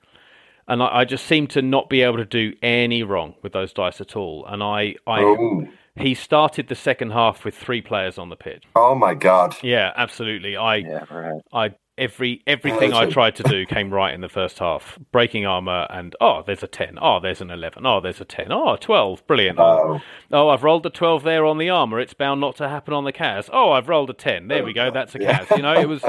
And 0.70 0.84
I, 0.84 1.00
I 1.00 1.06
just 1.06 1.26
seemed 1.26 1.50
to 1.52 1.62
not 1.62 1.90
be 1.90 2.02
able 2.02 2.18
to 2.18 2.26
do 2.26 2.54
any 2.62 3.02
wrong 3.04 3.36
with 3.42 3.54
those 3.54 3.72
dice 3.74 4.02
at 4.02 4.16
all. 4.16 4.46
And 4.46 4.62
I, 4.62 4.96
I 5.08 5.22
Oh, 5.22 5.66
he 5.96 6.13
started 6.13 6.68
the 6.68 6.76
second 6.76 7.12
half 7.12 7.46
with 7.46 7.56
three 7.56 7.82
players 7.82 8.18
on 8.18 8.30
the 8.30 8.36
pitch. 8.36 8.63
oh 8.76 8.94
my 8.94 9.13
God. 9.13 9.56
Yeah, 9.63 9.92
absolutely. 9.96 10.56
I 10.58 10.76
Yeah, 10.76 11.06
right. 11.10 11.42
I 11.54 11.76
every 11.97 12.41
everything 12.47 12.93
I 12.93 13.05
tried 13.10 13.36
to 13.38 13.43
do 13.43 13.65
came 13.65 13.93
right 13.93 14.13
in 14.13 14.21
the 14.21 14.29
first 14.29 14.60
half. 14.60 14.97
Breaking 15.12 15.45
armor 15.45 15.88
and 15.89 16.15
oh, 16.21 16.43
there's 16.45 16.63
a 16.63 16.67
ten. 16.67 16.97
Oh, 17.01 17.19
there's 17.19 17.41
an 17.41 17.49
eleven. 17.51 17.86
Oh, 17.86 17.99
there's 18.01 18.21
a 18.21 18.25
ten. 18.25 18.51
Oh, 18.51 18.75
12. 18.75 19.25
Brilliant. 19.27 19.60
Oh, 19.60 19.99
Oh, 20.31 20.49
I've 20.49 20.63
rolled 20.63 20.86
a 20.86 20.89
twelve 20.89 21.23
there 21.23 21.45
on 21.45 21.57
the 21.57 21.69
armor. 21.69 21.99
It's 21.99 22.13
bound 22.13 22.41
not 22.41 22.55
to 22.57 22.69
happen 22.69 22.93
on 22.93 23.03
the 23.05 23.12
cas. 23.13 23.49
Oh, 23.51 23.71
I've 23.71 23.89
rolled 23.89 24.10
a 24.10 24.13
ten. 24.13 24.47
There 24.47 24.63
we 24.63 24.73
go. 24.73 24.91
That's 24.93 25.15
a 25.15 25.19
cas. 25.19 25.47
You 25.51 25.62
know, 25.63 25.73
it 25.73 25.88
was. 25.88 26.03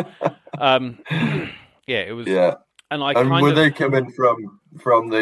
Um, 0.59 0.98
yeah, 1.11 2.01
it 2.01 2.12
was. 2.14 2.27
yeah. 2.27 2.55
And 2.90 3.03
I 3.05 3.12
And 3.12 3.31
were 3.31 3.51
of. 3.51 3.57
they 3.57 3.70
coming 3.70 4.11
from 4.12 4.61
from 4.83 5.11
the 5.11 5.18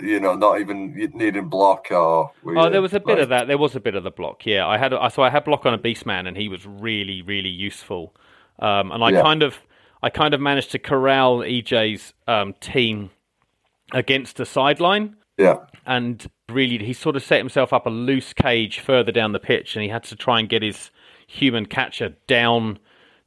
the 0.00 0.04
you 0.04 0.18
know 0.18 0.34
not 0.34 0.60
even 0.60 0.92
needing 1.14 1.48
block 1.48 1.86
or? 1.92 2.32
Oh, 2.44 2.68
there 2.68 2.82
was 2.82 2.92
a 2.94 2.98
bit 3.00 3.18
of 3.20 3.28
that. 3.28 3.46
There 3.46 3.58
was 3.58 3.76
a 3.76 3.80
bit 3.80 3.94
of 3.94 4.02
the 4.02 4.10
block. 4.10 4.44
Yeah, 4.44 4.66
I 4.66 4.76
had. 4.76 4.92
A, 4.92 5.08
so 5.08 5.22
I 5.22 5.30
had 5.30 5.44
block 5.44 5.66
on 5.66 5.72
a 5.74 5.78
beastman, 5.78 6.26
and 6.26 6.36
he 6.36 6.48
was 6.48 6.66
really, 6.66 7.22
really 7.22 7.48
useful. 7.48 8.12
Um, 8.58 8.92
and 8.92 9.02
I 9.02 9.10
Yeah. 9.10 9.22
kind 9.22 9.42
of, 9.42 9.58
I 10.02 10.10
kind 10.10 10.34
of 10.34 10.40
managed 10.40 10.70
to 10.72 10.78
corral 10.78 11.38
EJ's 11.38 12.14
um, 12.26 12.54
team 12.60 13.10
against 13.92 14.36
the 14.36 14.46
sideline, 14.46 15.16
Yeah. 15.38 15.58
and 15.86 16.26
really, 16.48 16.78
he 16.84 16.92
sort 16.92 17.16
of 17.16 17.22
set 17.22 17.38
himself 17.38 17.72
up 17.72 17.86
a 17.86 17.90
loose 17.90 18.32
cage 18.32 18.80
further 18.80 19.12
down 19.12 19.32
the 19.32 19.38
pitch, 19.38 19.76
and 19.76 19.82
he 19.82 19.88
had 19.88 20.04
to 20.04 20.16
try 20.16 20.38
and 20.40 20.48
get 20.48 20.62
his 20.62 20.90
human 21.26 21.66
catcher 21.66 22.14
down, 22.26 22.78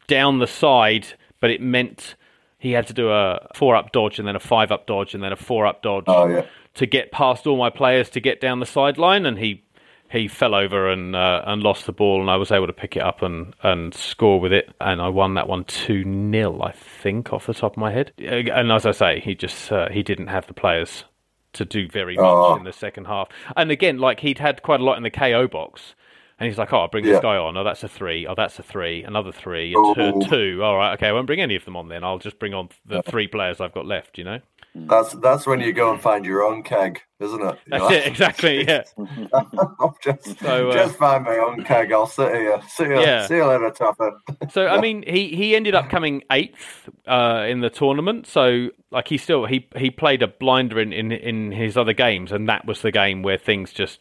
down 0.08 0.40
the 0.40 0.48
side. 0.48 1.08
But 1.40 1.52
it 1.52 1.62
meant 1.62 2.16
he 2.60 2.72
had 2.72 2.88
to 2.88 2.94
do 2.94 3.12
a 3.12 3.48
four 3.54 3.76
up 3.76 3.92
dodge, 3.92 4.20
and 4.20 4.28
then 4.28 4.36
a 4.36 4.40
five 4.40 4.72
up 4.72 4.88
dodge, 4.88 5.14
and 5.14 5.24
then 5.24 5.32
a 5.32 5.36
four 5.36 5.66
up 5.66 5.82
dodge 5.82 6.06
Oh 6.08 6.28
yeah. 6.28 6.46
to 6.76 6.86
get 6.86 7.12
past 7.12 7.46
all 7.48 7.58
my 7.58 7.70
players 7.70 8.10
to 8.12 8.20
get 8.20 8.40
down 8.42 8.60
the 8.60 8.66
sideline, 8.66 9.26
and 9.26 9.38
he 9.40 9.64
he 10.10 10.28
fell 10.28 10.56
over 10.56 10.90
and 10.90 11.16
uh, 11.16 11.44
and 11.46 11.62
lost 11.64 11.86
the 11.86 11.92
ball, 11.92 12.22
and 12.22 12.30
I 12.30 12.36
was 12.38 12.52
able 12.52 12.68
to 12.68 12.74
pick 12.74 12.96
it 12.96 13.02
up 13.02 13.22
and, 13.22 13.54
and 13.64 13.94
score 13.94 14.40
with 14.40 14.54
it, 14.54 14.70
and 14.80 15.02
I 15.02 15.10
won 15.10 15.34
that 15.36 15.48
one 15.48 15.64
two 15.66 16.04
0 16.04 16.62
I 16.62 16.72
think, 16.72 17.34
off 17.34 17.46
the 17.48 17.54
top 17.54 17.74
of 17.74 17.78
my 17.78 17.92
head. 17.92 18.12
Uh, 18.22 18.52
And 18.54 18.72
as 18.72 18.86
I 18.86 18.92
say, 18.92 19.20
he 19.20 19.36
just 19.36 19.72
uh, 19.72 19.90
he 19.90 20.04
didn't 20.04 20.28
have 20.28 20.48
the 20.48 20.54
players 20.54 21.04
to 21.54 21.66
do 21.66 21.88
very 21.88 22.16
much 22.16 22.24
Oh. 22.26 22.56
in 22.56 22.64
the 22.64 22.74
second 22.74 23.06
half, 23.06 23.30
and 23.56 23.72
again, 23.72 23.98
like 23.98 24.20
he'd 24.22 24.40
had 24.40 24.62
quite 24.64 24.80
a 24.80 24.84
lot 24.84 24.98
in 24.98 25.04
the 25.04 25.10
KO 25.12 25.48
box. 25.48 25.96
And 26.40 26.48
he's 26.48 26.58
like, 26.58 26.72
"Oh, 26.72 26.82
I'll 26.82 26.88
bring 26.88 27.04
this 27.04 27.20
guy 27.20 27.36
on. 27.36 27.58
Oh, 27.58 27.64
that's 27.64 27.84
a 27.84 27.88
three. 27.88 28.28
Oh, 28.28 28.36
that's 28.36 28.60
a 28.60 28.64
three. 28.64 29.04
Another 29.04 29.32
three. 29.32 29.72
A 29.72 29.74
two, 29.74 30.02
Oh. 30.16 30.22
two. 30.28 30.62
All 30.64 30.78
right, 30.78 30.94
okay. 30.94 31.08
I 31.08 31.12
won't 31.12 31.26
bring 31.28 31.42
any 31.42 31.56
of 31.56 31.66
them 31.66 31.76
on 31.76 31.88
then. 31.90 32.04
I'll 32.04 32.20
just 32.20 32.38
bring 32.38 32.54
on 32.54 32.70
the 32.86 33.02
three 33.02 33.28
players 33.28 33.60
I've 33.60 33.74
got 33.74 33.86
left. 33.86 34.18
You 34.18 34.24
know." 34.24 34.40
That's 34.76 35.14
that's 35.14 35.48
when 35.48 35.60
you 35.60 35.74
go 35.74 35.92
and 35.92 36.00
find 36.00 36.24
your 36.24 36.44
own 36.44 36.62
keg, 36.62 37.02
isn't 37.20 37.42
it? 37.42 37.58
That's 37.66 37.82
You're 37.90 37.94
it 37.94 38.06
exactly. 38.06 38.64
Yeah. 38.68 38.84
just, 40.04 40.40
So, 40.40 40.70
uh, 40.70 40.74
just 40.74 40.96
find 40.98 41.24
my 41.24 41.38
own 41.38 41.64
keg. 41.64 41.92
I'll 41.92 42.06
sit 42.06 42.32
here. 42.36 42.62
See 42.68 42.84
you, 42.84 43.00
Yeah. 43.00 43.26
see 43.26 43.38
you 43.38 43.46
later, 43.46 43.72
Topper. 43.72 44.12
So 44.52 44.68
I 44.68 44.80
mean, 44.80 45.04
he, 45.08 45.30
he 45.36 45.56
ended 45.56 45.74
up 45.74 45.90
coming 45.90 46.22
eighth 46.32 46.90
uh, 47.08 47.46
in 47.50 47.62
the 47.62 47.72
tournament. 47.72 48.28
So 48.28 48.70
like 48.92 49.08
he 49.08 49.18
still 49.18 49.46
he 49.46 49.68
he 49.76 49.90
played 49.90 50.22
a 50.22 50.28
blinder 50.28 50.80
in, 50.80 50.94
in 50.94 51.12
in 51.12 51.52
his 51.52 51.76
other 51.76 51.94
games, 51.94 52.32
and 52.32 52.48
that 52.48 52.66
was 52.68 52.82
the 52.82 52.92
game 52.92 53.24
where 53.24 53.38
things 53.40 53.74
just 53.74 54.00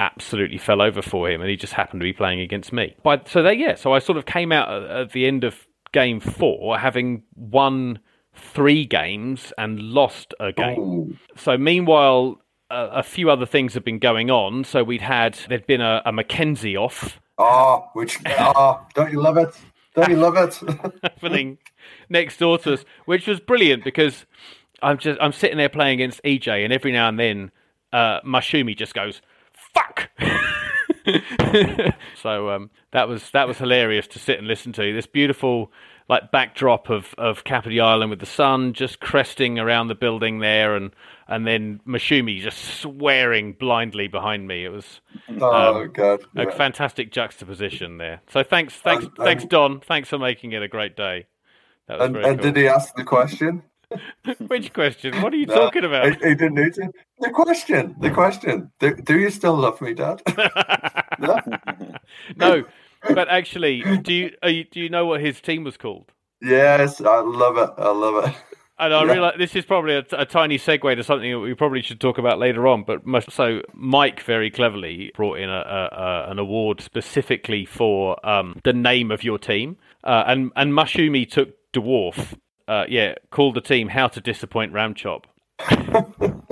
absolutely 0.00 0.58
fell 0.58 0.82
over 0.82 1.02
for 1.02 1.30
him, 1.30 1.40
and 1.40 1.50
he 1.50 1.56
just 1.56 1.72
happened 1.72 2.00
to 2.00 2.04
be 2.04 2.12
playing 2.12 2.40
against 2.40 2.72
me. 2.72 2.96
But 3.02 3.28
so 3.28 3.42
they 3.42 3.54
yeah, 3.54 3.74
so 3.74 3.92
I 3.92 3.98
sort 3.98 4.18
of 4.18 4.26
came 4.26 4.52
out 4.52 4.70
at, 4.70 4.90
at 4.90 5.12
the 5.12 5.26
end 5.26 5.44
of 5.44 5.66
game 5.92 6.20
four 6.20 6.78
having 6.78 7.22
won 7.34 7.98
three 8.34 8.86
games 8.86 9.52
and 9.58 9.78
lost 9.80 10.34
a 10.40 10.52
game. 10.52 10.78
Ooh. 10.78 11.16
So 11.36 11.56
meanwhile. 11.56 12.38
A, 12.70 13.00
a 13.00 13.02
few 13.02 13.28
other 13.28 13.44
things 13.44 13.74
have 13.74 13.84
been 13.84 13.98
going 13.98 14.30
on. 14.30 14.64
So 14.64 14.82
we'd 14.82 15.02
had 15.02 15.38
there'd 15.50 15.66
been 15.66 15.82
a, 15.82 16.00
a 16.06 16.10
Mackenzie 16.10 16.74
off, 16.74 17.20
Oh, 17.38 17.88
which 17.94 18.18
oh, 18.26 18.80
don't 18.94 19.10
you 19.10 19.20
love 19.20 19.36
it? 19.36 19.54
Don't 19.94 20.10
you 20.10 20.16
love 20.16 20.36
it? 20.36 20.60
happening 21.02 21.58
next 22.08 22.38
door 22.38 22.58
to 22.58 22.74
us, 22.74 22.84
which 23.06 23.26
was 23.26 23.40
brilliant 23.40 23.84
because 23.84 24.26
I'm 24.80 24.98
just 24.98 25.20
I'm 25.20 25.32
sitting 25.32 25.58
there 25.58 25.68
playing 25.68 26.00
against 26.00 26.22
EJ, 26.24 26.64
and 26.64 26.72
every 26.72 26.92
now 26.92 27.08
and 27.08 27.18
then 27.18 27.50
uh, 27.92 28.20
Mashumi 28.20 28.76
just 28.76 28.94
goes 28.94 29.22
"fuck." 29.74 30.10
so 32.22 32.50
um, 32.50 32.70
that 32.92 33.08
was 33.08 33.30
that 33.30 33.48
was 33.48 33.58
hilarious 33.58 34.06
to 34.08 34.18
sit 34.18 34.38
and 34.38 34.46
listen 34.46 34.72
to 34.72 34.92
this 34.92 35.06
beautiful 35.06 35.72
like 36.08 36.30
backdrop 36.30 36.90
of 36.90 37.14
of 37.18 37.44
Kapiti 37.44 37.80
Island 37.80 38.10
with 38.10 38.20
the 38.20 38.26
sun 38.26 38.72
just 38.72 39.00
cresting 39.00 39.58
around 39.58 39.88
the 39.88 39.94
building 39.94 40.38
there, 40.40 40.74
and 40.76 40.92
and 41.28 41.46
then 41.46 41.80
Mashumi 41.86 42.40
just 42.40 42.58
swearing 42.80 43.54
blindly 43.54 44.08
behind 44.08 44.46
me. 44.46 44.64
It 44.64 44.70
was 44.70 45.00
oh 45.40 45.86
God. 45.86 46.20
a 46.36 46.44
Yeah. 46.44 46.50
fantastic 46.50 47.10
juxtaposition 47.12 47.98
there. 47.98 48.20
So 48.30 48.42
thanks, 48.42 48.74
thanks, 48.74 49.04
And- 49.04 49.16
thanks, 49.16 49.42
and- 49.44 49.50
Don. 49.50 49.80
Thanks 49.80 50.08
for 50.08 50.18
making 50.18 50.52
it 50.52 50.62
a 50.62 50.68
great 50.68 50.96
day. 50.96 51.26
That 51.88 51.98
was 51.98 52.06
And, 52.06 52.14
very 52.14 52.26
and 52.28 52.40
cool. 52.40 52.52
did 52.52 52.56
he 52.60 52.68
ask 52.68 52.94
the 52.94 53.04
question? 53.04 53.62
Which 54.48 54.72
question? 54.72 55.20
What 55.20 55.32
are 55.32 55.36
you 55.36 55.46
No, 55.46 55.54
talking 55.54 55.84
about? 55.84 56.18
Didn't 56.20 56.54
need 56.54 56.74
to. 56.74 56.88
The 57.20 57.30
question. 57.30 57.94
The 58.00 58.10
question. 58.10 58.70
Do, 58.78 58.94
do 58.96 59.18
you 59.18 59.30
still 59.30 59.54
love 59.56 59.80
me, 59.80 59.94
Dad? 59.94 60.22
no. 61.18 61.42
no, 62.36 62.64
but 63.14 63.28
actually, 63.28 63.84
do 64.02 64.12
you, 64.12 64.30
are 64.42 64.50
you 64.50 64.64
do 64.64 64.80
you 64.80 64.88
know 64.88 65.06
what 65.06 65.20
his 65.20 65.40
team 65.40 65.64
was 65.64 65.76
called? 65.76 66.12
Yes, 66.40 67.00
I 67.00 67.20
love 67.20 67.56
it. 67.58 67.70
I 67.78 67.90
love 67.90 68.24
it. 68.24 68.34
And 68.78 68.92
I 68.92 69.04
Yeah. 69.04 69.12
realize 69.12 69.34
this 69.38 69.54
is 69.54 69.64
probably 69.64 69.94
a, 69.94 70.04
a 70.12 70.26
tiny 70.26 70.58
segue 70.58 70.96
to 70.96 71.04
something 71.04 71.30
that 71.30 71.38
we 71.38 71.54
probably 71.54 71.82
should 71.82 72.00
talk 72.00 72.18
about 72.18 72.38
later 72.40 72.66
on. 72.66 72.82
But 72.82 73.02
so 73.30 73.60
Mike 73.74 74.20
very 74.22 74.50
cleverly 74.50 75.12
brought 75.14 75.38
in 75.38 75.48
a, 75.50 75.52
a, 75.52 75.96
a, 75.96 76.30
an 76.32 76.38
award 76.40 76.80
specifically 76.80 77.64
for 77.64 78.24
um, 78.28 78.58
the 78.64 78.72
name 78.72 79.12
of 79.12 79.22
your 79.22 79.38
team, 79.38 79.76
uh, 80.02 80.24
and 80.26 80.50
and 80.56 80.72
Mashumi 80.72 81.30
took 81.30 81.50
dwarf. 81.72 82.34
Uh, 82.68 82.84
yeah, 82.88 83.14
called 83.30 83.54
the 83.54 83.60
team 83.60 83.88
"How 83.88 84.08
to 84.08 84.20
Disappoint 84.20 84.72
Ramchop." 84.72 85.24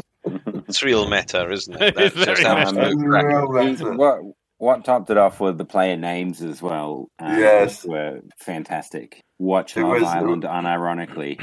It's 0.69 0.83
real 0.85 1.09
meta, 1.09 1.51
isn't 1.51 1.83
it? 1.83 1.95
It's 1.99 2.15
That's 2.15 2.41
just 2.41 2.43
very 2.43 2.65
meta. 2.65 2.97
crack. 2.97 3.25
Real 3.25 3.59
He- 3.65 3.71
meta. 3.73 3.91
what 3.97 4.21
what 4.59 4.85
topped 4.85 5.11
it 5.11 5.17
off 5.17 5.41
were 5.41 5.53
the 5.53 5.65
player 5.65 5.97
names 5.97 6.43
as 6.43 6.61
well. 6.63 7.09
Um, 7.19 7.39
Yes. 7.39 7.85
were 7.85 8.21
fantastic. 8.39 9.21
Watch 9.39 9.77
It 9.77 9.81
Love 9.83 9.93
was- 9.95 10.03
Island, 10.05 10.43
unironically. 10.45 11.41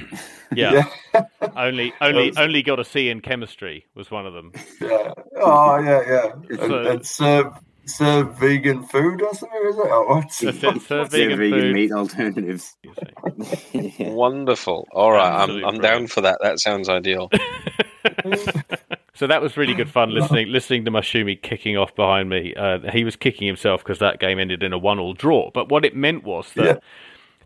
Yeah, 0.56 0.86
Yeah. 1.14 1.24
only 1.58 1.94
only 2.00 2.28
was- 2.28 2.38
only 2.38 2.62
got 2.62 2.80
a 2.80 2.86
C 2.86 3.10
in 3.10 3.20
chemistry 3.22 3.86
was 3.96 4.10
one 4.12 4.26
of 4.28 4.34
them. 4.34 4.52
yeah. 4.80 5.12
Oh, 5.36 5.80
yeah, 5.80 6.02
yeah. 6.08 6.32
And, 6.50 6.60
So- 6.60 6.80
and 6.92 7.06
serve, 7.06 7.48
serve 7.88 8.38
vegan 8.38 8.84
food 8.84 9.22
or 9.22 9.34
something, 9.34 9.62
is 9.70 9.76
it? 9.78 9.88
Or 9.92 10.08
what's 10.16 10.40
That's 10.40 10.64
it. 10.64 10.82
Serve 10.84 11.10
Their 11.10 11.36
vegan, 11.36 11.40
vegan 11.40 11.60
food. 11.62 11.74
meat 11.74 11.92
alternatives. 11.92 12.76
Yeah. 13.74 14.10
Wonderful. 14.12 14.88
All 14.92 15.12
right, 15.12 15.28
I'm, 15.32 15.42
Absolutely 15.42 15.64
I'm 15.66 15.74
down 15.76 15.82
brilliant. 15.82 16.12
for 16.12 16.22
that. 16.22 16.38
That 16.42 16.60
sounds 16.60 16.90
ideal. 16.90 17.30
So 19.14 19.26
that 19.26 19.42
was 19.42 19.58
really 19.58 19.74
good 19.74 19.90
fun 19.90 20.12
listening 20.12 20.50
listening 20.50 20.86
to 20.86 20.92
Mashumi 20.92 21.42
kicking 21.42 21.76
off 21.76 21.96
behind 21.96 22.30
me. 22.30 22.54
Uh, 22.54 22.92
he 22.92 23.04
was 23.04 23.16
kicking 23.16 23.48
himself 23.48 23.84
because 23.84 23.98
that 23.98 24.20
game 24.20 24.38
ended 24.38 24.62
in 24.62 24.74
a 24.74 24.78
one-all 24.78 25.16
draw. 25.16 25.50
But 25.56 25.70
what 25.70 25.84
it 25.86 25.96
meant 25.96 26.24
was 26.24 26.52
that 26.54 26.64
Yeah. 26.66 26.76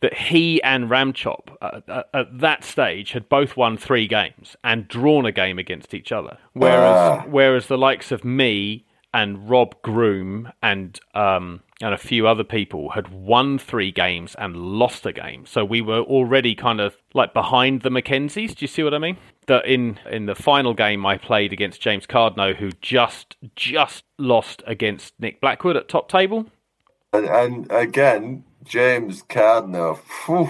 that 0.01 0.13
he 0.13 0.61
and 0.63 0.89
Ramchop 0.89 1.55
uh, 1.61 1.79
uh, 1.87 2.03
at 2.13 2.39
that 2.39 2.65
stage 2.65 3.13
had 3.13 3.29
both 3.29 3.55
won 3.55 3.77
three 3.77 4.05
games 4.05 4.57
and 4.65 4.85
drawn 4.89 5.25
a 5.25 5.31
game 5.31 5.57
against 5.57 5.93
each 5.93 6.11
other, 6.11 6.37
whereas 6.51 6.97
Ah. 6.97 7.23
whereas 7.29 7.67
the 7.67 7.77
likes 7.77 8.11
of 8.11 8.25
me 8.25 8.83
and 9.13 9.49
Rob 9.49 9.81
Groom 9.81 10.51
and 10.61 10.99
um, 11.13 11.61
and 11.81 11.93
a 11.93 11.97
few 11.97 12.27
other 12.27 12.43
people 12.43 12.89
had 12.91 13.09
won 13.09 13.57
three 13.57 13.91
games 13.91 14.35
and 14.35 14.55
lost 14.55 15.05
a 15.05 15.11
game. 15.11 15.45
So 15.45 15.65
we 15.65 15.81
were 15.81 16.01
already 16.01 16.55
kind 16.55 16.79
of 16.79 16.95
like 17.13 17.33
behind 17.33 17.81
the 17.81 17.89
Mackenzies. 17.89 18.55
Do 18.55 18.63
you 18.63 18.67
see 18.67 18.83
what 18.83 18.93
I 18.93 18.99
mean? 18.99 19.17
That 19.47 19.65
in 19.65 19.99
in 20.09 20.27
the 20.27 20.35
final 20.35 20.73
game 20.73 21.05
I 21.05 21.17
played 21.17 21.51
against 21.51 21.81
James 21.81 22.05
Cardno, 22.05 22.55
who 22.55 22.71
just 22.81 23.35
just 23.55 24.03
lost 24.17 24.63
against 24.67 25.13
Nick 25.19 25.41
Blackwood 25.41 25.75
at 25.75 25.89
top 25.89 26.09
table. 26.09 26.45
And, 27.13 27.25
and 27.25 27.71
again, 27.71 28.45
James 28.63 29.23
Cardno, 29.23 29.97
phew, 30.25 30.49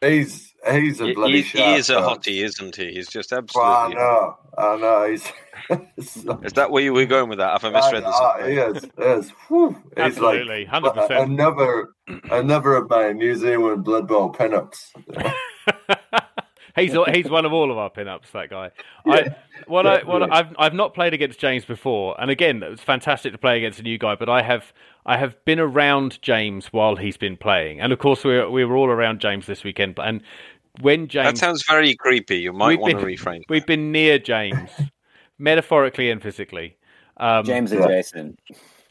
he's 0.00 0.53
he's 0.72 1.00
a 1.00 1.06
He, 1.06 1.14
bloody 1.14 1.42
he- 1.42 1.58
he 1.58 1.74
is 1.74 1.90
a 1.90 1.96
hottie, 1.96 2.42
isn't 2.44 2.76
he? 2.76 2.92
He's 2.92 3.08
just 3.08 3.32
Well, 3.32 3.40
I 3.56 3.86
absolutely. 3.86 3.94
know, 3.96 4.38
I 4.58 4.76
know. 4.76 5.10
He's, 5.10 5.32
Is 6.44 6.52
that 6.54 6.70
where 6.70 6.82
you 6.82 6.92
were 6.92 7.06
going 7.06 7.28
with 7.30 7.38
that? 7.38 7.60
Have 7.60 7.64
I 7.64 7.70
misread 7.80 8.04
this? 8.04 8.14
Uh, 8.14 8.46
he 8.46 8.52
is, 8.58 8.84
he 8.98 9.02
is. 9.02 9.30
Whew. 9.48 9.70
He's 9.96 10.04
Absolutely, 10.18 10.66
like 10.66 10.84
uh, 10.84 10.90
100%. 11.08 11.22
another, 11.22 11.88
another 12.30 12.74
of 12.76 12.90
my 12.90 13.12
New 13.12 13.34
Zealand 13.34 13.82
Blood 13.84 14.06
Bowl 14.06 14.30
pinups. 14.32 14.90
he's 16.76 16.92
he's 17.14 17.30
one 17.30 17.44
of 17.44 17.52
all 17.52 17.70
of 17.70 17.78
our 17.78 17.90
pinups. 17.90 18.30
That 18.32 18.50
guy. 18.50 18.70
I 19.06 19.34
what 19.66 19.86
I 19.86 20.02
what 20.04 20.20
yeah. 20.22 20.28
I've 20.30 20.54
I've 20.58 20.74
not 20.74 20.94
played 20.94 21.14
against 21.14 21.38
James 21.38 21.64
before, 21.64 22.20
and 22.20 22.30
again, 22.30 22.62
it 22.62 22.70
was 22.70 22.80
fantastic 22.80 23.32
to 23.32 23.38
play 23.38 23.56
against 23.56 23.78
a 23.78 23.82
new 23.82 23.98
guy. 23.98 24.14
But 24.16 24.28
I 24.28 24.42
have 24.42 24.72
I 25.06 25.16
have 25.16 25.42
been 25.44 25.60
around 25.60 26.20
James 26.22 26.66
while 26.72 26.96
he's 26.96 27.16
been 27.16 27.36
playing, 27.36 27.80
and 27.80 27.92
of 27.92 27.98
course 27.98 28.24
we 28.24 28.32
were, 28.36 28.50
we 28.50 28.64
were 28.64 28.76
all 28.76 28.88
around 28.88 29.20
James 29.20 29.46
this 29.46 29.64
weekend. 29.64 29.98
And 29.98 30.22
when 30.80 31.08
James. 31.08 31.26
That 31.26 31.38
sounds 31.38 31.64
very 31.68 31.94
creepy. 31.94 32.38
You 32.38 32.52
might 32.52 32.68
We've 32.68 32.78
want 32.80 32.90
to 32.92 32.96
been- 32.98 33.06
refrain. 33.06 33.42
we've 33.48 33.66
been 33.66 33.92
near 33.92 34.18
James, 34.18 34.70
metaphorically 35.38 36.10
and 36.10 36.22
physically. 36.22 36.76
Um, 37.16 37.44
James 37.44 37.72
and 37.72 37.84
Jason. 37.86 38.38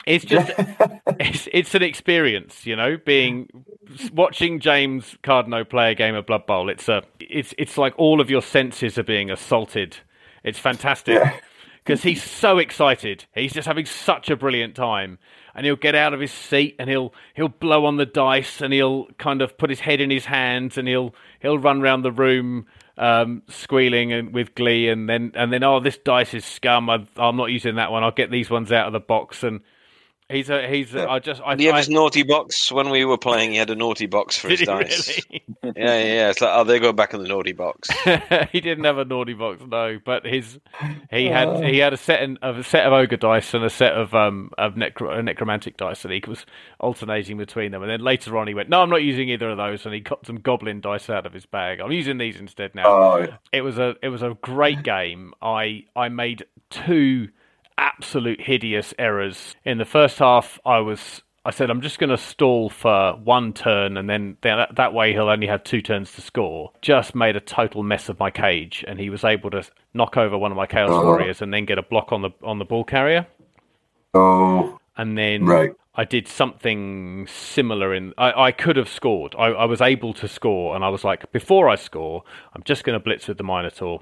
It's 0.05 0.25
just 0.25 0.51
it's 1.19 1.47
it's 1.51 1.75
an 1.75 1.83
experience, 1.83 2.65
you 2.65 2.75
know, 2.75 2.97
being 3.05 3.49
watching 4.11 4.59
James 4.59 5.15
Cardno 5.23 5.67
play 5.69 5.91
a 5.91 5.95
game 5.95 6.15
of 6.15 6.25
Blood 6.25 6.45
Bowl. 6.45 6.69
It's 6.69 6.89
a 6.89 7.03
it's 7.19 7.53
it's 7.57 7.77
like 7.77 7.93
all 7.97 8.19
of 8.21 8.29
your 8.29 8.41
senses 8.41 8.97
are 8.97 9.03
being 9.03 9.31
assaulted. 9.31 9.97
It's 10.43 10.59
fantastic 10.59 11.15
Yeah. 11.15 11.37
because 11.85 12.03
he's 12.03 12.21
so 12.23 12.57
excited. 12.57 13.25
He's 13.33 13.53
just 13.53 13.67
having 13.67 13.85
such 13.85 14.29
a 14.29 14.35
brilliant 14.35 14.75
time, 14.75 15.19
and 15.55 15.65
he'll 15.65 15.75
get 15.75 15.95
out 15.95 16.13
of 16.13 16.19
his 16.19 16.31
seat 16.31 16.75
and 16.79 16.89
he'll 16.89 17.13
he'll 17.35 17.47
blow 17.47 17.85
on 17.85 17.97
the 17.97 18.05
dice 18.05 18.61
and 18.61 18.73
he'll 18.73 19.07
kind 19.17 19.41
of 19.41 19.57
put 19.57 19.69
his 19.69 19.81
head 19.81 20.01
in 20.01 20.09
his 20.09 20.25
hands 20.25 20.77
and 20.77 20.87
he'll 20.87 21.13
he'll 21.41 21.57
run 21.57 21.81
around 21.81 22.01
the 22.01 22.11
room 22.11 22.65
um, 22.97 23.41
squealing 23.47 24.13
and 24.13 24.33
with 24.33 24.55
glee, 24.55 24.87
and 24.87 25.09
then 25.09 25.31
and 25.35 25.51
then 25.51 25.63
oh 25.63 25.79
this 25.79 25.97
dice 25.97 26.33
is 26.33 26.45
scum. 26.45 26.89
I, 26.89 27.05
I'm 27.17 27.35
not 27.35 27.51
using 27.51 27.75
that 27.75 27.91
one. 27.91 28.03
I'll 28.03 28.11
get 28.11 28.31
these 28.31 28.49
ones 28.49 28.71
out 28.71 28.87
of 28.87 28.93
the 28.93 28.99
box 28.99 29.43
and. 29.43 29.61
He's 30.33 30.49
a 30.49 30.67
he's. 30.67 30.95
A, 30.95 31.09
I 31.09 31.19
just. 31.19 31.41
I, 31.45 31.55
he 31.55 31.65
have 31.65 31.75
I, 31.75 31.77
his 31.79 31.89
naughty 31.89 32.23
box 32.23 32.71
when 32.71 32.89
we 32.89 33.05
were 33.05 33.17
playing? 33.17 33.51
He 33.51 33.57
had 33.57 33.69
a 33.69 33.75
naughty 33.75 34.07
box 34.07 34.37
for 34.37 34.47
did 34.49 34.59
his 34.59 34.59
he 34.61 34.65
dice. 34.65 35.21
really? 35.29 35.43
Yeah, 35.63 35.97
yeah, 35.97 36.03
yeah. 36.03 36.29
It's 36.29 36.41
like, 36.41 36.51
oh, 36.53 36.65
they 36.65 36.77
go 36.77 36.91
back 36.91 37.13
in 37.13 37.21
the 37.21 37.27
naughty 37.27 37.53
box. 37.53 37.89
he 38.51 38.59
didn't 38.59 38.83
have 38.83 38.97
a 38.97 39.05
naughty 39.05 39.33
box, 39.33 39.63
no. 39.65 39.97
But 40.03 40.25
his 40.25 40.59
he 41.09 41.27
had 41.27 41.63
he 41.63 41.77
had 41.77 41.93
a 41.93 41.97
set 41.97 42.21
of 42.41 42.57
a 42.57 42.63
set 42.63 42.85
of 42.85 42.91
ogre 42.91 43.15
dice 43.15 43.53
and 43.53 43.63
a 43.63 43.69
set 43.69 43.93
of 43.93 44.13
um 44.13 44.51
of 44.57 44.73
necro, 44.73 45.23
necromantic 45.23 45.77
dice, 45.77 46.03
and 46.03 46.13
he 46.13 46.21
was 46.27 46.45
alternating 46.79 47.37
between 47.37 47.71
them. 47.71 47.81
And 47.81 47.89
then 47.89 48.01
later 48.01 48.37
on, 48.37 48.47
he 48.47 48.53
went, 48.53 48.69
"No, 48.69 48.81
I'm 48.81 48.89
not 48.89 49.03
using 49.03 49.29
either 49.29 49.49
of 49.49 49.57
those," 49.57 49.85
and 49.85 49.93
he 49.93 50.01
got 50.01 50.25
some 50.25 50.37
goblin 50.37 50.81
dice 50.81 51.09
out 51.09 51.25
of 51.25 51.33
his 51.33 51.45
bag. 51.45 51.79
I'm 51.79 51.91
using 51.91 52.17
these 52.17 52.39
instead 52.39 52.75
now. 52.75 52.83
Oh, 52.85 53.17
yeah. 53.19 53.37
It 53.53 53.61
was 53.61 53.77
a 53.77 53.95
it 54.01 54.09
was 54.09 54.21
a 54.21 54.37
great 54.41 54.83
game. 54.83 55.33
I 55.41 55.85
I 55.95 56.09
made 56.09 56.45
two 56.69 57.29
absolute 57.77 58.41
hideous 58.41 58.93
errors 58.99 59.55
in 59.65 59.77
the 59.77 59.85
first 59.85 60.19
half. 60.19 60.59
I 60.65 60.79
was 60.79 61.21
I 61.45 61.51
said 61.51 61.69
I'm 61.69 61.81
just 61.81 61.99
going 61.99 62.09
to 62.09 62.17
stall 62.17 62.69
for 62.69 63.13
one 63.17 63.51
turn, 63.53 63.97
and 63.97 64.09
then 64.09 64.37
that, 64.41 64.75
that 64.75 64.93
way 64.93 65.11
he'll 65.13 65.27
only 65.29 65.47
have 65.47 65.63
two 65.63 65.81
turns 65.81 66.11
to 66.13 66.21
score. 66.21 66.71
Just 66.81 67.15
made 67.15 67.35
a 67.35 67.41
total 67.41 67.83
mess 67.83 68.07
of 68.09 68.17
my 68.19 68.31
cage, 68.31 68.85
and 68.87 68.97
he 68.99 69.09
was 69.09 69.23
able 69.25 69.49
to 69.51 69.63
knock 69.93 70.15
over 70.17 70.37
one 70.37 70.51
of 70.51 70.57
my 70.57 70.65
chaos 70.67 70.89
Oh. 70.91 71.03
warriors 71.05 71.41
and 71.41 71.53
then 71.53 71.65
get 71.65 71.77
a 71.77 71.83
block 71.83 72.11
on 72.13 72.21
the 72.21 72.31
on 72.43 72.59
the 72.59 72.65
ball 72.65 72.83
carrier. 72.85 73.27
oh, 74.13 74.79
And 74.97 75.17
then 75.17 75.45
Right. 75.45 75.71
I 75.95 76.05
did 76.05 76.27
something 76.27 77.27
similar 77.27 77.93
in. 77.93 78.13
I, 78.17 78.45
I 78.45 78.51
could 78.51 78.77
have 78.77 78.89
scored. 78.89 79.35
I, 79.37 79.47
I 79.47 79.65
was 79.65 79.79
able 79.81 80.13
to 80.15 80.27
score, 80.27 80.75
and 80.75 80.83
I 80.83 80.89
was 80.89 81.03
like, 81.03 81.31
before 81.31 81.69
I 81.69 81.75
score, 81.75 82.23
I'm 82.55 82.63
just 82.63 82.83
going 82.83 82.97
to 82.97 83.03
blitz 83.03 83.27
with 83.27 83.37
the 83.37 83.43
Minotaur. 83.43 84.01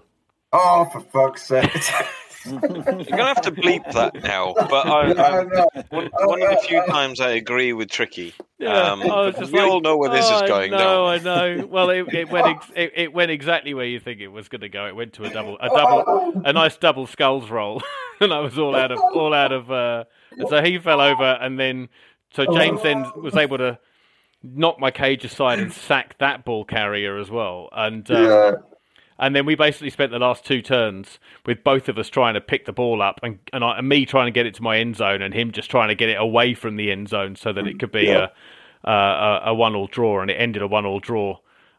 oh, 0.53 0.85
for 0.85 1.01
fuck's 1.01 1.43
sake! 1.47 1.69
You're 2.45 2.59
gonna 2.59 3.25
have 3.25 3.41
to 3.41 3.51
bleep 3.51 3.91
that 3.93 4.21
now. 4.23 4.53
But 4.55 4.87
I, 4.87 5.11
I 5.11 5.39
I, 5.39 5.43
know. 5.43 5.67
one, 5.89 6.09
one 6.13 6.41
of 6.41 6.49
the 6.49 6.63
few 6.67 6.83
times 6.87 7.19
I 7.19 7.31
agree 7.31 7.73
with 7.73 7.89
Tricky. 7.89 8.33
Yeah, 8.57 8.91
Um, 8.91 9.01
I 9.03 9.05
was 9.27 9.35
just 9.35 9.51
we 9.51 9.59
like, 9.59 9.69
all 9.69 9.81
know 9.81 9.97
where 9.97 10.09
this 10.09 10.25
"Oh, 10.27 10.35
is 10.43 10.49
going. 10.49 10.73
I 10.73 10.77
don't 10.77 10.79
know, 10.79 11.03
we? 11.03 11.09
I 11.09 11.17
know. 11.57 11.67
Well, 11.67 11.89
it, 11.89 12.13
it 12.13 12.29
went 12.29 12.47
ex- 12.55 12.71
it, 12.75 12.91
it 12.95 13.13
went 13.13 13.31
exactly 13.31 13.73
where 13.73 13.85
you 13.85 13.99
think 13.99 14.21
it 14.21 14.27
was 14.29 14.47
going 14.49 14.61
to 14.61 14.69
go. 14.69 14.85
It 14.87 14.95
went 14.95 15.13
to 15.13 15.23
a 15.25 15.29
double, 15.29 15.57
a 15.59 15.67
double, 15.69 16.41
a 16.45 16.53
nice 16.53 16.77
double 16.77 17.07
skulls 17.07 17.49
roll, 17.49 17.81
and 18.19 18.33
I 18.33 18.39
was 18.39 18.57
all 18.57 18.75
out 18.75 18.91
of 18.91 18.99
all 18.99 19.33
out 19.33 19.51
of. 19.51 19.71
Uh, 19.71 20.03
and 20.37 20.47
so 20.49 20.61
he 20.63 20.79
fell 20.79 21.01
over, 21.01 21.23
and 21.41 21.59
then 21.59 21.89
so 22.33 22.45
James 22.55 22.81
then 22.83 23.05
was 23.17 23.35
able 23.35 23.57
to 23.57 23.79
knock 24.43 24.79
my 24.79 24.89
cage 24.89 25.23
aside 25.25 25.59
and 25.59 25.71
sack 25.71 26.17
that 26.19 26.43
ball 26.45 26.65
carrier 26.65 27.17
as 27.17 27.29
well, 27.29 27.69
and. 27.71 28.09
Um, 28.11 28.23
Yeah. 28.23 28.51
And 29.21 29.33
then 29.35 29.45
we 29.45 29.55
basically 29.55 29.89
spent 29.89 30.11
the 30.11 30.19
last 30.19 30.43
two 30.43 30.61
turns 30.61 31.19
with 31.45 31.63
both 31.63 31.87
of 31.87 31.97
us 31.97 32.09
trying 32.09 32.33
to 32.33 32.41
pick 32.41 32.65
the 32.65 32.73
ball 32.73 33.01
up 33.01 33.19
and 33.23 33.39
and, 33.53 33.63
I, 33.63 33.77
and 33.77 33.87
me 33.87 34.05
trying 34.05 34.25
to 34.27 34.31
get 34.31 34.45
it 34.45 34.55
to 34.55 34.63
my 34.63 34.77
end 34.79 34.97
zone 34.97 35.21
and 35.21 35.33
him 35.33 35.51
just 35.51 35.71
trying 35.71 35.87
to 35.87 35.95
get 35.95 36.09
it 36.09 36.19
away 36.19 36.53
from 36.55 36.75
the 36.75 36.91
end 36.91 37.07
zone 37.07 37.35
so 37.37 37.53
that 37.53 37.65
it 37.67 37.79
could 37.79 37.91
be 37.93 38.03
Yeah. 38.07 38.27
a, 38.83 38.91
a 38.91 39.41
a 39.47 39.53
one 39.53 39.75
all 39.75 39.87
draw 39.87 40.21
and 40.21 40.29
it 40.29 40.35
ended 40.35 40.61
a 40.61 40.67
one 40.67 40.85
all 40.85 40.99
draw. 40.99 41.37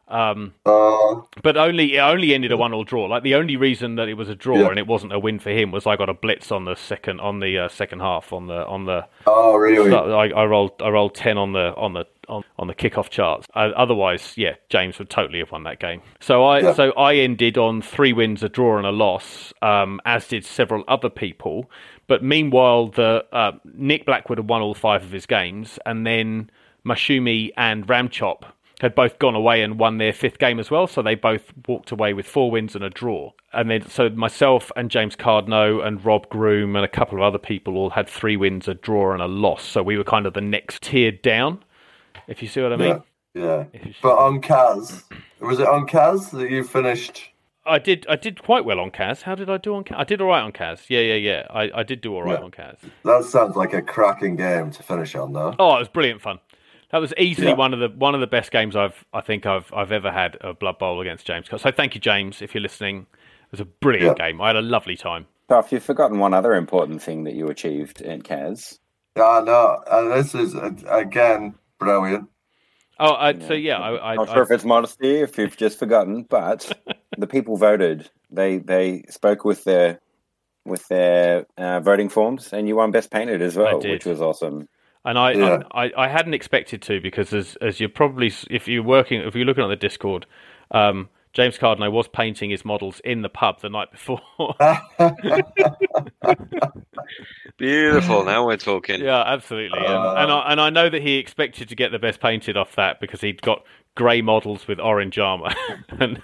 Um, 0.09 0.53
Oh, 0.65 1.27
but 1.41 1.55
only 1.57 1.95
it 1.95 1.99
only 1.99 2.33
ended 2.33 2.51
a 2.51 2.57
one 2.57 2.73
all 2.73 2.83
draw. 2.83 3.05
Like 3.05 3.23
the 3.23 3.35
only 3.35 3.55
reason 3.55 3.95
that 3.95 4.07
it 4.09 4.13
was 4.15 4.29
a 4.29 4.35
draw 4.35 4.57
Yeah. 4.57 4.69
and 4.69 4.77
it 4.77 4.85
wasn't 4.85 5.13
a 5.13 5.19
win 5.19 5.39
for 5.39 5.49
him 5.49 5.71
was 5.71 5.87
I 5.87 5.95
got 5.95 6.09
a 6.09 6.13
blitz 6.13 6.51
on 6.51 6.65
the 6.65 6.75
second 6.75 7.19
on 7.19 7.39
the 7.39 7.57
uh, 7.57 7.67
second 7.69 7.99
half 8.01 8.31
on 8.33 8.47
the 8.47 8.65
on 8.67 8.85
the 8.85 9.07
oh, 9.25 9.55
really? 9.55 9.89
so 9.89 10.11
I, 10.17 10.27
I 10.29 10.45
rolled 10.45 10.81
I 10.81 10.89
rolled 10.89 11.15
ten 11.15 11.37
on 11.37 11.53
the 11.53 11.73
on 11.75 11.93
the 11.93 12.05
on, 12.27 12.43
on 12.57 12.67
the 12.67 12.75
kickoff 12.75 13.09
charts. 13.09 13.47
Uh, 13.55 13.71
otherwise, 13.75 14.33
yeah, 14.37 14.55
James 14.69 14.99
would 14.99 15.09
totally 15.09 15.39
have 15.39 15.51
won 15.51 15.63
that 15.63 15.79
game. 15.79 16.01
So 16.19 16.43
I 16.45 16.59
Yeah. 16.59 16.73
so 16.73 16.91
I 16.93 17.15
ended 17.15 17.57
on 17.57 17.81
three 17.81 18.13
wins, 18.13 18.43
a 18.43 18.49
draw, 18.49 18.77
and 18.77 18.85
a 18.85 18.91
loss, 18.91 19.53
um, 19.61 19.99
as 20.05 20.27
did 20.27 20.45
several 20.45 20.83
other 20.87 21.09
people. 21.09 21.69
But 22.07 22.23
meanwhile, 22.23 22.87
the 22.87 23.25
uh, 23.31 23.53
Nick 23.73 24.05
Blackwood 24.05 24.37
had 24.37 24.49
won 24.49 24.61
all 24.61 24.73
five 24.73 25.03
of 25.03 25.11
his 25.11 25.25
games, 25.25 25.79
and 25.85 26.05
then 26.05 26.49
Mashumi 26.85 27.51
and 27.55 27.87
Ramchop 27.87 28.43
had 28.81 28.95
both 28.95 29.17
gone 29.17 29.35
away 29.35 29.61
and 29.61 29.79
won 29.79 29.97
their 29.97 30.11
fifth 30.11 30.39
game 30.39 30.59
as 30.59 30.69
well. 30.69 30.87
So 30.87 31.01
they 31.01 31.15
both 31.15 31.53
walked 31.67 31.91
away 31.91 32.13
with 32.13 32.25
four 32.27 32.51
wins 32.51 32.75
and 32.75 32.83
a 32.83 32.89
draw. 32.89 33.31
And 33.53 33.69
then 33.69 33.87
so 33.87 34.09
myself 34.09 34.71
and 34.75 34.91
James 34.91 35.15
Cardno 35.15 35.85
and 35.85 36.03
Rob 36.03 36.27
Groom 36.29 36.75
and 36.75 36.83
a 36.83 36.89
couple 36.89 37.17
of 37.17 37.23
other 37.23 37.37
people 37.37 37.77
all 37.77 37.91
had 37.91 38.09
three 38.09 38.35
wins, 38.35 38.67
a 38.67 38.73
draw, 38.73 39.13
and 39.13 39.21
a 39.21 39.27
loss. 39.27 39.63
So 39.63 39.81
we 39.81 39.97
were 39.97 40.03
kind 40.03 40.25
of 40.25 40.33
the 40.33 40.41
next 40.41 40.81
tier 40.81 41.11
down, 41.11 41.63
if 42.27 42.41
you 42.41 42.47
see 42.47 42.61
what 42.61 42.73
I 42.73 42.77
mean. 42.77 43.03
Yeah, 43.33 43.65
yeah. 43.73 43.83
But 44.01 44.17
on 44.17 44.41
cas, 44.41 45.03
was 45.39 45.59
it 45.59 45.67
on 45.67 45.87
cas 45.87 46.29
that 46.31 46.49
you 46.51 46.63
finished? 46.63 47.29
I 47.65 47.79
did. 47.79 48.05
I 48.09 48.15
did 48.17 48.43
quite 48.43 48.65
well 48.65 48.79
on 48.79 48.91
cas. 48.91 49.21
How 49.21 49.35
did 49.35 49.49
I 49.49 49.57
do 49.57 49.73
on 49.75 49.83
cas? 49.85 49.95
I 49.97 50.03
did 50.03 50.21
all 50.21 50.27
right 50.27 50.41
on 50.41 50.51
cas. 50.51 50.83
Yeah, 50.89 50.99
yeah, 50.99 51.15
yeah. 51.15 51.47
I, 51.49 51.71
I 51.75 51.83
did 51.83 52.01
do 52.01 52.13
all 52.13 52.23
right 52.23 52.37
Yeah. 52.37 52.43
on 52.45 52.51
cas. 52.51 52.77
That 53.05 53.23
sounds 53.23 53.55
like 53.55 53.73
a 53.73 53.81
cracking 53.81 54.35
game 54.35 54.69
to 54.71 54.83
finish 54.83 55.15
on, 55.15 55.31
though. 55.33 55.55
Oh, 55.57 55.75
it 55.75 55.79
was 55.79 55.87
brilliant 55.87 56.21
fun. 56.21 56.39
That 56.91 56.97
was 56.99 57.13
easily 57.17 57.47
Yeah. 57.47 57.53
one 57.55 57.73
of 57.73 57.79
the 57.79 57.87
one 57.89 58.13
of 58.13 58.21
the 58.21 58.27
best 58.27 58.51
games 58.51 58.75
I've 58.75 59.03
I 59.13 59.21
think 59.21 59.45
I've 59.45 59.71
I've 59.73 59.91
ever 59.91 60.11
had 60.11 60.37
a 60.41 60.53
Blood 60.53 60.77
Bowl 60.77 60.99
against 61.01 61.25
James. 61.25 61.47
So 61.49 61.71
thank 61.71 61.95
you, 61.95 62.01
James, 62.01 62.41
if 62.41 62.53
you're 62.53 62.61
listening. 62.61 63.07
It 63.45 63.51
was 63.51 63.59
a 63.61 63.65
brilliant 63.65 64.17
Yeah. 64.19 64.27
game. 64.27 64.41
I 64.41 64.47
had 64.47 64.55
a 64.57 64.61
lovely 64.61 64.97
time. 64.97 65.25
Tough, 65.47 65.71
you've 65.71 65.83
forgotten 65.83 66.19
one 66.19 66.33
other 66.33 66.53
important 66.55 67.01
thing 67.01 67.23
that 67.23 67.33
you 67.33 67.47
achieved 67.47 68.01
at 68.01 68.23
Kaz. 68.23 68.79
Yeah, 69.15 69.41
no, 69.45 69.81
and 69.89 70.11
this 70.11 70.35
is 70.35 70.53
uh, 70.55 70.71
again 70.89 71.55
brilliant. 71.83 72.29
Oh, 72.99 73.13
I, 73.13 73.39
so 73.39 73.53
yeah, 73.53 73.77
I, 73.79 74.13
I, 74.13 74.15
Not 74.15 74.29
I 74.29 74.33
sure 74.33 74.43
if 74.43 74.51
it's 74.51 74.63
modesty, 74.63 75.21
if 75.21 75.37
you've 75.37 75.57
just 75.57 75.79
forgotten, 75.79 76.23
but 76.29 76.71
the 77.17 77.27
people 77.27 77.57
voted. 77.57 78.09
They 78.31 78.57
they 78.59 79.05
spoke 79.09 79.45
with 79.45 79.63
their 79.63 79.99
with 80.65 80.87
their 80.87 81.45
uh, 81.57 81.79
voting 81.79 82.09
forms, 82.09 82.53
and 82.53 82.67
you 82.67 82.75
won 82.75 82.91
best 82.91 83.11
painted 83.11 83.41
as 83.41 83.57
well, 83.57 83.79
which 83.79 84.05
was 84.05 84.21
awesome. 84.21 84.69
And 85.05 85.17
I, 85.17 85.31
Yeah. 85.33 85.63
I, 85.71 85.91
I 85.97 86.07
hadn't 86.07 86.33
expected 86.33 86.81
to 86.83 87.01
because 87.01 87.33
as 87.33 87.57
as 87.61 87.79
you're 87.79 87.89
probably 87.89 88.31
if 88.49 88.67
you're 88.67 88.83
working 88.83 89.21
if 89.21 89.35
you're 89.35 89.45
looking 89.45 89.63
at 89.63 89.67
the 89.67 89.75
Discord, 89.75 90.25
um, 90.71 91.09
James 91.33 91.57
Cardno 91.57 91.91
was 91.91 92.07
painting 92.07 92.49
his 92.51 92.63
models 92.63 93.01
in 93.03 93.23
the 93.23 93.29
pub 93.29 93.59
the 93.61 93.69
night 93.69 93.91
before. 93.91 94.21
Beautiful. 97.57 98.23
Now 98.25 98.45
we're 98.45 98.57
talking. 98.57 99.01
yeah, 99.01 99.21
absolutely. 99.25 99.79
And, 99.79 99.87
Uh. 99.87 100.15
and 100.17 100.31
I 100.31 100.51
and 100.51 100.61
I 100.61 100.69
know 100.69 100.89
that 100.89 101.01
he 101.01 101.15
expected 101.17 101.69
to 101.69 101.75
get 101.75 101.91
the 101.91 101.99
best 101.99 102.19
painted 102.19 102.57
off 102.57 102.75
that 102.75 102.99
because 102.99 103.21
he'd 103.21 103.41
got 103.41 103.63
grey 103.95 104.21
models 104.21 104.67
with 104.67 104.79
orange 104.79 105.19
armor, 105.19 105.53
and 105.99 106.21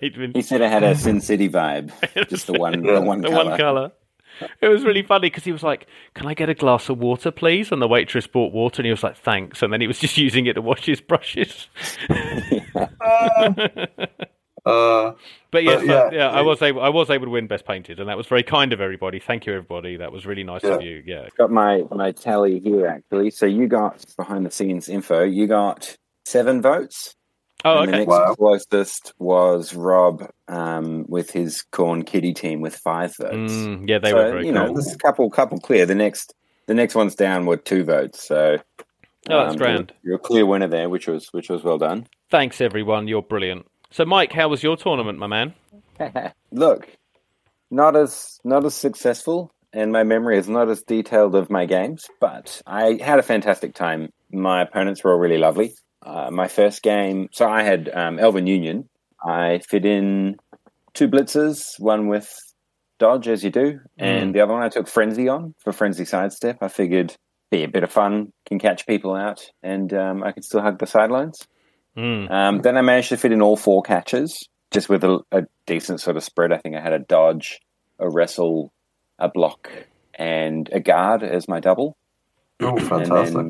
he'd 0.00 0.14
been 0.16 0.32
He 0.34 0.42
said 0.42 0.60
it 0.60 0.70
had 0.70 0.82
a 0.82 0.94
Sin 0.94 1.20
City 1.20 1.48
vibe, 1.48 1.90
just 2.28 2.46
the 2.46 2.52
one 2.54 2.82
the 2.82 3.00
one 3.00 3.20
the 3.20 3.28
color. 3.28 3.44
one 3.50 3.58
color. 3.58 3.92
It 4.60 4.68
was 4.68 4.84
really 4.84 5.02
funny 5.02 5.28
because 5.30 5.44
he 5.44 5.52
was 5.52 5.62
like, 5.62 5.86
"Can 6.14 6.26
I 6.26 6.34
get 6.34 6.48
a 6.48 6.54
glass 6.54 6.88
of 6.88 6.98
water, 6.98 7.30
please?" 7.30 7.72
And 7.72 7.80
the 7.80 7.88
waitress 7.88 8.26
brought 8.26 8.52
water, 8.52 8.80
and 8.80 8.86
he 8.86 8.90
was 8.90 9.02
like, 9.02 9.16
"Thanks." 9.16 9.62
And 9.62 9.72
then 9.72 9.80
he 9.80 9.86
was 9.86 9.98
just 9.98 10.16
using 10.26 10.46
it 10.46 10.54
to 10.54 10.62
wash 10.62 10.84
his 10.86 11.00
brushes. 11.00 11.68
Uh, 14.66 15.12
But 15.50 15.64
yes, 15.64 15.80
But, 15.80 15.86
yeah, 15.86 16.10
yeah, 16.12 16.30
I 16.30 16.42
was 16.42 16.60
able 16.60 16.82
I 16.82 16.90
was 16.90 17.08
able 17.08 17.24
to 17.26 17.30
win 17.30 17.46
best 17.46 17.64
painted, 17.64 18.00
and 18.00 18.08
that 18.08 18.18
was 18.18 18.26
very 18.26 18.42
kind 18.42 18.72
of 18.74 18.80
everybody. 18.82 19.18
Thank 19.18 19.46
you, 19.46 19.54
everybody. 19.54 19.96
That 19.96 20.12
was 20.12 20.26
really 20.26 20.44
nice 20.44 20.62
of 20.64 20.82
you. 20.82 21.02
Yeah, 21.06 21.28
Got 21.38 21.50
my 21.50 21.84
my 21.90 22.12
tally 22.12 22.60
here 22.60 22.86
actually. 22.86 23.30
So 23.30 23.46
you 23.46 23.66
got 23.66 24.04
behind 24.16 24.44
the 24.44 24.50
scenes 24.50 24.88
info. 24.90 25.22
You 25.22 25.46
got 25.46 25.96
seven 26.26 26.60
votes. 26.60 27.14
Oh, 27.64 27.80
and 27.80 27.88
the 27.88 27.92
okay. 27.92 27.98
next 27.98 28.08
Wow. 28.08 28.34
closest 28.34 29.12
was 29.18 29.74
Rob 29.74 30.30
um, 30.46 31.04
with 31.08 31.30
his 31.30 31.64
Khorne 31.72 32.06
Kitty 32.06 32.32
team 32.32 32.60
with 32.60 32.76
five 32.76 33.16
votes. 33.16 33.52
Mm, 33.52 33.88
yeah, 33.88 33.98
they 33.98 34.10
so, 34.10 34.16
were 34.16 34.30
very 34.30 34.46
you 34.46 34.52
know, 34.52 34.66
cool. 34.66 34.74
this 34.74 34.86
is 34.86 34.94
a 34.94 34.98
couple 34.98 35.28
couple 35.30 35.58
clear. 35.58 35.84
The 35.84 35.94
next 35.96 36.34
the 36.66 36.74
next 36.74 36.94
one's 36.94 37.14
down 37.14 37.46
with 37.46 37.64
two 37.64 37.82
votes. 37.84 38.26
So 38.26 38.58
Oh, 39.30 39.40
that's 39.42 39.52
um, 39.52 39.58
grand. 39.58 39.92
You're, 40.02 40.12
you're 40.12 40.16
a 40.16 40.20
clear 40.20 40.46
winner 40.46 40.68
there, 40.68 40.88
which 40.88 41.06
was 41.06 41.28
which 41.32 41.50
was 41.50 41.62
well 41.62 41.78
done. 41.78 42.06
Thanks, 42.30 42.60
everyone. 42.60 43.08
You're 43.08 43.22
brilliant. 43.22 43.66
So, 43.90 44.04
Mike, 44.04 44.32
how 44.32 44.48
was 44.48 44.62
your 44.62 44.76
tournament, 44.76 45.18
my 45.18 45.26
man? 45.26 45.54
Look, 46.52 46.88
not 47.70 47.96
as 47.96 48.40
not 48.44 48.64
as 48.64 48.74
successful, 48.74 49.52
and 49.72 49.92
my 49.92 50.02
memory 50.04 50.38
is 50.38 50.48
not 50.48 50.68
as 50.68 50.82
detailed 50.82 51.34
of 51.34 51.50
my 51.50 51.66
games, 51.66 52.06
but 52.20 52.62
I 52.66 52.98
had 53.02 53.18
a 53.18 53.22
fantastic 53.22 53.74
time. 53.74 54.12
My 54.30 54.62
opponents 54.62 55.02
were 55.02 55.12
all 55.12 55.18
really 55.18 55.38
lovely. 55.38 55.74
Uh, 56.02 56.30
my 56.30 56.48
first 56.48 56.82
game, 56.82 57.28
so 57.32 57.48
I 57.48 57.62
had 57.62 57.90
um, 57.92 58.18
Elven 58.18 58.46
Union. 58.46 58.88
I 59.24 59.60
fit 59.68 59.84
in 59.84 60.36
two 60.94 61.08
blitzes, 61.08 61.78
one 61.78 62.06
with 62.06 62.32
dodge 62.98 63.28
as 63.28 63.42
you 63.42 63.50
do, 63.50 63.80
and 63.96 64.34
the 64.34 64.40
other 64.40 64.52
one 64.52 64.62
I 64.62 64.68
took 64.68 64.88
frenzy 64.88 65.28
on 65.28 65.54
for 65.58 65.72
frenzy 65.72 66.04
sidestep. 66.04 66.58
I 66.60 66.68
figured 66.68 67.16
be 67.50 67.64
a 67.64 67.68
bit 67.68 67.82
of 67.82 67.90
fun, 67.90 68.32
can 68.46 68.58
catch 68.58 68.86
people 68.86 69.14
out, 69.14 69.50
and 69.62 69.92
um, 69.94 70.22
I 70.22 70.32
could 70.32 70.44
still 70.44 70.60
hug 70.60 70.78
the 70.78 70.86
sidelines. 70.86 71.46
Mm. 71.96 72.30
Um, 72.30 72.58
then 72.60 72.76
I 72.76 72.82
managed 72.82 73.08
to 73.08 73.16
fit 73.16 73.32
in 73.32 73.42
all 73.42 73.56
four 73.56 73.82
catches, 73.82 74.48
just 74.70 74.88
with 74.88 75.02
a, 75.02 75.20
a 75.32 75.42
decent 75.66 76.00
sort 76.00 76.16
of 76.16 76.24
spread. 76.24 76.52
I 76.52 76.58
think 76.58 76.76
I 76.76 76.80
had 76.80 76.92
a 76.92 76.98
dodge, 76.98 77.58
a 77.98 78.08
wrestle, 78.08 78.72
a 79.18 79.28
block, 79.28 79.70
and 80.14 80.68
a 80.72 80.80
guard 80.80 81.22
as 81.22 81.48
my 81.48 81.60
double, 81.60 81.96
Oh, 82.60 82.76
and 82.76 82.86
fantastic. 82.86 83.46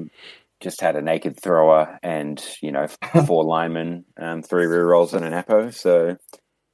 Just 0.61 0.80
had 0.80 0.96
a 0.96 1.02
naked 1.02 1.40
thrower 1.40 1.98
and 2.02 2.44
you 2.62 2.72
know 2.72 2.86
four 3.26 3.44
linemen, 3.44 4.04
um, 4.18 4.42
three 4.42 4.66
rerolls, 4.66 5.12
and 5.12 5.24
an 5.24 5.34
apo. 5.34 5.70
So 5.70 6.16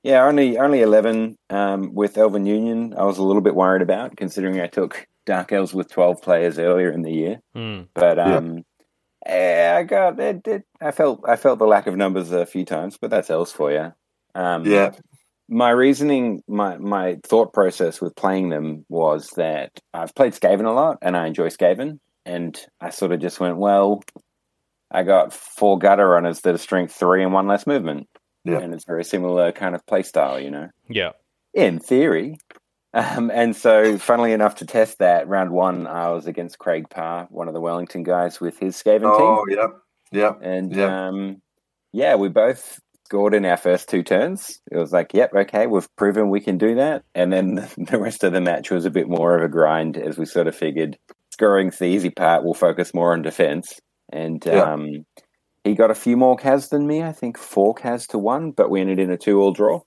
yeah, 0.03 0.24
only 0.24 0.59
only 0.59 0.80
eleven 0.80 1.37
um, 1.51 1.95
with 1.95 2.18
Elven 2.18 2.47
Union. 2.47 2.95
I 2.97 3.05
was 3.05 3.18
a 3.18 3.22
little 3.24 3.43
bit 3.43 3.55
worried 3.55 3.82
about 3.82 4.16
considering 4.16 4.61
I 4.61 4.66
took 4.66 5.07
Dark 5.26 5.53
Elves 5.53 5.74
with 5.74 5.91
twelve 5.91 6.20
players 6.22 6.59
earlier 6.59 6.91
in 6.91 7.03
the 7.03 7.12
year. 7.12 7.41
Mm. 7.57 7.89
But 7.95 8.18
Yeah. 8.18 8.37
um, 8.37 8.62
eh, 9.26 9.74
I 9.76 9.82
got 9.85 10.20
it, 10.20 10.47
it. 10.47 10.62
I 10.80 10.91
felt 10.91 11.24
I 11.26 11.37
felt 11.37 11.59
the 11.59 11.66
lack 11.66 11.87
of 11.87 11.97
numbers 11.97 12.32
a 12.32 12.47
few 12.47 12.64
times, 12.64 12.99
but 13.01 13.11
that's 13.11 13.30
else 13.30 13.53
for 13.53 13.72
you. 13.72 13.93
Um, 14.35 14.66
yeah, 14.66 14.91
my 15.49 15.70
reasoning, 15.70 16.43
my 16.49 16.76
my 16.78 17.18
thought 17.24 17.53
process 17.53 18.01
with 18.01 18.16
playing 18.16 18.49
them 18.49 18.85
was 18.89 19.28
that 19.37 19.70
I've 19.93 20.14
played 20.14 20.32
Skaven 20.35 20.66
a 20.66 20.72
lot, 20.72 20.99
and 21.03 21.16
I 21.16 21.26
enjoy 21.26 21.49
Skaven, 21.49 21.99
and 22.27 22.59
I 22.81 22.91
sort 22.91 23.12
of 23.12 23.20
just 23.20 23.41
went, 23.41 23.57
well, 23.57 24.03
I 24.91 25.03
got 25.03 25.33
four 25.33 25.79
gutter 25.79 26.09
runners 26.09 26.41
that 26.41 26.55
are 26.55 26.59
strength 26.59 26.95
three 26.95 27.22
and 27.22 27.33
one 27.33 27.47
less 27.47 27.66
movement, 27.66 28.09
Yeah. 28.45 28.59
and 28.59 28.72
it's 28.72 28.85
very 28.85 29.05
similar 29.05 29.53
kind 29.53 29.75
of 29.75 29.85
play 29.87 30.03
style, 30.03 30.41
you 30.41 30.51
know 30.51 30.68
Yeah. 30.89 31.12
in 31.53 31.79
theory. 31.79 32.39
Um, 32.97 33.33
and 33.35 33.57
so, 33.57 33.99
funnily 33.99 34.31
enough, 34.31 34.55
to 34.57 34.66
test 34.66 35.01
that 35.01 35.27
round 35.27 35.51
one, 35.51 35.89
I 35.89 36.11
was 36.11 36.29
against 36.29 36.61
Craig 36.61 36.89
Parr, 36.89 37.27
one 37.29 37.49
of 37.49 37.55
the 37.55 37.61
Wellington 37.61 38.05
guys 38.05 38.41
with 38.41 38.57
his 38.61 38.81
Skaven 38.81 39.03
oh, 39.03 39.45
team, 39.45 39.59
yeah, 39.59 39.66
yeah, 40.12 40.33
and 40.41 40.72
yeah. 40.72 41.09
um, 41.09 41.43
yeah, 41.93 42.14
we 42.14 42.29
both 42.29 42.79
scored 43.07 43.35
in 43.35 43.45
our 43.47 43.57
first 43.57 43.89
two 43.89 44.05
turns. 44.05 44.61
It 44.70 44.77
was 44.77 44.93
like, 44.93 45.12
yep, 45.12 45.33
okay, 45.35 45.66
we've 45.66 45.89
proven 45.97 46.31
we 46.31 46.41
can 46.41 46.57
do 46.57 46.77
that. 46.77 47.03
And 47.16 47.33
then 47.33 47.55
the 47.77 47.99
rest 47.99 48.22
of 48.22 48.33
the 48.33 48.41
match 48.41 48.70
was 48.70 48.85
a 48.85 48.91
bit 48.91 49.09
more 49.09 49.37
of 49.37 49.43
a 49.43 49.49
grind, 49.49 49.97
as 49.97 50.16
we 50.16 50.25
sort 50.25 50.47
of 50.47 50.55
figured 50.55 50.97
scoring's 51.35 51.78
the 51.78 51.85
easy 51.87 52.11
part. 52.11 52.43
We'll 52.45 52.55
focus 52.55 52.95
more 52.95 53.12
on 53.12 53.22
defense. 53.22 53.80
And 54.12 54.43
Yeah. 54.47 54.72
um, 54.72 55.05
he 55.64 55.74
got 55.74 55.91
a 55.91 55.95
few 55.95 56.16
more 56.16 56.37
Cas 56.37 56.68
than 56.70 56.87
me, 56.87 57.03
I 57.03 57.12
think 57.12 57.37
four 57.39 57.74
Cas 57.74 58.07
to 58.09 58.18
one, 58.18 58.51
but 58.53 58.70
we 58.70 58.80
ended 58.80 58.99
in 58.99 59.11
a 59.11 59.16
two-all 59.18 59.53
draw. 59.53 59.80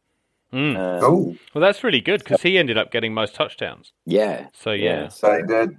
Mm. 0.54 0.76
Um, 0.78 1.04
Oh. 1.04 1.36
Well, 1.54 1.62
that's 1.62 1.84
really 1.84 2.02
good 2.02 2.24
because 2.24 2.42
he 2.42 2.58
ended 2.58 2.78
up 2.78 2.92
getting 2.92 3.14
most 3.14 3.36
touchdowns. 3.36 3.92
yeah, 4.06 4.48
So, 4.54 4.72
yeah. 4.72 5.08
so- 5.10 5.30
I 5.32 5.42
did. 5.42 5.72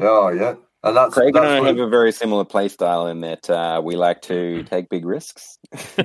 Oh, 0.00 0.28
yeah. 0.28 0.54
And 0.82 0.96
that's, 0.96 1.14
Craig 1.14 1.28
and 1.28 1.36
that's 1.36 1.46
I 1.46 1.60
what- 1.60 1.68
have 1.68 1.78
a 1.78 1.88
very 1.88 2.12
similar 2.12 2.44
play 2.44 2.68
style 2.68 3.06
in 3.06 3.20
that 3.20 3.48
uh, 3.48 3.80
we 3.82 3.96
like 3.96 4.20
to 4.22 4.62
take 4.64 4.88
big 4.90 5.06
risks. 5.06 5.58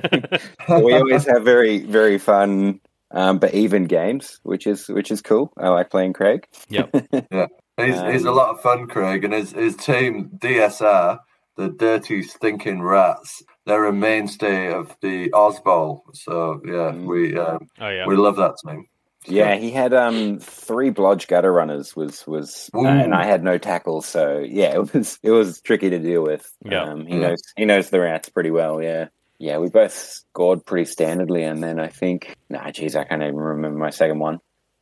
we 0.68 0.94
always 0.94 1.26
have 1.26 1.42
very, 1.44 1.78
very 1.84 2.18
fun 2.18 2.80
um, 3.12 3.38
but 3.38 3.52
even 3.54 3.86
games, 3.86 4.38
which 4.44 4.66
is 4.68 4.86
which 4.88 5.10
is 5.10 5.20
cool. 5.20 5.52
I 5.58 5.68
like 5.70 5.90
playing 5.90 6.12
Craig. 6.12 6.46
Yep. 6.68 6.94
He's, 7.86 8.00
he's 8.12 8.24
a 8.24 8.30
Um, 8.30 8.36
lot 8.36 8.50
of 8.50 8.60
fun, 8.60 8.86
Craig, 8.86 9.24
and 9.24 9.32
his, 9.34 9.52
his 9.52 9.76
team, 9.76 10.30
DSR, 10.38 11.18
the 11.56 11.68
Dirty 11.68 12.22
Stinking 12.22 12.82
Rats, 12.82 13.42
they're 13.66 13.84
a 13.86 13.92
mainstay 13.92 14.72
of 14.72 14.96
the 15.02 15.32
Oz 15.32 15.60
Bowl. 15.60 16.04
So, 16.14 16.60
yeah, 16.64 16.92
Mm. 16.92 17.04
we 17.06 17.38
um, 17.38 17.68
Oh, 17.80 17.88
yeah. 17.88 18.06
we 18.06 18.16
love 18.16 18.36
that 18.36 18.54
team. 18.66 18.86
Yeah, 19.26 19.56
he 19.56 19.70
had 19.70 19.92
um, 19.92 20.38
three 20.38 20.90
blodge 20.90 21.28
gutter 21.28 21.52
runners 21.52 21.94
was 21.94 22.26
was, 22.26 22.70
Ooh. 22.74 22.86
and 22.86 23.14
I 23.14 23.24
had 23.26 23.44
no 23.44 23.58
tackles, 23.58 24.06
so 24.06 24.38
yeah, 24.38 24.72
it 24.76 24.94
was 24.94 25.18
it 25.22 25.30
was 25.30 25.60
tricky 25.60 25.90
to 25.90 25.98
deal 25.98 26.22
with. 26.22 26.50
Yeah. 26.64 26.84
um, 26.84 27.04
he 27.04 27.16
Yeah. 27.16 27.28
knows 27.28 27.42
he 27.56 27.64
knows 27.66 27.90
the 27.90 28.00
rats 28.00 28.30
pretty 28.30 28.50
well. 28.50 28.82
Yeah, 28.82 29.08
yeah, 29.38 29.58
we 29.58 29.68
both 29.68 29.92
scored 29.92 30.64
pretty 30.64 30.90
standardly, 30.90 31.42
and 31.50 31.62
then 31.62 31.78
I 31.78 31.88
think 31.88 32.34
nah, 32.48 32.70
geez, 32.70 32.96
I 32.96 33.04
can't 33.04 33.22
even 33.22 33.36
remember 33.36 33.78
my 33.78 33.90
second 33.90 34.20
one. 34.20 34.38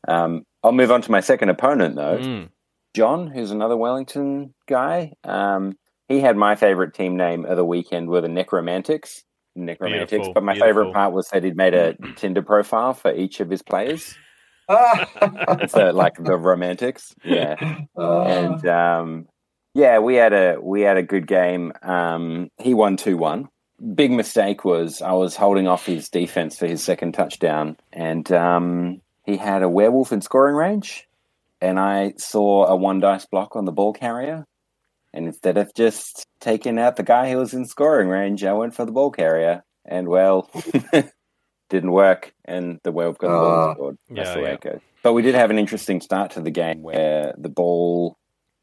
Um, 0.06 0.44
I'll 0.62 0.70
move 0.70 0.92
on 0.92 1.02
to 1.02 1.10
my 1.10 1.20
second 1.20 1.48
opponent 1.48 1.96
though. 1.96 2.18
Mm. 2.18 2.48
John, 2.94 3.26
who's 3.28 3.50
another 3.50 3.76
Wellington 3.76 4.54
guy. 4.66 5.12
Um, 5.24 5.76
he 6.08 6.20
had 6.20 6.36
my 6.36 6.56
favorite 6.56 6.94
team 6.94 7.16
name 7.16 7.44
of 7.44 7.56
the 7.56 7.64
weekend 7.64 8.08
were 8.08 8.20
the 8.20 8.28
Necromantics. 8.28 9.24
Necromantics, 9.54 10.10
Beautiful, 10.10 10.34
but 10.34 10.42
my 10.44 10.52
beautiful. 10.54 10.68
favorite 10.68 10.92
part 10.94 11.12
was 11.12 11.28
that 11.30 11.42
he'd 11.44 11.56
made 11.56 11.74
a 11.74 11.94
Tinder 12.16 12.42
profile 12.42 12.94
for 12.94 13.12
each 13.14 13.40
of 13.40 13.50
his 13.50 13.62
players. 13.62 14.14
So 15.68 15.90
like 15.94 16.14
the 16.22 16.36
Romantics, 16.36 17.14
yeah. 17.24 17.56
Uh, 17.96 18.20
And 18.22 18.66
um, 18.66 19.26
yeah, 19.74 19.98
we 19.98 20.14
had 20.16 20.32
a 20.34 20.58
we 20.60 20.82
had 20.82 20.98
a 20.98 21.02
good 21.02 21.26
game. 21.26 21.72
Um, 21.82 22.50
he 22.58 22.74
won 22.74 22.96
two 22.98 23.16
one. 23.16 23.48
Big 23.94 24.10
mistake 24.12 24.66
was 24.66 25.00
I 25.00 25.12
was 25.12 25.36
holding 25.36 25.66
off 25.68 25.86
his 25.86 26.10
defense 26.10 26.58
for 26.58 26.66
his 26.66 26.82
second 26.82 27.12
touchdown, 27.12 27.78
and 27.94 28.30
um, 28.30 29.00
he 29.24 29.38
had 29.38 29.62
a 29.62 29.68
werewolf 29.70 30.12
in 30.12 30.20
scoring 30.20 30.54
range, 30.54 31.07
and 31.60 31.78
I 31.78 32.14
saw 32.18 32.66
a 32.66 32.76
one 32.76 33.00
dice 33.00 33.26
block 33.26 33.56
on 33.56 33.64
the 33.64 33.72
ball 33.72 33.92
carrier, 33.92 34.44
and 35.12 35.26
instead 35.26 35.56
of 35.58 35.70
just 35.74 36.24
taking 36.40 36.78
out 36.78 36.96
the 36.96 37.02
guy 37.02 37.30
who 37.30 37.38
was 37.38 37.54
in 37.54 37.64
scoring 37.66 38.08
range, 38.08 38.44
I 38.44 38.52
went 38.52 38.74
for 38.74 38.84
the 38.84 38.92
ball 38.92 39.10
carrier, 39.10 39.62
and 39.84 40.08
well, 40.08 40.50
didn't 41.70 41.92
work, 41.92 42.32
and 42.44 42.78
the 42.82 42.92
werewolf 42.92 43.18
got 43.18 43.28
the 43.28 43.34
ball 43.34 43.46
Ah. 43.46 43.66
and 43.68 43.76
scored. 43.76 43.96
That's 44.10 44.28
Yeah, 44.28 44.34
the 44.34 44.40
way 44.40 44.48
yeah. 44.48 44.54
it 44.54 44.60
goes. 44.60 44.80
But 45.02 45.12
we 45.12 45.22
did 45.22 45.34
have 45.34 45.50
an 45.50 45.58
interesting 45.58 46.00
start 46.00 46.32
to 46.32 46.40
the 46.40 46.50
game 46.50 46.82
where 46.82 47.34
the 47.38 47.48
ball 47.48 48.16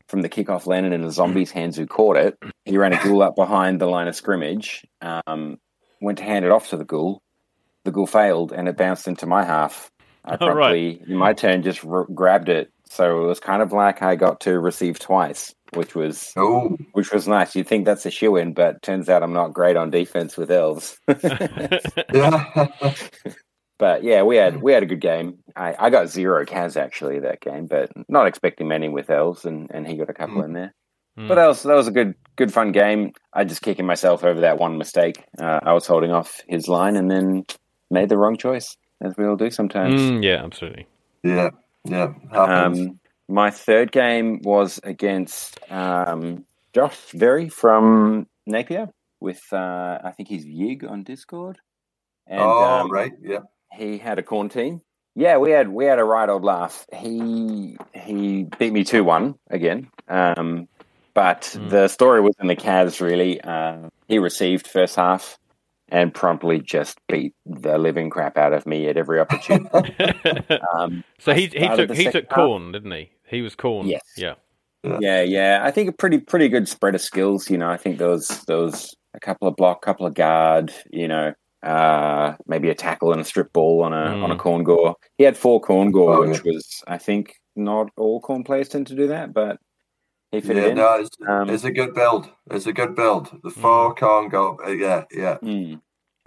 from 0.08 0.22
the 0.22 0.30
kickoff 0.30 0.68
landed 0.68 0.94
in 0.94 1.04
a 1.04 1.12
zombie's 1.12 1.52
hands 1.52 1.78
who 1.78 1.88
caught 1.88 2.18
it. 2.18 2.38
He 2.66 2.78
ran 2.78 2.94
a 2.94 3.04
ghoul 3.04 3.24
up 3.24 3.36
behind 3.36 3.80
the 3.82 3.88
line 3.88 4.08
of 4.08 4.16
scrimmage, 4.16 4.86
um, 5.02 5.58
went 6.02 6.18
to 6.20 6.24
hand 6.24 6.46
it 6.46 6.52
off 6.52 6.70
to 6.70 6.78
the 6.78 6.86
ghoul. 6.86 7.22
The 7.86 7.92
ghoul 7.92 8.06
failed 8.06 8.52
and 8.52 8.68
it 8.68 8.78
bounced 8.78 9.08
into 9.08 9.26
my 9.26 9.44
half. 9.44 9.90
I 10.26 10.38
Oh, 10.40 10.48
right. 10.48 10.56
probably, 10.56 11.02
in 11.08 11.16
my 11.18 11.34
turn, 11.34 11.64
just 11.64 11.84
r- 11.86 12.06
grabbed 12.06 12.50
it. 12.50 12.72
So 12.90 13.24
it 13.24 13.28
was 13.28 13.40
kind 13.40 13.62
of 13.62 13.72
like 13.72 14.02
I 14.02 14.16
got 14.16 14.40
to 14.42 14.60
receive 14.60 15.00
twice, 15.00 15.54
which 15.74 15.96
was 15.96 16.32
oh, 16.38 16.78
which 16.94 17.12
was 17.12 17.28
nice. 17.28 17.56
You'd 17.56 17.68
think 17.68 17.86
that's 17.86 18.06
a 18.06 18.12
shoe 18.12 18.36
in, 18.36 18.54
but 18.54 18.82
turns 18.82 19.10
out 19.10 19.24
I'm 19.24 19.34
not 19.34 19.54
great 19.54 19.76
on 19.76 19.90
defense 19.90 20.38
with 20.38 20.52
elves. 20.52 20.98
But 23.78 24.04
yeah, 24.04 24.24
we 24.24 24.38
had 24.38 24.62
we 24.62 24.72
had 24.72 24.84
a 24.84 24.86
good 24.86 25.02
game. 25.02 25.40
I, 25.56 25.76
I 25.78 25.90
got 25.90 26.08
zero 26.08 26.46
cas 26.46 26.78
actually 26.78 27.20
that 27.20 27.42
game, 27.42 27.68
but 27.68 27.92
not 28.08 28.28
expecting 28.28 28.68
many 28.68 28.88
with 28.88 29.10
elves, 29.10 29.46
and, 29.46 29.70
and 29.74 29.86
he 29.86 29.98
got 29.98 30.10
a 30.10 30.14
couple 30.14 30.44
in 30.44 30.54
there. 30.54 30.74
Mm. 31.20 31.28
But 31.28 31.36
that 31.36 31.48
was 31.48 31.64
that 31.64 31.76
was 31.76 31.88
a 31.88 31.92
good 31.92 32.16
good 32.38 32.54
fun 32.54 32.72
game. 32.72 33.12
I 33.34 33.44
just 33.44 33.62
kicking 33.62 33.86
myself 33.86 34.24
over 34.24 34.42
that 34.42 34.60
one 34.60 34.78
mistake. 34.78 35.26
Uh, 35.38 35.60
I 35.62 35.74
was 35.74 35.88
holding 35.88 36.12
off 36.12 36.42
his 36.48 36.70
line 36.70 36.96
and 36.96 37.12
then 37.12 37.46
made 37.92 38.08
the 38.08 38.18
wrong 38.18 38.38
choice, 38.38 38.78
as 39.02 39.14
we 39.18 39.26
all 39.26 39.36
do 39.36 39.52
sometimes. 39.52 40.00
Mm, 40.00 40.24
yeah, 40.24 40.44
absolutely. 40.44 40.88
yeah, 41.24 41.50
yeah. 41.86 42.14
Um, 42.32 43.00
my 43.28 43.52
third 43.52 43.92
game 43.92 44.42
was 44.44 44.80
against 44.84 45.60
um, 45.72 46.46
Josh 46.74 46.98
Very 47.14 47.50
from 47.50 48.28
Napier 48.46 48.90
with 49.20 49.42
uh, 49.52 50.00
I 50.04 50.12
think 50.12 50.30
he's 50.30 50.46
Yig 50.46 50.90
on 50.90 51.04
Discord. 51.04 51.58
And, 52.28 52.42
oh, 52.42 52.64
um, 52.64 52.92
right, 52.92 53.14
yeah. 53.22 53.40
he 53.74 53.98
had 53.98 54.20
a 54.20 54.24
Khorne 54.24 54.52
team. 54.52 54.82
Yeah, 55.16 55.38
we 55.38 55.52
had 55.52 55.70
we 55.70 55.86
had 55.86 56.00
a 56.00 56.04
right 56.04 56.28
old 56.28 56.44
laugh. 56.44 56.86
He 56.94 57.78
he 57.94 58.44
beat 58.60 58.74
me 58.74 58.84
two 58.84 59.04
one 59.04 59.36
again. 59.50 59.90
Um, 60.10 60.68
but 61.14 61.44
Mm. 61.58 61.70
the 61.70 61.88
story 61.88 62.20
was 62.20 62.36
in 62.42 62.48
the 62.48 62.56
Cas. 62.56 63.00
Really, 63.00 63.40
uh, 63.42 63.90
he 64.08 64.20
received 64.20 64.68
first 64.68 64.98
half 64.98 65.38
and 65.90 66.14
promptly 66.14 66.60
just 66.60 67.00
beat 67.08 67.34
the 67.46 67.78
living 67.78 68.10
crap 68.10 68.38
out 68.38 68.54
of 68.54 68.66
me 68.66 68.88
at 68.88 68.98
every 68.98 69.20
opportunity. 69.20 69.96
um, 70.76 71.04
so 71.20 71.34
he 71.34 71.48
he 71.48 71.68
took 71.68 71.92
he 71.92 72.04
second 72.06 72.12
took 72.12 72.30
half. 72.32 72.40
Khorne, 72.40 72.72
didn't 72.74 72.92
he? 72.92 73.12
He 73.28 73.42
was 73.42 73.56
Khorne. 73.56 73.88
Yes. 73.88 74.02
Yeah. 74.18 74.36
yeah, 75.00 75.22
yeah, 75.22 75.62
I 75.64 75.72
think 75.72 75.90
a 75.90 75.92
pretty 75.92 76.20
pretty 76.20 76.48
good 76.48 76.68
spread 76.68 76.96
of 76.96 77.02
skills. 77.02 77.50
You 77.50 77.58
know, 77.58 77.70
I 77.70 77.78
think 77.78 77.98
there 77.98 78.10
was 78.10 78.28
there 78.48 78.58
was 78.58 78.96
a 79.14 79.20
couple 79.20 79.48
of 79.48 79.56
block, 79.56 79.82
couple 79.82 80.06
of 80.06 80.14
guard. 80.14 80.72
You 80.92 81.08
know, 81.08 81.34
uh, 81.64 82.36
maybe 82.46 82.70
a 82.70 82.76
tackle 82.76 83.12
and 83.12 83.20
a 83.22 83.24
strip 83.24 83.52
ball 83.54 83.82
on 83.84 83.94
a 83.94 84.12
Mm. 84.14 84.24
on 84.24 84.32
a 84.32 84.36
Khorngor. 84.38 84.94
He 85.18 85.24
had 85.24 85.36
four 85.38 85.60
Khorngor, 85.60 86.18
Oh, 86.18 86.28
which 86.30 86.44
was 86.44 86.84
I 86.88 86.98
think 87.00 87.36
not 87.56 87.90
all 87.98 88.22
Khorne 88.22 88.46
players 88.46 88.70
tend 88.70 88.86
to 88.88 88.96
do 88.96 89.08
that, 89.08 89.34
but 89.34 89.58
he 90.36 90.42
fit 90.42 90.58
it 90.58 90.64
Yeah, 90.64 90.70
in. 90.70 90.76
no, 90.78 90.94
it's, 91.00 91.10
Um, 91.28 91.50
it's 91.50 91.64
a 91.64 91.72
good 91.72 91.94
build. 91.94 92.30
It's 92.52 92.68
a 92.68 92.74
good 92.74 92.96
build. 92.96 93.30
The 93.44 93.50
four 93.50 93.96
Khorngor, 93.96 94.58
uh, 94.66 94.72
yeah, 94.72 95.04
yeah. 95.12 95.38
Mm. 95.44 95.82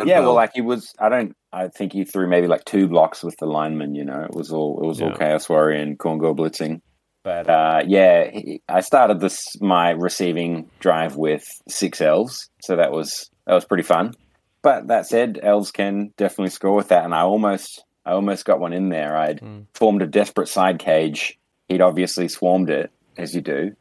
Yeah, 0.04 0.20
well, 0.20 0.34
like 0.34 0.52
he 0.54 0.60
was. 0.60 0.92
I 1.00 1.08
don't. 1.08 1.34
I 1.52 1.68
think 1.68 1.92
he 1.92 2.04
threw 2.04 2.28
maybe 2.28 2.46
like 2.46 2.64
two 2.64 2.86
blocks 2.86 3.24
with 3.24 3.36
the 3.38 3.46
lineman. 3.46 3.94
You 3.96 4.04
know, 4.04 4.20
it 4.22 4.32
was 4.34 4.52
all 4.52 4.80
it 4.82 4.86
was 4.86 5.00
all 5.02 5.12
chaos 5.12 5.48
warrior 5.48 5.80
and 5.80 5.98
Khorngor 5.98 6.36
blitzing. 6.36 6.80
But 7.24 7.50
uh, 7.50 7.82
yeah, 7.86 8.30
he- 8.30 8.62
I 8.68 8.80
started 8.80 9.18
this 9.20 9.42
my 9.60 9.90
receiving 9.90 10.70
drive 10.78 11.16
with 11.16 11.44
six 11.68 12.00
elves, 12.00 12.48
so 12.62 12.76
that 12.76 12.92
was 12.92 13.28
that 13.46 13.54
was 13.54 13.64
pretty 13.64 13.82
fun. 13.82 14.14
But 14.62 14.86
that 14.86 15.06
said, 15.06 15.40
elves 15.42 15.72
can 15.72 16.12
definitely 16.16 16.50
score 16.50 16.74
with 16.76 16.88
that, 16.88 17.04
and 17.04 17.12
I 17.14 17.22
almost 17.22 17.82
I 18.06 18.12
almost 18.12 18.44
got 18.44 18.60
one 18.60 18.72
in 18.72 18.90
there. 18.90 19.16
I'd 19.16 19.40
Mm. 19.40 19.66
formed 19.74 20.02
a 20.02 20.06
desperate 20.06 20.48
side 20.48 20.78
cage. 20.78 21.38
He'd 21.68 21.80
obviously 21.82 22.28
swarmed 22.28 22.70
it 22.70 22.92
as 23.16 23.34
you 23.34 23.40
do. 23.40 23.72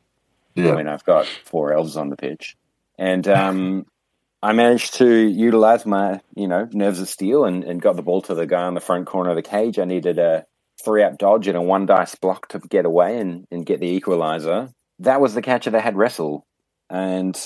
Yeah. 0.65 0.75
when 0.75 0.87
I've 0.87 1.03
got 1.05 1.25
four 1.45 1.73
elves 1.73 1.97
on 1.97 2.09
the 2.09 2.15
pitch. 2.17 2.55
And 2.97 3.27
um, 3.27 3.85
I 4.43 4.53
managed 4.53 4.95
to 4.95 5.09
utilize 5.27 5.85
my, 5.85 6.21
you 6.35 6.47
know, 6.47 6.67
nerves 6.71 6.99
of 6.99 7.09
steel 7.09 7.45
and, 7.45 7.63
and 7.63 7.81
got 7.81 7.95
the 7.95 8.01
ball 8.03 8.21
to 8.23 8.33
the 8.33 8.45
guy 8.47 8.63
on 8.63 8.73
the 8.73 8.79
front 8.81 9.07
corner 9.07 9.31
of 9.31 9.35
the 9.35 9.41
cage. 9.41 9.79
I 9.79 9.85
needed 9.85 10.19
a 10.19 10.45
three 10.83 11.03
up 11.03 11.17
dodge 11.17 11.47
and 11.47 11.57
a 11.57 11.61
one 11.61 11.85
dice 11.85 12.15
block 12.15 12.47
to 12.49 12.59
get 12.59 12.85
away 12.85 13.19
and, 13.19 13.47
and 13.51 13.65
get 13.65 13.79
the 13.79 13.87
equalizer. 13.87 14.69
That 14.99 15.21
was 15.21 15.33
the 15.33 15.41
catcher 15.41 15.71
that 15.71 15.81
had 15.83 15.97
wrestle. 15.97 16.45
And 16.89 17.37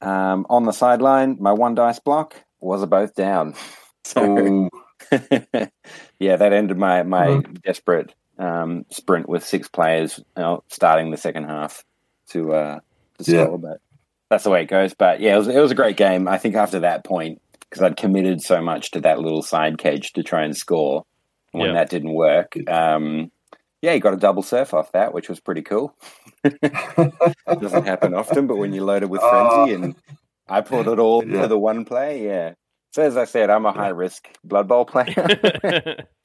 um, 0.00 0.46
on 0.50 0.64
the 0.64 0.72
sideline, 0.72 1.36
my 1.40 1.52
one 1.52 1.74
dice 1.74 1.98
block 2.00 2.34
was 2.60 2.82
a 2.82 2.86
both 2.86 3.14
down. 3.14 3.54
So 4.06 4.68
yeah, 6.20 6.36
that 6.36 6.52
ended 6.52 6.78
my 6.78 7.02
my 7.02 7.26
Mhm. 7.26 7.60
desperate 7.62 8.14
um, 8.38 8.86
sprint 8.90 9.28
with 9.28 9.44
six 9.44 9.66
players 9.66 10.20
uh, 10.36 10.58
starting 10.68 11.10
the 11.10 11.16
second 11.16 11.44
half 11.44 11.84
to 12.30 12.52
uh, 12.54 12.80
to 13.22 13.32
Yeah. 13.32 13.44
score. 13.44 13.58
But 13.58 13.80
that's 14.30 14.44
the 14.44 14.50
way 14.50 14.62
it 14.62 14.66
goes. 14.68 14.94
But 14.94 15.20
yeah, 15.20 15.34
it 15.34 15.38
was 15.38 15.48
it 15.48 15.58
was 15.60 15.70
a 15.70 15.74
great 15.76 15.96
game. 15.96 16.28
I 16.28 16.38
think 16.38 16.54
after 16.54 16.80
that 16.80 17.04
point, 17.04 17.40
because 17.60 17.82
I'd 17.82 17.96
committed 17.96 18.40
so 18.42 18.60
much 18.60 18.90
to 18.92 19.00
that 19.02 19.18
little 19.20 19.42
side 19.42 19.78
cage 19.78 20.12
to 20.14 20.22
try 20.22 20.44
and 20.44 20.56
score, 20.56 21.04
when 21.52 21.66
Yeah. 21.68 21.72
that 21.74 21.90
didn't 21.90 22.12
work, 22.14 22.54
um, 22.68 23.30
yeah, 23.82 23.92
you 23.92 24.00
got 24.00 24.14
a 24.14 24.18
double 24.18 24.42
surf 24.42 24.72
off 24.74 24.92
that, 24.92 25.12
which 25.14 25.28
was 25.28 25.40
pretty 25.40 25.62
cool. 25.62 25.94
It 26.44 26.60
doesn't 27.60 27.84
happen 27.86 28.14
often, 28.14 28.46
but 28.46 28.56
when 28.56 28.72
you 28.72 28.84
load 28.84 29.02
it 29.02 29.10
with 29.10 29.20
frenzy 29.30 29.72
Oh. 29.72 29.74
and 29.74 29.94
I 30.48 30.60
put 30.60 30.86
it 30.88 30.98
all 30.98 31.24
Yeah. 31.26 31.42
to 31.42 31.48
the 31.48 31.58
one 31.58 31.84
play, 31.84 32.24
yeah. 32.24 32.54
So 32.96 33.02
as 33.02 33.18
I 33.18 33.26
said, 33.26 33.50
I'm 33.50 33.66
a 33.66 33.72
high 33.72 33.88
risk 33.90 34.26
Blood 34.42 34.68
Bowl 34.68 34.86
player. 34.86 35.14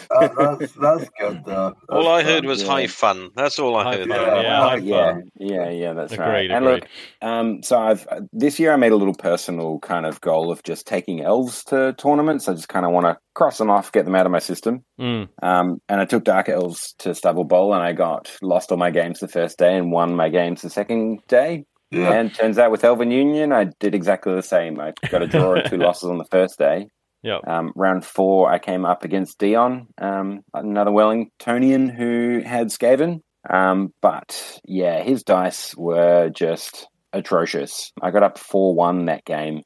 Uh, 0.10 0.30
that's 0.58 0.72
that's 0.72 1.10
good 1.20 1.44
though. 1.44 1.74
All 1.90 2.06
That's 2.06 2.08
I 2.08 2.24
heard 2.24 2.46
was 2.46 2.62
yeah. 2.62 2.68
high 2.70 2.88
fun. 2.88 3.30
That's 3.36 3.60
all 3.60 3.76
I 3.76 3.84
High 3.84 3.98
heard. 3.98 4.08
fun, 4.08 4.10
there. 4.10 4.42
yeah, 4.42 4.60
high 4.62 4.76
yeah, 4.78 5.14
yeah, 5.38 5.70
yeah, 5.70 5.92
that's 5.92 6.16
right. 6.18 6.50
Agreed, 6.50 6.52
And 6.52 6.64
look, 6.64 6.88
um, 7.22 7.62
so 7.62 7.78
I've 7.78 8.08
this 8.32 8.58
year 8.58 8.72
I 8.72 8.78
made 8.78 8.94
a 8.94 8.96
little 8.96 9.14
personal 9.14 9.80
kind 9.80 10.06
of 10.06 10.22
goal 10.22 10.50
of 10.50 10.64
just 10.64 10.88
taking 10.88 11.20
elves 11.20 11.66
to 11.66 11.92
tournaments. 11.98 12.48
I 12.48 12.54
just 12.54 12.70
kind 12.70 12.86
of 12.86 12.94
want 12.94 13.06
to 13.06 13.18
cross 13.34 13.58
them 13.58 13.70
off, 13.70 13.92
get 13.92 14.06
them 14.06 14.16
out 14.16 14.26
of 14.26 14.32
my 14.32 14.40
system. 14.40 14.86
Mm, 14.98 15.28
Um, 15.44 15.82
and 15.90 16.00
I 16.00 16.06
took 16.06 16.24
Dark 16.24 16.48
Elves 16.48 16.94
to 17.00 17.14
Stubble 17.14 17.44
Bowl, 17.44 17.74
and 17.74 17.84
I 17.84 17.92
got 17.92 18.32
lost 18.42 18.72
all 18.72 18.78
my 18.78 18.92
games 18.92 19.20
the 19.20 19.28
first 19.28 19.58
day 19.58 19.76
and 19.76 19.92
won 19.92 20.16
my 20.16 20.30
games 20.30 20.62
the 20.62 20.70
second 20.70 21.20
day. 21.28 21.66
Yeah. 21.92 22.14
And 22.14 22.34
turns 22.34 22.58
out 22.58 22.72
with 22.72 22.84
Elven 22.84 23.12
Union, 23.12 23.52
I 23.52 23.66
did 23.80 23.94
exactly 23.94 24.34
the 24.34 24.42
same. 24.42 24.80
I 24.80 24.94
got 25.10 25.22
a 25.22 25.28
draw 25.28 25.56
and 25.56 25.70
two 25.70 25.78
losses 25.78 26.10
on 26.10 26.18
the 26.18 26.26
first 26.26 26.58
day. 26.58 26.88
yeah. 27.22 27.40
Um, 27.46 27.74
round 27.76 28.06
four, 28.06 28.50
I 28.50 28.60
came 28.60 28.86
up 28.86 29.04
against 29.04 29.38
Dion, 29.40 29.88
um, 29.98 30.42
another 30.54 30.92
Wellingtonian 30.92 31.94
who 31.94 32.42
had 32.46 32.68
Skaven. 32.68 33.22
Um, 33.50 33.94
but 34.02 34.60
yeah, 34.64 35.02
his 35.02 35.24
dice 35.24 35.76
were 35.76 36.30
just 36.30 36.88
atrocious. 37.12 37.92
I 38.02 38.12
got 38.12 38.24
up 38.24 38.38
four 38.38 38.74
one 38.74 39.06
that 39.06 39.26
game, 39.26 39.64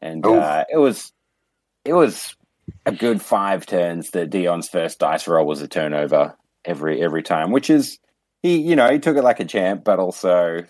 and 0.00 0.24
uh, 0.26 0.64
it 0.70 0.78
was 0.78 1.12
it 1.84 1.92
was 1.92 2.34
a 2.86 2.92
good 2.92 3.22
five 3.22 3.66
turns 3.66 4.10
that 4.10 4.30
Dion's 4.30 4.68
first 4.68 4.98
dice 4.98 5.28
roll 5.28 5.46
was 5.46 5.62
a 5.62 5.68
turnover 5.68 6.36
every 6.64 7.02
every 7.02 7.22
time, 7.22 7.52
which 7.52 7.70
is 7.70 7.98
he 8.42 8.60
you 8.60 8.76
know 8.76 8.90
he 8.90 8.98
took 8.98 9.16
it 9.16 9.24
like 9.24 9.40
a 9.40 9.44
champ, 9.44 9.84
but 9.84 9.98
also 9.98 10.64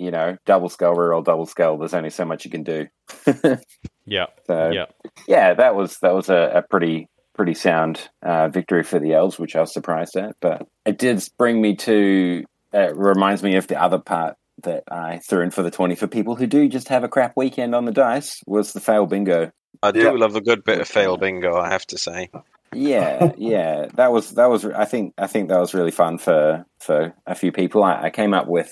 you 0.00 0.10
know 0.10 0.36
double 0.46 0.68
skull 0.68 0.94
reroll, 0.96 1.24
double 1.24 1.46
scale. 1.46 1.76
There's 1.76 1.94
only 1.94 2.10
so 2.10 2.24
much 2.24 2.44
you 2.44 2.50
can 2.50 2.62
do. 2.64 2.86
Yeah. 4.06 4.26
so 4.46 4.70
Yeah. 4.70 4.86
yeah, 5.28 5.54
that 5.54 5.74
was 5.76 5.98
that 5.98 6.14
was 6.14 6.28
a, 6.30 6.50
a 6.56 6.62
pretty 6.62 7.08
pretty 7.34 7.54
sound 7.54 8.08
uh, 8.22 8.48
victory 8.48 8.82
for 8.82 8.98
the 8.98 9.12
elves, 9.14 9.38
which 9.38 9.54
I 9.54 9.60
was 9.60 9.72
surprised 9.72 10.16
at. 10.16 10.34
But 10.40 10.66
it 10.84 10.98
did 10.98 11.22
bring 11.38 11.60
me 11.60 11.76
to 11.76 12.44
uh, 12.74 12.92
reminds 12.94 13.42
me 13.42 13.54
of 13.56 13.68
the 13.68 13.80
other 13.80 13.98
part 13.98 14.36
that 14.64 14.82
I 14.90 15.20
threw 15.28 15.42
in 15.42 15.50
for 15.50 15.62
the 15.62 15.70
twenty 15.70 15.94
for 15.94 16.06
people 16.08 16.34
who 16.34 16.46
do 16.48 16.68
just 16.68 16.88
have 16.88 17.04
a 17.04 17.08
crap 17.08 17.34
weekend 17.36 17.74
on 17.74 17.84
the 17.84 17.92
dice 17.92 18.40
was 18.46 18.72
the 18.72 18.80
fail 18.80 19.06
bingo. 19.06 19.52
I 19.82 19.92
do 19.92 20.00
Yeah. 20.00 20.10
love 20.10 20.34
a 20.34 20.40
good 20.40 20.64
bit 20.64 20.80
of 20.80 20.88
fail 20.88 21.16
bingo. 21.16 21.56
I 21.56 21.68
have 21.70 21.86
to 21.86 21.98
say. 21.98 22.30
Yeah, 22.74 23.32
yeah, 23.36 23.86
that 23.94 24.12
was 24.12 24.30
that 24.32 24.46
was. 24.50 24.64
I 24.64 24.84
think 24.86 25.14
I 25.18 25.26
think 25.28 25.48
that 25.50 25.58
was 25.60 25.72
really 25.74 25.90
fun 25.92 26.18
for 26.18 26.64
for 26.80 27.14
a 27.26 27.34
few 27.34 27.52
people. 27.52 27.82
I, 27.84 28.04
I 28.04 28.10
came 28.10 28.34
up 28.34 28.48
with 28.48 28.70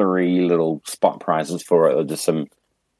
three 0.00 0.40
little 0.48 0.80
spot 0.86 1.20
prizes 1.20 1.62
for 1.62 1.90
it, 1.90 1.94
or 1.94 2.04
just 2.04 2.24
some 2.24 2.46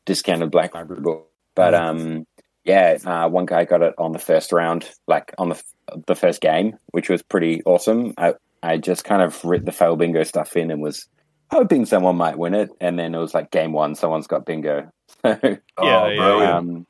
discounted 0.04 0.50
Black 0.50 0.74
Library 0.74 1.00
book. 1.00 1.28
But 1.54 1.74
um, 1.74 2.26
yeah, 2.64 2.98
uh, 3.04 3.28
one 3.28 3.46
guy 3.46 3.64
got 3.64 3.82
it 3.82 3.94
on 3.98 4.12
the 4.12 4.18
first 4.18 4.52
round, 4.52 4.88
like 5.06 5.32
on 5.38 5.48
the 5.48 5.62
the 6.06 6.14
first 6.14 6.40
game, 6.40 6.76
which 6.90 7.08
was 7.08 7.22
pretty 7.22 7.62
awesome. 7.64 8.14
I 8.18 8.34
I 8.62 8.76
just 8.76 9.04
kind 9.04 9.22
of 9.22 9.42
writ 9.44 9.64
the 9.64 9.72
fail 9.72 9.96
bingo 9.96 10.22
stuff 10.24 10.56
in 10.56 10.70
and 10.70 10.82
was 10.82 11.08
hoping 11.50 11.86
someone 11.86 12.16
might 12.16 12.38
win 12.38 12.54
it, 12.54 12.70
and 12.80 12.98
then 12.98 13.14
it 13.14 13.18
was 13.18 13.34
like 13.34 13.50
game 13.50 13.72
one, 13.72 13.94
someone's 13.94 14.26
got 14.26 14.46
bingo. 14.46 14.90
Oh, 15.24 15.38
Yeah, 15.82 16.08
yeah, 16.08 16.56
um, 16.56 16.86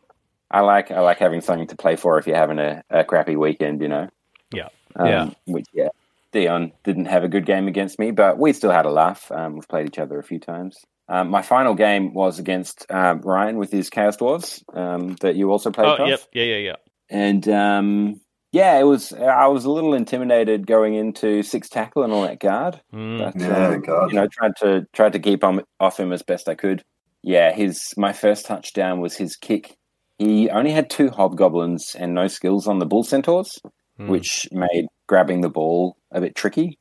I 0.51 0.61
like 0.61 0.91
I 0.91 1.01
like 1.01 1.19
having 1.19 1.41
something 1.41 1.69
to 1.69 1.77
play 1.77 1.97
for 1.97 2.19
if 2.19 2.27
you're 2.27 2.37
having 2.37 2.59
a, 2.59 2.83
a 2.91 3.05
crappy 3.05 3.37
weekend, 3.37 3.81
you 3.81 3.89
know. 3.89 4.09
Yeah. 4.53 4.69
Um, 4.97 5.07
Yeah. 5.07 5.31
Which 5.47 5.67
yeah, 5.73 5.89
Dion 6.33 6.73
didn't 6.85 7.07
have 7.07 7.25
a 7.25 7.29
good 7.29 7.47
game 7.47 7.67
against 7.69 7.99
me, 7.99 8.11
but 8.11 8.39
we 8.39 8.53
still 8.53 8.71
had 8.71 8.87
a 8.87 8.91
laugh. 8.91 9.31
Um, 9.33 9.55
we've 9.55 9.69
played 9.69 9.87
each 9.87 9.99
other 9.99 10.19
a 10.19 10.23
few 10.23 10.39
times. 10.39 10.77
Um, 11.09 11.29
my 11.29 11.43
final 11.43 11.75
game 11.75 12.15
was 12.15 12.39
against 12.39 12.87
um, 12.91 13.21
Ryan 13.23 13.57
with 13.57 13.73
his 13.73 13.91
Chaos 13.91 14.17
Dwarves 14.17 14.63
um, 14.77 15.17
that 15.23 15.35
you 15.35 15.51
also 15.51 15.71
played. 15.73 15.89
Oh, 15.89 15.97
Toff. 15.97 16.09
yep. 16.09 16.21
Yeah, 16.33 16.45
yeah, 16.45 16.57
yeah. 16.57 16.77
And 17.09 17.49
um, 17.49 18.21
yeah, 18.53 18.79
it 18.79 18.85
was. 18.85 19.13
I 19.13 19.49
was 19.49 19.65
a 19.65 19.71
little 19.71 19.95
intimidated 19.95 20.69
going 20.69 20.95
into 20.95 21.43
six 21.43 21.69
tackle 21.69 22.05
and 22.05 22.13
all 22.13 22.23
that 22.23 22.39
guard. 22.39 22.81
Mm, 22.95 23.19
But, 23.19 23.41
Yeah, 23.41 23.67
um, 23.69 23.81
God. 23.81 24.13
you 24.13 24.17
know, 24.21 24.29
tried 24.29 24.53
to 24.61 24.87
tried 24.93 25.13
to 25.15 25.19
keep 25.19 25.43
on 25.43 25.63
off 25.81 25.99
him 25.99 26.13
as 26.13 26.23
best 26.23 26.49
I 26.49 26.55
could. 26.55 26.85
Yeah, 27.23 27.53
his 27.53 27.93
my 27.97 28.13
first 28.13 28.47
touchdown 28.47 29.01
was 29.01 29.17
his 29.17 29.35
kick. 29.35 29.77
He 30.19 30.49
only 30.51 30.71
had 30.71 30.91
two 30.91 31.11
hobgoblins 31.11 31.97
and 31.99 32.15
no 32.15 32.29
skills 32.29 32.69
on 32.69 32.79
the 32.79 32.87
bull 32.87 33.03
centaurs, 33.03 33.59
mm. 33.99 34.09
which 34.09 34.47
made 34.53 34.87
grabbing 35.11 35.41
the 35.41 35.51
ball 35.51 35.97
a 36.13 36.21
bit 36.21 36.37
tricky. 36.37 36.79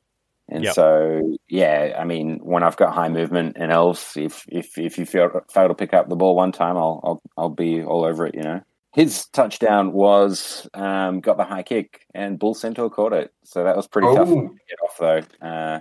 And 0.48 0.62
Yep. 0.64 0.74
so, 0.74 1.36
yeah, 1.48 1.96
I 1.98 2.04
mean, 2.04 2.38
when 2.42 2.62
I've 2.62 2.76
got 2.76 2.94
high 2.94 3.08
movement 3.08 3.56
and 3.58 3.72
elves, 3.72 4.16
if 4.16 4.44
if 4.48 4.78
if 4.78 4.98
you 4.98 5.04
fail, 5.04 5.42
fail 5.52 5.66
to 5.68 5.74
pick 5.74 5.92
up 5.92 6.08
the 6.08 6.14
ball 6.16 6.36
one 6.36 6.52
time, 6.52 6.76
I'll 6.76 7.00
I'll 7.04 7.22
I'll 7.36 7.48
be 7.66 7.82
all 7.82 8.04
over 8.04 8.24
it. 8.26 8.34
You 8.36 8.42
know, 8.42 8.60
his 8.92 9.26
touchdown 9.32 9.92
was 9.92 10.68
um, 10.74 11.20
got 11.20 11.36
the 11.38 11.44
high 11.44 11.62
kick 11.64 12.06
and 12.14 12.38
bull 12.38 12.54
centaur 12.54 12.88
caught 12.88 13.12
it, 13.12 13.32
so 13.44 13.64
that 13.64 13.76
was 13.76 13.88
pretty 13.88 14.14
tough 14.14 14.28
Oh. 14.28 14.40
to 14.48 14.54
get 14.68 14.78
off 14.84 14.96
though. 14.98 15.46
Uh, 15.48 15.80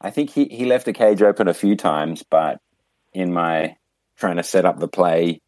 I 0.00 0.10
think 0.10 0.30
he, 0.30 0.44
he 0.46 0.64
left 0.64 0.88
a 0.88 0.94
cage 0.94 1.20
open 1.22 1.46
a 1.48 1.54
few 1.54 1.76
times, 1.76 2.22
but 2.22 2.58
in 3.12 3.32
my 3.34 3.76
trying 4.16 4.36
to 4.36 4.42
set 4.42 4.64
up 4.64 4.78
the 4.78 4.88
play, 4.88 5.40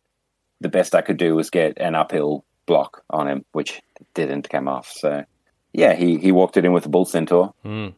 the 0.61 0.69
best 0.69 0.95
I 0.95 1.01
could 1.03 1.17
do 1.19 1.35
was 1.35 1.49
get 1.51 1.79
an 1.81 1.95
uphill 1.95 2.45
block 2.67 3.03
on 3.11 3.29
him, 3.29 3.45
which 3.53 3.81
didn't 4.15 4.49
come 4.51 4.69
off. 4.69 4.91
So, 4.91 5.25
yeah, 5.73 5.95
he, 5.95 6.19
he 6.19 6.33
walked 6.33 6.57
it 6.57 6.65
in 6.65 6.73
with 6.73 6.87
a 6.87 6.89
bull 6.89 7.05
centaur. 7.05 7.55
Mm. 7.65 7.95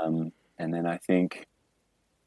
Um, 0.00 0.32
and 0.58 0.72
then 0.72 0.86
I 0.86 0.98
think 0.98 1.46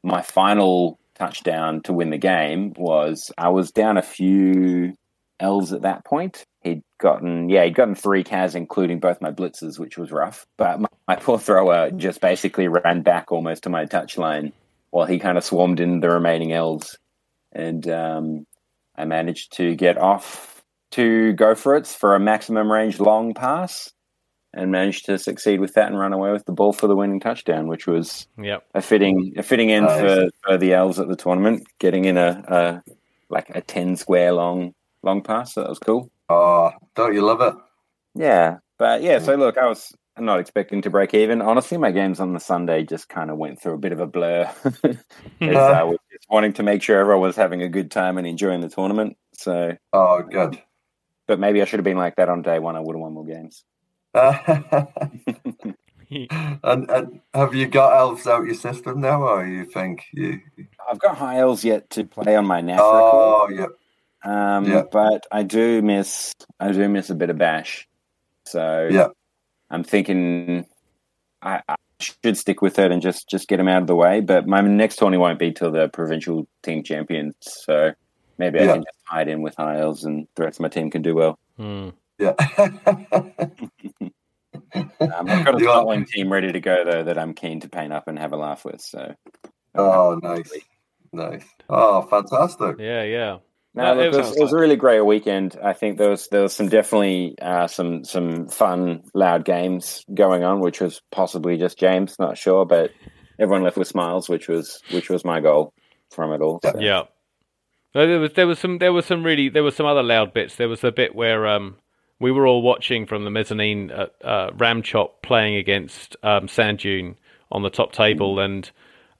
my 0.02 0.22
final 0.22 0.98
touchdown 1.14 1.80
to 1.82 1.92
win 1.92 2.10
the 2.10 2.18
game 2.18 2.72
was 2.76 3.32
I 3.38 3.48
was 3.48 3.70
down 3.70 3.96
a 3.96 4.02
few 4.02 4.94
elves 5.40 5.72
at 5.72 5.82
that 5.82 6.04
point. 6.04 6.44
He'd 6.62 6.82
gotten, 6.98 7.48
yeah, 7.48 7.64
he'd 7.64 7.74
gotten 7.74 7.94
three 7.94 8.24
cas, 8.24 8.54
including 8.54 9.00
both 9.00 9.20
my 9.20 9.30
blitzes, 9.30 9.78
which 9.78 9.96
was 9.96 10.12
rough. 10.12 10.46
But 10.56 10.80
my, 10.80 10.88
my 11.08 11.16
poor 11.16 11.38
thrower 11.38 11.90
just 11.90 12.20
basically 12.20 12.68
ran 12.68 13.02
back 13.02 13.32
almost 13.32 13.64
to 13.64 13.70
my 13.70 13.86
touchline 13.86 14.52
while 14.90 15.06
he 15.06 15.18
kind 15.18 15.38
of 15.38 15.44
swarmed 15.44 15.80
in 15.80 16.00
the 16.00 16.10
remaining 16.10 16.52
elves. 16.52 16.98
And 17.52 17.88
um, 17.88 18.46
I 18.96 19.04
managed 19.04 19.56
to 19.56 19.74
get 19.74 19.98
off 19.98 20.62
to 20.92 21.32
go 21.32 21.54
for 21.54 21.76
it 21.76 21.86
for 21.86 22.14
a 22.14 22.20
maximum 22.20 22.70
range 22.70 23.00
long 23.00 23.34
pass 23.34 23.92
and 24.56 24.70
managed 24.70 25.04
to 25.06 25.18
succeed 25.18 25.60
with 25.60 25.74
that 25.74 25.88
and 25.88 25.98
run 25.98 26.12
away 26.12 26.30
with 26.32 26.44
the 26.46 26.52
ball 26.52 26.72
for 26.72 26.86
the 26.86 26.96
winning 26.96 27.20
touchdown, 27.20 27.66
which 27.68 27.86
was 27.86 28.26
Yep. 28.40 28.64
a 28.74 28.82
fitting 28.82 29.32
a 29.36 29.42
fitting 29.42 29.70
end 29.72 29.86
Nice. 29.86 30.00
for, 30.00 30.28
for 30.44 30.58
the 30.58 30.72
elves 30.74 30.98
at 30.98 31.08
the 31.08 31.16
tournament, 31.16 31.66
getting 31.78 32.04
in 32.04 32.16
a, 32.16 32.42
a 32.48 32.92
like 33.30 33.50
a 33.50 33.60
ten 33.60 33.96
square 33.96 34.32
long 34.32 34.74
long 35.02 35.22
pass. 35.22 35.54
So 35.54 35.60
that 35.62 35.68
was 35.70 35.78
cool. 35.78 36.10
Oh, 36.28 36.70
don't 36.94 37.14
you 37.14 37.22
love 37.22 37.40
it? 37.40 37.54
Yeah, 38.14 38.58
but 38.78 39.02
yeah. 39.02 39.18
So 39.18 39.34
hmm. 39.34 39.40
look, 39.40 39.58
I 39.58 39.66
was 39.66 39.92
not 40.18 40.38
expecting 40.38 40.80
to 40.82 40.90
break 40.90 41.12
even. 41.12 41.42
Honestly, 41.42 41.76
my 41.76 41.90
games 41.90 42.20
on 42.20 42.32
the 42.34 42.40
Sunday 42.40 42.84
just 42.84 43.08
kind 43.08 43.30
of 43.30 43.36
went 43.36 43.60
through 43.60 43.74
a 43.74 43.78
bit 43.78 43.92
of 43.92 44.00
a 44.00 44.06
blur. 44.06 44.50
Hmm. 45.40 45.48
As 45.48 45.56
I 45.56 45.80
uh. 45.82 45.86
was 45.86 45.98
just 46.12 46.26
wanting 46.30 46.52
to 46.54 46.62
make 46.62 46.80
sure 46.82 46.98
everyone 47.00 47.22
was 47.22 47.34
having 47.36 47.60
a 47.62 47.68
good 47.68 47.90
time 47.90 48.18
and 48.18 48.26
enjoying 48.26 48.60
the 48.60 48.68
tournament. 48.68 49.16
So 49.32 49.76
Oh, 49.92 50.22
good. 50.22 50.62
but 51.26 51.40
maybe 51.40 51.60
I 51.60 51.64
should 51.64 51.80
have 51.80 51.84
been 51.84 51.96
like 51.96 52.16
that 52.16 52.28
on 52.28 52.42
day 52.42 52.60
one. 52.60 52.76
I 52.76 52.80
would 52.80 52.94
have 52.94 53.00
won 53.00 53.12
more 53.14 53.24
games. 53.26 53.64
and, 56.10 56.90
and 56.90 57.20
have 57.34 57.54
you 57.54 57.66
got 57.66 57.96
elves 57.96 58.26
out 58.26 58.44
your 58.44 58.54
system 58.54 59.00
now, 59.00 59.22
or 59.22 59.46
you 59.46 59.64
think 59.64 60.04
you? 60.12 60.40
I've 60.88 60.98
got 61.00 61.16
high 61.16 61.38
elves 61.38 61.64
yet 61.64 61.90
to 61.90 62.04
play 62.04 62.36
on 62.36 62.46
my 62.46 62.60
NAF 62.62 62.78
Oh, 62.80 63.46
record, 63.48 63.70
yeah. 64.24 64.56
um, 64.56 64.64
yeah. 64.70 64.82
but 64.90 65.26
I 65.32 65.42
do 65.42 65.82
miss 65.82 66.32
I 66.60 66.72
do 66.72 66.88
miss 66.88 67.10
a 67.10 67.14
bit 67.14 67.30
of 67.30 67.38
bash. 67.38 67.88
So 68.46 68.88
Yeah. 68.90 69.08
I'm 69.70 69.82
thinking 69.82 70.66
I, 71.42 71.62
I 71.68 71.76
should 71.98 72.36
stick 72.36 72.60
with 72.62 72.78
it 72.78 72.92
and 72.92 73.02
just 73.02 73.28
just 73.28 73.48
get 73.48 73.56
them 73.56 73.68
out 73.68 73.82
of 73.82 73.86
the 73.88 73.96
way. 73.96 74.20
But 74.20 74.46
my 74.46 74.60
next 74.60 74.96
tourney 74.96 75.16
won't 75.16 75.38
be 75.38 75.52
till 75.52 75.72
the 75.72 75.88
provincial 75.88 76.46
team 76.62 76.82
champions, 76.84 77.34
so 77.40 77.92
maybe 78.38 78.60
I 78.60 78.66
can 78.66 78.82
just 78.84 78.98
hide 79.04 79.28
in 79.28 79.42
with 79.42 79.54
high 79.56 79.78
elves 79.80 80.04
and 80.04 80.28
the 80.36 80.44
rest 80.44 80.58
of 80.58 80.62
my 80.62 80.68
team 80.68 80.90
can 80.90 81.02
do 81.02 81.14
well. 81.14 81.38
Hmm. 81.56 81.88
Yeah. 82.18 82.34
Um, 84.74 84.90
I've 85.00 85.44
got 85.44 85.54
a 85.54 85.58
You 85.60 85.68
are- 85.68 85.74
Scotland 85.74 86.08
team 86.08 86.32
ready 86.32 86.50
to 86.50 86.60
go 86.60 86.84
though 86.84 87.04
that 87.04 87.18
I'm 87.18 87.34
keen 87.34 87.60
to 87.60 87.68
paint 87.68 87.92
up 87.92 88.08
and 88.08 88.18
have 88.18 88.32
a 88.32 88.36
laugh 88.36 88.64
with. 88.64 88.80
So 88.80 89.14
oh, 89.74 90.18
nice, 90.22 90.50
nice. 91.12 91.44
Oh, 91.68 92.02
fantastic. 92.02 92.76
Yeah, 92.78 93.02
yeah. 93.04 93.38
No, 93.74 93.82
No, 93.82 93.94
look, 93.94 93.98
it 93.98 94.04
it, 94.06 94.08
was, 94.16 94.28
was 94.28 94.36
it 94.36 94.42
was 94.42 94.52
a 94.52 94.56
really 94.56 94.76
great 94.76 95.00
weekend. 95.02 95.56
I 95.62 95.72
think 95.72 95.98
there 95.98 96.10
was 96.10 96.28
there 96.28 96.42
was 96.42 96.54
some 96.54 96.68
definitely 96.68 97.36
uh, 97.40 97.66
some 97.66 98.04
some 98.04 98.48
fun, 98.48 99.02
loud 99.14 99.44
games 99.44 100.04
going 100.12 100.44
on, 100.44 100.60
which 100.60 100.80
was 100.80 101.00
possibly 101.12 101.56
just 101.56 101.78
James, 101.78 102.16
not 102.18 102.38
sure, 102.38 102.64
but 102.64 102.90
everyone 103.38 103.62
left 103.62 103.76
with 103.76 103.88
smiles, 103.88 104.28
which 104.28 104.48
was 104.48 104.80
which 104.90 105.10
was 105.10 105.24
my 105.24 105.40
goal 105.40 105.72
from 106.10 106.32
it 106.32 106.40
all. 106.40 106.60
So. 106.62 106.72
Yeah. 106.78 107.02
There 107.92 108.18
was 108.20 108.32
there 108.32 108.46
was 108.46 108.58
some 108.58 108.78
there 108.78 108.92
was 108.92 109.06
some 109.06 109.24
really 109.24 109.48
there 109.48 109.62
was 109.62 109.76
some 109.76 109.86
other 109.86 110.02
loud 110.02 110.32
bits. 110.32 110.56
There 110.56 110.68
was 110.68 110.82
a 110.82 110.90
bit 110.92 111.14
where 111.14 111.46
um 111.46 111.76
we 112.24 112.32
were 112.32 112.46
all 112.46 112.62
watching 112.62 113.04
from 113.06 113.24
the 113.24 113.30
mezzanine 113.30 113.90
uh, 113.90 114.06
uh, 114.24 114.50
Ramchop 114.52 115.20
playing 115.22 115.56
against 115.56 116.16
um, 116.22 116.48
Sand 116.48 116.78
Dune 116.78 117.16
on 117.52 117.62
the 117.62 117.68
top 117.70 117.92
table, 117.92 118.38
and 118.40 118.70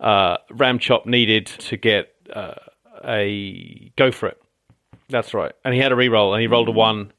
uh, 0.01 0.39
Ramchop 0.51 1.05
needed 1.05 1.45
to 1.47 1.77
get 1.77 2.15
uh, 2.33 2.55
a 3.05 3.93
go 3.97 4.11
for 4.11 4.29
it. 4.29 4.41
That's 5.11 5.35
right, 5.35 5.53
and 5.65 5.75
he 5.75 5.81
had 5.81 5.93
a 5.93 5.97
re-roll, 5.97 6.33
and 6.33 6.41
he 6.41 6.47
rolled 6.47 6.69
a 6.69 6.73
one, 6.73 7.13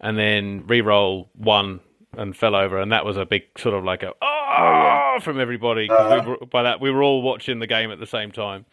and 0.00 0.16
then 0.16 0.64
re-roll 0.68 1.28
one 1.34 1.80
and 2.16 2.36
fell 2.36 2.54
over, 2.54 2.78
and 2.80 2.92
that 2.92 3.04
was 3.04 3.16
a 3.16 3.24
big 3.24 3.42
sort 3.58 3.74
of 3.74 3.82
like 3.84 4.04
a 4.04 4.12
oh, 4.22 5.18
from 5.22 5.40
everybody 5.40 5.88
'cause 5.88 6.24
we 6.24 6.30
were, 6.30 6.36
by 6.46 6.62
that 6.62 6.80
we 6.80 6.90
were 6.92 7.02
all 7.02 7.20
watching 7.20 7.58
the 7.58 7.66
game 7.66 7.90
at 7.90 7.98
the 7.98 8.06
same 8.06 8.30
time. 8.30 8.64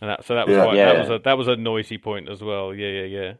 And 0.00 0.08
that, 0.10 0.24
so 0.24 0.36
that 0.36 0.46
was 0.46 0.56
Yeah. 0.56 0.62
quite, 0.62 0.76
that 0.76 0.94
Yeah. 0.94 1.00
was 1.00 1.10
a 1.10 1.18
that 1.24 1.36
was 1.36 1.48
a 1.48 1.56
noisy 1.56 1.98
point 1.98 2.28
as 2.30 2.40
well. 2.40 2.72
Yeah, 2.72 2.88
yeah, 3.02 3.04
yeah. 3.20 3.32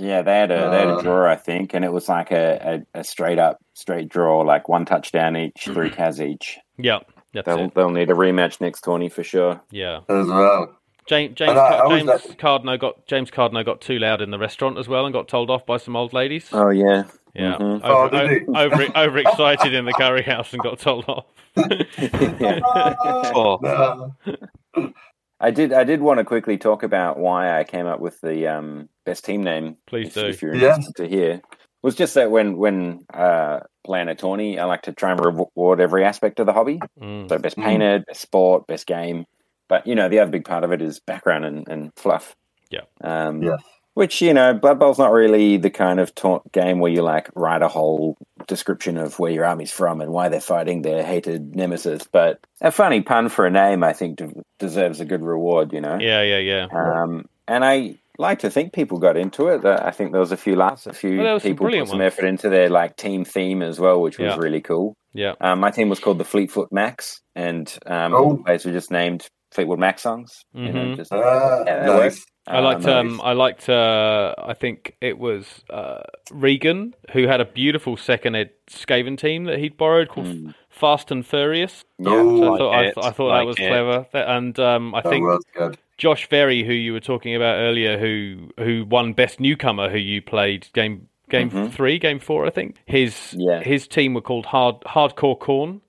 Yeah, 0.00 0.22
they 0.22 0.34
had 0.38 0.50
a 0.50 0.70
they 0.70 0.78
had 0.78 0.88
a 0.98 1.02
draw, 1.02 1.30
I 1.30 1.36
think, 1.36 1.74
and 1.74 1.84
it 1.84 1.92
was 1.92 2.08
like 2.08 2.30
a, 2.30 2.82
a, 2.94 3.00
a 3.00 3.04
straight 3.04 3.38
up 3.38 3.58
straight 3.74 4.08
draw, 4.08 4.40
like 4.40 4.68
one 4.68 4.84
touchdown 4.86 5.36
each, 5.36 5.64
three 5.64 5.90
cas 5.96 6.20
each. 6.20 6.58
Yeah, 6.78 7.00
that's 7.34 7.46
They'll 7.46 7.66
it. 7.66 7.74
they'll 7.74 7.90
need 7.90 8.10
a 8.10 8.14
rematch 8.14 8.60
next 8.60 8.80
tourney 8.80 9.08
for 9.10 9.22
sure. 9.22 9.60
Yeah, 9.70 10.00
As 10.08 10.26
well. 10.26 10.76
James 11.06 11.34
James 11.34 11.58
I- 11.58 11.78
I 11.80 11.98
James 11.98 12.08
at- 12.10 12.38
Cardno 12.38 12.78
got 12.80 13.06
James 13.06 13.30
Cardno 13.30 13.64
got 13.64 13.80
too 13.80 13.98
loud 13.98 14.22
in 14.22 14.30
the 14.30 14.38
restaurant 14.38 14.78
as 14.78 14.88
well 14.88 15.04
and 15.04 15.12
got 15.12 15.28
told 15.28 15.50
off 15.50 15.66
by 15.66 15.76
some 15.76 15.96
old 15.96 16.12
ladies. 16.12 16.48
Oh 16.52 16.70
yeah, 16.70 17.04
yeah, 17.34 17.56
mhm. 17.58 17.80
Oh, 17.84 18.04
over, 18.04 18.26
did 18.28 18.42
he? 18.42 18.46
over 18.48 18.86
overexcited 18.96 19.74
in 19.74 19.84
the 19.84 19.92
curry 19.92 20.22
house 20.22 20.52
and 20.52 20.62
got 20.62 20.78
told 20.78 21.04
off. 21.08 21.26
yeah. 21.56 22.60
Oh. 22.64 23.58
No. 23.62 24.92
I 25.40 25.50
did. 25.50 25.72
I 25.72 25.84
did 25.84 26.00
want 26.02 26.18
to 26.18 26.24
quickly 26.24 26.58
talk 26.58 26.82
about 26.82 27.18
why 27.18 27.58
I 27.58 27.64
came 27.64 27.86
up 27.86 28.00
with 28.00 28.20
the 28.20 28.46
um, 28.46 28.88
best 29.06 29.24
team 29.24 29.42
name. 29.42 29.76
Please 29.86 30.08
if, 30.08 30.14
do. 30.14 30.26
if 30.26 30.42
you're 30.42 30.54
Yeah. 30.54 30.68
interested 30.76 30.96
to 30.96 31.08
hear. 31.08 31.30
It 31.32 31.86
was 31.86 31.94
just 31.94 32.12
that 32.14 32.30
when 32.30 32.58
when 32.58 33.00
uh, 33.12 33.60
playing 33.84 34.08
a 34.08 34.14
tourney, 34.14 34.58
I 34.58 34.66
like 34.66 34.82
to 34.82 34.92
try 34.92 35.12
and 35.12 35.24
reward 35.24 35.80
every 35.80 36.04
aspect 36.04 36.38
of 36.40 36.46
the 36.46 36.52
hobby. 36.52 36.78
Mm. 37.00 37.28
So 37.28 37.38
best 37.38 37.56
Mm. 37.56 37.64
painted, 37.64 38.04
best 38.06 38.20
sport, 38.20 38.66
best 38.66 38.86
game. 38.86 39.24
But 39.68 39.86
you 39.86 39.94
know, 39.94 40.08
the 40.10 40.18
other 40.18 40.30
big 40.30 40.44
part 40.44 40.62
of 40.64 40.72
it 40.72 40.82
is 40.82 41.00
background 41.00 41.46
and, 41.46 41.66
and 41.68 41.90
fluff. 41.96 42.36
Yeah. 42.70 42.82
Um, 43.00 43.42
Yes. 43.42 43.62
Which 44.00 44.22
you 44.22 44.32
know, 44.32 44.54
Blood 44.54 44.78
Bowl's 44.78 44.98
not 44.98 45.12
really 45.12 45.58
the 45.58 45.68
kind 45.68 46.00
of 46.00 46.14
ta- 46.14 46.40
game 46.52 46.78
where 46.80 46.90
you 46.90 47.02
like 47.02 47.28
write 47.34 47.60
a 47.60 47.68
whole 47.68 48.16
description 48.46 48.96
of 48.96 49.18
where 49.18 49.30
your 49.30 49.44
army's 49.44 49.70
from 49.70 50.00
and 50.00 50.10
why 50.10 50.30
they're 50.30 50.40
fighting 50.40 50.80
their 50.80 51.04
hated 51.04 51.54
nemesis. 51.54 52.08
But 52.10 52.40
a 52.62 52.72
funny 52.72 53.02
pun 53.02 53.28
for 53.28 53.44
a 53.44 53.50
name, 53.50 53.84
I 53.84 53.92
think, 53.92 54.16
de- 54.16 54.32
deserves 54.58 55.00
a 55.00 55.04
good 55.04 55.22
reward. 55.22 55.74
You 55.74 55.82
know. 55.82 55.98
Yeah, 56.00 56.22
yeah, 56.22 56.38
yeah. 56.38 56.66
Um, 56.72 57.26
and 57.46 57.62
I 57.62 57.96
like 58.18 58.38
to 58.38 58.50
think 58.50 58.72
people 58.72 58.98
got 58.98 59.18
into 59.18 59.48
it. 59.48 59.66
Uh, 59.66 59.78
I 59.82 59.90
think 59.90 60.12
there 60.12 60.20
was 60.20 60.32
a 60.32 60.36
few 60.38 60.56
laughs, 60.56 60.86
a 60.86 60.94
few 60.94 61.18
Well, 61.18 61.24
there 61.24 61.40
some 61.40 61.50
people 61.50 61.66
put 61.68 61.88
some 61.88 61.98
ones. 61.98 62.12
effort 62.14 62.24
into 62.24 62.48
their 62.48 62.70
like 62.70 62.96
team 62.96 63.26
theme 63.26 63.60
as 63.60 63.78
well, 63.78 64.00
which 64.00 64.18
was 64.18 64.32
Yeah. 64.34 64.38
really 64.38 64.62
cool. 64.62 64.94
Yeah. 65.12 65.34
Um, 65.42 65.60
my 65.60 65.70
team 65.72 65.90
was 65.90 66.00
called 66.00 66.16
the 66.16 66.24
Fleetfoot 66.24 66.72
Max, 66.72 67.20
and 67.36 67.70
um, 67.84 68.14
Oh. 68.14 68.16
all 68.24 68.36
the 68.36 68.42
players 68.44 68.64
were 68.64 68.72
just 68.72 68.90
named 68.90 69.28
Fleetwood 69.52 69.78
Mac 69.78 69.98
songs. 69.98 70.42
You 70.54 70.72
know, 70.72 70.80
Mhm. 70.86 70.96
just 70.96 71.12
Ah, 71.12 71.64
Yeah, 71.66 71.84
that 71.84 71.86
nice. 71.98 72.24
Works. 72.46 72.56
I 72.56 72.60
liked 72.60 72.86
Um, 72.86 73.08
um 73.08 73.20
I 73.22 73.32
liked 73.32 73.68
uh 73.68 74.34
I 74.38 74.54
think 74.54 74.96
it 75.00 75.18
was 75.18 75.62
uh 75.70 76.02
Regan 76.32 76.94
who 77.12 77.26
had 77.26 77.40
a 77.40 77.44
beautiful 77.44 77.96
second 77.96 78.34
ed 78.34 78.50
Skaven 78.68 79.18
team 79.18 79.44
that 79.44 79.58
he'd 79.58 79.76
borrowed 79.76 80.08
called 80.08 80.26
Mm. 80.26 80.54
Fast 80.70 81.10
and 81.10 81.24
Furious. 81.26 81.84
yeah, 81.98 82.10
Oh, 82.12 82.56
So 82.56 82.68
I 82.70 82.80
Like 82.82 82.94
thought 82.94 83.04
I, 83.04 83.06
it, 83.06 83.06
I 83.06 83.10
thought 83.10 83.28
like 83.28 83.40
that 83.40 83.46
was 83.46 83.56
it. 83.58 83.68
clever. 83.68 84.06
And 84.14 84.58
um 84.58 84.94
I 84.94 85.00
That 85.02 85.10
think. 85.10 85.78
Josh 85.98 86.24
Ferry, 86.26 86.64
who 86.64 86.72
you 86.72 86.94
were 86.94 87.00
talking 87.00 87.36
about 87.36 87.56
earlier, 87.56 87.98
who 87.98 88.48
who 88.58 88.86
won 88.86 89.12
best 89.12 89.38
newcomer, 89.38 89.90
who 89.90 89.98
you 89.98 90.22
played 90.22 90.68
game 90.72 91.08
game 91.28 91.50
Mhm. 91.50 91.70
three, 91.70 91.98
game 91.98 92.18
four, 92.18 92.46
I 92.46 92.50
think. 92.50 92.76
His 92.86 93.36
Yeah. 93.38 93.60
his 93.62 93.86
team 93.86 94.14
were 94.14 94.22
called 94.22 94.46
Hard 94.46 94.80
Hardcore 94.86 95.38
Khorne, 95.38 95.80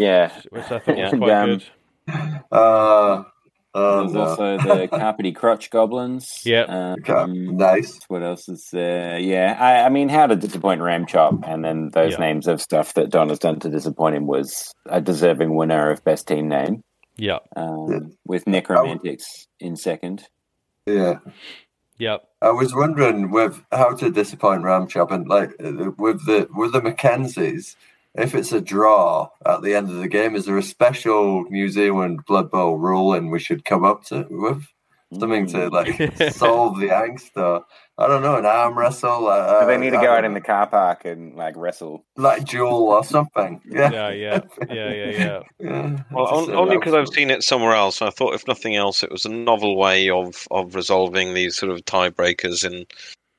yeah. 0.00 0.32
which 0.50 0.64
I 0.70 0.78
thought 0.80 0.98
Yeah. 0.98 1.10
was 1.10 1.14
quite 1.18 1.30
And, 1.30 1.64
good. 2.08 2.42
Uh, 2.50 3.22
There 3.22 3.31
oh, 3.74 4.04
was 4.04 4.12
no. 4.12 4.20
also 4.22 4.56
the 4.58 4.88
Carpety 4.92 5.34
Crotch 5.34 5.70
Goblins. 5.70 6.42
Yeah. 6.44 6.94
Okay, 7.00 7.12
Um, 7.12 7.56
nice. 7.56 7.98
what 8.08 8.22
else 8.22 8.48
is 8.48 8.68
there? 8.72 9.18
Yeah, 9.18 9.56
I, 9.58 9.86
I 9.86 9.88
mean, 9.88 10.08
how 10.08 10.26
to 10.26 10.36
disappoint 10.36 10.80
Ramchop, 10.80 11.46
and 11.48 11.64
then 11.64 11.90
those 11.92 12.12
Yeah. 12.12 12.18
names 12.20 12.46
of 12.48 12.60
stuff 12.60 12.94
that 12.94 13.10
Don 13.10 13.28
has 13.28 13.38
done 13.38 13.58
to 13.60 13.70
disappoint 13.70 14.16
him 14.16 14.26
was 14.26 14.72
a 14.86 15.00
deserving 15.00 15.54
winner 15.54 15.90
of 15.90 16.04
best 16.04 16.28
team 16.28 16.48
name, 16.48 16.82
Yeah, 17.16 17.38
um, 17.56 18.12
with 18.26 18.46
Necromantics 18.46 19.46
in 19.60 19.76
second. 19.76 20.24
Yeah. 20.86 21.18
Yep. 21.98 22.24
I 22.40 22.50
was 22.50 22.74
wondering 22.74 23.30
with 23.30 23.62
how 23.70 23.94
to 23.94 24.10
disappoint 24.10 24.64
Ram 24.64 24.86
Ramchop 24.88 25.12
and 25.12 25.28
like 25.28 25.50
uh, 25.62 25.92
with 25.98 26.26
the 26.26 26.48
with 26.52 26.72
the 26.72 26.80
Mackenzies, 26.80 27.76
if 28.14 28.34
it's 28.34 28.52
a 28.52 28.60
draw 28.60 29.28
at 29.46 29.62
the 29.62 29.74
end 29.74 29.90
of 29.90 29.96
the 29.96 30.08
game, 30.08 30.36
is 30.36 30.44
there 30.44 30.58
a 30.58 30.62
special 30.62 31.44
New 31.44 31.68
Zealand 31.68 32.20
Blood 32.26 32.50
Bowl 32.50 32.76
ruling 32.76 33.30
we 33.30 33.38
should 33.38 33.64
come 33.64 33.84
up 33.84 34.04
to 34.06 34.26
with 34.30 34.66
something 35.18 35.46
to 35.46 35.68
like 35.68 35.96
solve 36.32 36.78
the 36.80 36.88
angst 36.88 37.30
or 37.36 37.64
I 37.98 38.08
don't 38.08 38.22
know 38.22 38.36
an 38.36 38.46
arm 38.46 38.78
wrestle? 38.78 39.28
Uh, 39.28 39.60
Do 39.60 39.66
they 39.66 39.78
need 39.78 39.90
to 39.90 39.98
I 39.98 40.02
go 40.02 40.12
out 40.12 40.24
in 40.24 40.34
the 40.34 40.40
car 40.40 40.66
park 40.66 41.04
and 41.04 41.36
like 41.36 41.56
wrestle. 41.56 42.04
like 42.16 42.44
duel 42.44 42.88
or 42.88 43.04
something. 43.04 43.60
Yeah, 43.70 43.90
Yeah, 43.90 44.10
yeah, 44.10 44.40
yeah, 44.68 44.92
yeah, 44.92 45.10
yeah. 45.10 45.42
yeah. 45.60 45.98
Well, 46.10 46.26
on, 46.26 46.50
uh, 46.50 46.54
only 46.54 46.76
because 46.76 46.94
I've 46.94 47.08
seen 47.08 47.30
it 47.30 47.42
somewhere 47.42 47.74
else. 47.74 48.02
I 48.02 48.10
thought, 48.10 48.34
if 48.34 48.46
nothing 48.46 48.76
else, 48.76 49.02
it 49.02 49.10
was 49.10 49.24
a 49.24 49.30
novel 49.30 49.76
way 49.76 50.10
of, 50.10 50.46
of 50.50 50.74
resolving 50.74 51.34
these 51.34 51.56
sort 51.56 51.72
of 51.72 51.84
tiebreakers 51.84 52.64
in 52.64 52.86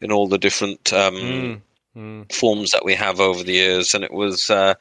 in 0.01 0.11
all 0.11 0.27
the 0.27 0.37
different 0.37 0.91
um, 0.91 1.15
Mm, 1.15 1.61
mm. 1.95 2.31
forms 2.31 2.71
that 2.71 2.85
we 2.85 2.93
have 2.95 3.19
over 3.19 3.43
the 3.43 3.53
years. 3.53 3.93
And 3.93 4.03
it 4.03 4.13
was 4.13 4.49
uh, 4.49 4.75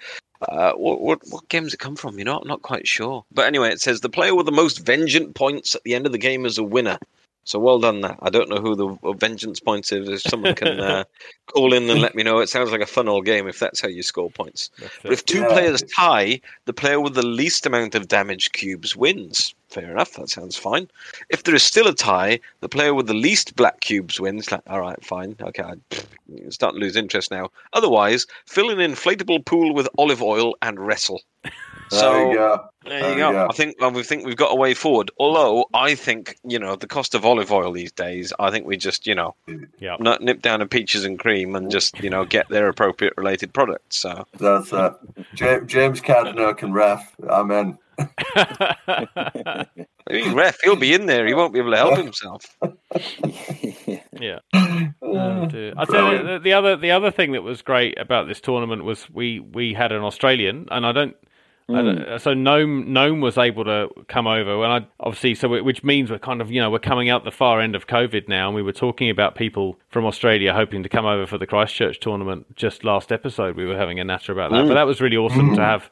uh, 0.49 0.73
what, 0.73 1.01
what 1.01 1.21
what 1.29 1.49
game 1.49 1.65
does 1.65 1.75
it 1.75 1.81
come 1.81 1.97
from? 1.97 2.19
You 2.19 2.25
know, 2.25 2.39
I'm 2.39 2.49
not 2.49 2.63
quite 2.63 2.87
sure. 2.87 3.25
But 3.33 3.47
anyway, 3.47 3.71
it 3.71 3.81
says 3.81 4.01
the 4.01 4.09
player 4.09 4.35
with 4.35 4.47
the 4.47 4.53
most 4.53 4.85
vengeant 4.85 5.35
points 5.35 5.75
at 5.75 5.83
the 5.85 5.95
end 5.95 6.07
of 6.07 6.13
the 6.13 6.19
game 6.19 6.47
is 6.47 6.59
a 6.59 6.65
winner. 6.65 6.99
So 7.45 7.59
well 7.59 7.79
done. 7.79 8.01
That 8.03 8.19
I 8.23 8.31
don't 8.31 8.49
know 8.49 8.61
who 8.61 8.77
the 8.77 9.15
vengeance 9.15 9.61
points 9.61 9.91
is. 9.93 10.09
If 10.09 10.23
someone 10.23 10.55
can 10.55 10.81
uh, 10.81 11.05
call 11.47 11.73
in 11.73 11.91
and 11.91 12.01
let 12.01 12.15
me 12.15 12.23
know, 12.23 12.39
it 12.39 12.49
sounds 12.49 12.71
like 12.71 12.81
a 12.81 12.87
fun 12.87 13.09
old 13.09 13.25
game 13.25 13.49
if 13.49 13.59
that's 13.59 13.81
how 13.81 13.89
you 13.89 14.03
score 14.03 14.31
points. 14.31 14.71
That's 14.79 14.97
But 15.03 15.13
if 15.13 15.25
two 15.25 15.41
Yeah. 15.41 15.49
players 15.49 15.83
tie, 15.97 16.41
the 16.67 16.73
player 16.73 17.01
with 17.01 17.15
the 17.15 17.27
least 17.27 17.67
amount 17.67 17.95
of 17.95 18.09
damage 18.09 18.53
cubes 18.53 18.97
wins. 18.97 19.55
Fair 19.71 19.91
enough, 19.91 20.13
that 20.15 20.29
sounds 20.29 20.57
fine. 20.57 20.89
If 21.31 21.45
there 21.45 21.55
is 21.55 21.63
still 21.63 21.89
a 21.89 21.95
tie, 21.95 22.41
the 22.61 22.69
player 22.69 22.93
with 22.95 23.07
the 23.07 23.15
least 23.15 23.57
black 23.57 23.81
cubes 23.81 24.21
wins. 24.21 24.53
Like, 24.53 24.63
all 24.67 24.81
right, 24.81 25.03
fine. 25.05 25.35
Okay, 25.41 25.63
I, 25.63 25.75
pfft, 25.91 26.07
you're 26.29 26.51
starting 26.51 26.79
to 26.79 26.85
lose 26.85 26.95
interest 26.97 27.31
now. 27.31 27.49
Otherwise, 27.73 28.27
fill 28.47 28.71
an 28.71 28.79
inflatable 28.79 29.45
pool 29.47 29.73
with 29.75 29.89
olive 29.99 30.23
oil 30.23 30.55
and 30.63 30.79
wrestle. 30.79 31.23
There 31.93 32.01
So 32.01 32.31
you 32.31 32.37
go. 32.37 32.65
there 32.85 33.01
There 33.01 33.09
you 33.11 33.15
you 33.17 33.21
go. 33.21 33.33
go. 33.33 33.47
I 33.51 33.55
think 33.55 33.77
well, 33.81 33.91
we 33.93 34.03
think 34.03 34.25
we've 34.27 34.37
got 34.37 34.51
a 34.53 34.57
way 34.57 34.75
forward. 34.75 35.11
Although 35.19 35.67
I 35.75 35.95
think 35.95 36.37
you 36.45 36.59
know 36.59 36.75
the 36.77 36.87
cost 36.87 37.15
of 37.15 37.25
olive 37.25 37.53
oil 37.53 37.71
these 37.73 37.93
days. 37.93 38.33
I 38.39 38.51
think 38.51 38.67
we 38.67 38.77
just 38.77 39.07
you 39.07 39.15
know 39.15 39.35
Yeah. 39.79 39.97
nut- 40.01 40.23
nip 40.23 40.43
down 40.43 40.63
a 40.63 40.67
peaches 40.67 41.05
and 41.05 41.19
cream 41.19 41.55
and 41.55 41.71
just 41.71 42.03
you 42.03 42.11
know 42.11 42.25
get 42.25 42.49
their 42.49 42.69
appropriate 42.69 43.15
related 43.17 43.53
products. 43.53 43.97
So 43.99 44.27
That's 44.39 44.73
uh, 44.73 44.95
it. 45.17 45.27
James, 45.35 45.71
James 45.73 46.01
Cardno 46.01 46.57
can 46.57 46.73
ref. 46.73 47.15
I'm 47.29 47.51
in. 47.51 47.79
I 48.47 49.67
mean, 50.11 50.35
ref, 50.35 50.59
he'll 50.63 50.77
be 50.77 50.95
in 50.95 51.07
there. 51.07 51.27
He 51.27 51.35
won't 51.35 51.53
be 51.53 51.61
able 51.61 51.71
to 51.73 51.77
help 51.77 51.99
himself. 51.99 52.57
Yeah. 54.21 54.39
Oh, 54.55 54.93
oh 55.03 55.47
dear. 55.47 55.73
I 55.77 55.85
tell 55.85 56.13
you, 56.13 56.23
the, 56.23 56.39
the 56.39 56.53
other 56.53 56.77
the 56.77 56.93
other 56.93 57.11
thing 57.11 57.33
that 57.33 57.43
was 57.43 57.61
great 57.63 57.99
about 57.99 58.29
this 58.29 58.41
tournament 58.41 58.85
was 58.85 59.09
we 59.11 59.41
we 59.41 59.75
had 59.75 59.91
an 59.93 60.03
Australian, 60.03 60.69
and 60.71 60.87
I 60.87 60.93
don't. 60.93 61.17
I 61.75 61.83
don't- 61.83 62.21
so 62.21 62.35
Gnome 62.35 62.93
Gnome 62.93 63.21
was 63.21 63.39
able 63.39 63.65
to 63.65 63.89
come 64.09 64.27
over, 64.27 64.63
and 64.65 64.73
I 64.73 64.87
obviously 65.01 65.35
so 65.35 65.55
it- 65.55 65.65
which 65.65 65.83
means 65.85 66.11
we're 66.11 66.19
kind 66.19 66.41
of 66.41 66.51
you 66.51 66.61
know 66.61 66.71
we're 66.71 66.79
coming 66.79 67.09
out 67.11 67.25
the 67.25 67.31
far 67.31 67.61
end 67.61 67.75
of 67.75 67.87
COVID 67.87 68.29
now, 68.29 68.49
and 68.49 68.55
we 68.55 68.63
were 68.63 68.73
talking 68.73 69.11
about 69.11 69.35
people 69.35 69.79
from 69.91 70.05
Australia 70.05 70.53
hoping 70.55 70.83
to 70.83 70.89
come 70.89 71.07
over 71.07 71.27
for 71.27 71.39
the 71.39 71.47
Christchurch 71.47 72.01
tournament. 72.01 72.55
Just 72.57 72.85
last 72.85 73.13
episode, 73.13 73.57
we 73.57 73.65
were 73.67 73.77
having 73.77 73.99
a 74.01 74.05
natter 74.05 74.33
about 74.33 74.51
that, 74.53 74.67
but 74.69 74.75
that 74.75 74.87
was 74.87 75.01
really 75.01 75.17
awesome 75.17 75.55
to 75.55 75.61
have 75.63 75.91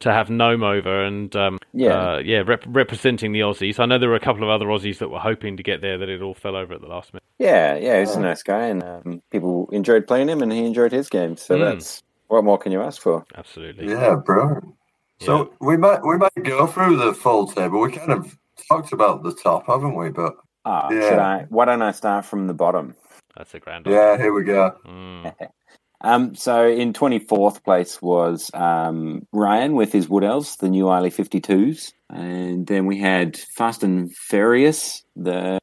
to 0.00 0.12
have 0.12 0.28
Gnome 0.28 0.64
over 0.64 1.04
and 1.04 1.36
um, 1.36 1.58
Yeah. 1.72 2.14
uh, 2.14 2.18
yeah, 2.18 2.42
rep- 2.44 2.64
representing 2.66 3.30
the 3.30 3.38
Aussies. 3.40 3.78
I 3.78 3.86
know 3.86 3.98
there 3.98 4.08
were 4.08 4.16
a 4.16 4.20
couple 4.20 4.42
of 4.42 4.48
other 4.48 4.66
Aussies 4.66 4.98
that 4.98 5.10
were 5.10 5.20
hoping 5.20 5.56
to 5.58 5.62
get 5.62 5.80
there, 5.80 5.96
that 5.98 6.08
it 6.08 6.20
all 6.20 6.34
fell 6.34 6.56
over 6.56 6.74
at 6.74 6.80
the 6.80 6.88
last 6.88 7.12
minute. 7.12 7.22
Yeah, 7.38 7.76
yeah, 7.76 8.00
he's 8.00 8.16
a 8.16 8.20
nice 8.20 8.42
guy, 8.42 8.66
and 8.66 8.82
um, 8.82 9.22
people 9.30 9.68
enjoyed 9.70 10.08
playing 10.08 10.28
him, 10.28 10.42
and 10.42 10.50
he 10.50 10.64
enjoyed 10.66 10.90
his 10.90 11.08
game. 11.08 11.36
So 11.36 11.54
Mm. 11.56 11.60
that's 11.60 12.02
what 12.26 12.42
more 12.42 12.58
can 12.58 12.72
you 12.72 12.82
ask 12.82 13.00
for? 13.00 13.24
Absolutely. 13.36 13.90
Yeah, 13.90 14.16
bro. 14.16 14.74
So 15.26 15.52
we 15.60 15.76
might 15.76 16.04
we 16.04 16.16
might 16.18 16.32
go 16.42 16.66
through 16.66 16.96
the 16.96 17.14
full 17.14 17.46
table. 17.46 17.80
We 17.80 17.92
kind 17.92 18.12
of 18.12 18.36
talked 18.68 18.92
about 18.92 19.22
the 19.22 19.32
top, 19.32 19.66
haven't 19.66 19.94
we? 19.94 20.10
But 20.10 20.34
Ah, 20.64 20.90
Yeah. 20.90 21.08
should 21.08 21.18
I? 21.18 21.46
Why 21.48 21.64
don't 21.64 21.82
I 21.82 21.92
start 21.92 22.24
from 22.24 22.46
the 22.46 22.54
bottom? 22.54 22.94
That's 23.36 23.54
a 23.54 23.60
grand. 23.60 23.86
yeah, 23.86 24.16
here 24.16 24.32
we 24.32 24.44
go. 24.44 24.76
Mm. 24.86 25.34
Um, 26.04 26.34
so 26.34 26.66
in 26.66 26.92
24th 26.92 27.62
place 27.62 28.02
was 28.02 28.50
um, 28.54 29.24
Ryan 29.32 29.74
with 29.76 29.92
his 29.92 30.08
Wood 30.08 30.24
Elves, 30.24 30.56
the 30.56 30.68
new 30.68 30.86
Eiley 30.86 31.14
52s. 31.14 31.92
And 32.10 32.66
then 32.66 32.86
we 32.86 32.98
had 32.98 33.36
Fast 33.56 33.84
and 33.84 34.10
Furious, 34.16 35.04
the 35.14 35.60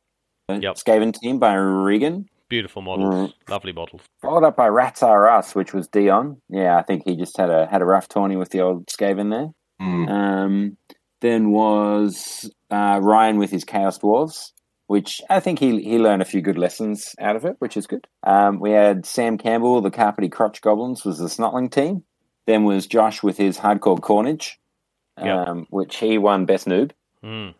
Yep. 0.49 0.75
Skaven 0.75 1.13
team 1.13 1.39
by 1.39 1.55
Regan. 1.55 2.25
Beautiful 2.49 2.81
models, 2.81 3.13
Mm. 3.13 3.33
lovely 3.49 3.71
models. 3.71 4.01
Followed 4.21 4.43
up 4.43 4.55
by 4.57 4.67
Rats 4.67 5.03
Are 5.03 5.29
Us, 5.29 5.53
which 5.55 5.73
was 5.73 5.87
Dion. 5.87 6.41
Yeah, 6.49 6.77
I 6.77 6.81
think 6.81 7.03
he 7.05 7.15
just 7.15 7.37
had 7.37 7.49
a 7.51 7.67
had 7.67 7.81
a 7.81 7.85
rough 7.85 8.07
tourney 8.09 8.35
with 8.35 8.49
the 8.49 8.61
old 8.61 8.87
Skaven 8.87 9.29
there. 9.29 9.49
Mm. 9.79 10.09
Um, 10.09 10.77
then 11.21 11.51
was 11.51 12.49
uh, 12.71 12.99
Ryan 13.03 13.37
with 13.37 13.51
his 13.51 13.63
Chaos 13.63 13.99
Dwarves, 13.99 14.51
which 14.87 15.21
I 15.29 15.39
think 15.39 15.59
he 15.59 15.79
he 15.83 15.99
learned 15.99 16.21
a 16.23 16.25
few 16.25 16.41
good 16.41 16.57
lessons 16.57 17.13
out 17.19 17.35
of 17.35 17.45
it, 17.45 17.55
which 17.59 17.77
is 17.77 17.85
good. 17.87 18.07
Um, 18.23 18.59
we 18.59 18.71
had 18.71 19.05
Sam 19.05 19.37
Campbell, 19.37 19.79
the 19.81 19.91
Carpety 19.91 20.31
Crotch 20.31 20.59
Goblins, 20.61 21.05
was 21.05 21.19
the 21.19 21.27
Snotling 21.27 21.71
team. 21.71 22.03
Then 22.47 22.63
was 22.63 22.87
Josh 22.87 23.21
with 23.21 23.37
his 23.37 23.59
Hardcore 23.59 24.01
Cornage, 24.01 24.59
Yep. 25.23 25.47
um, 25.47 25.67
which 25.69 25.97
he 25.97 26.17
won 26.17 26.45
Best 26.45 26.65
Noob. 26.65 26.91
Mm. 27.23 27.53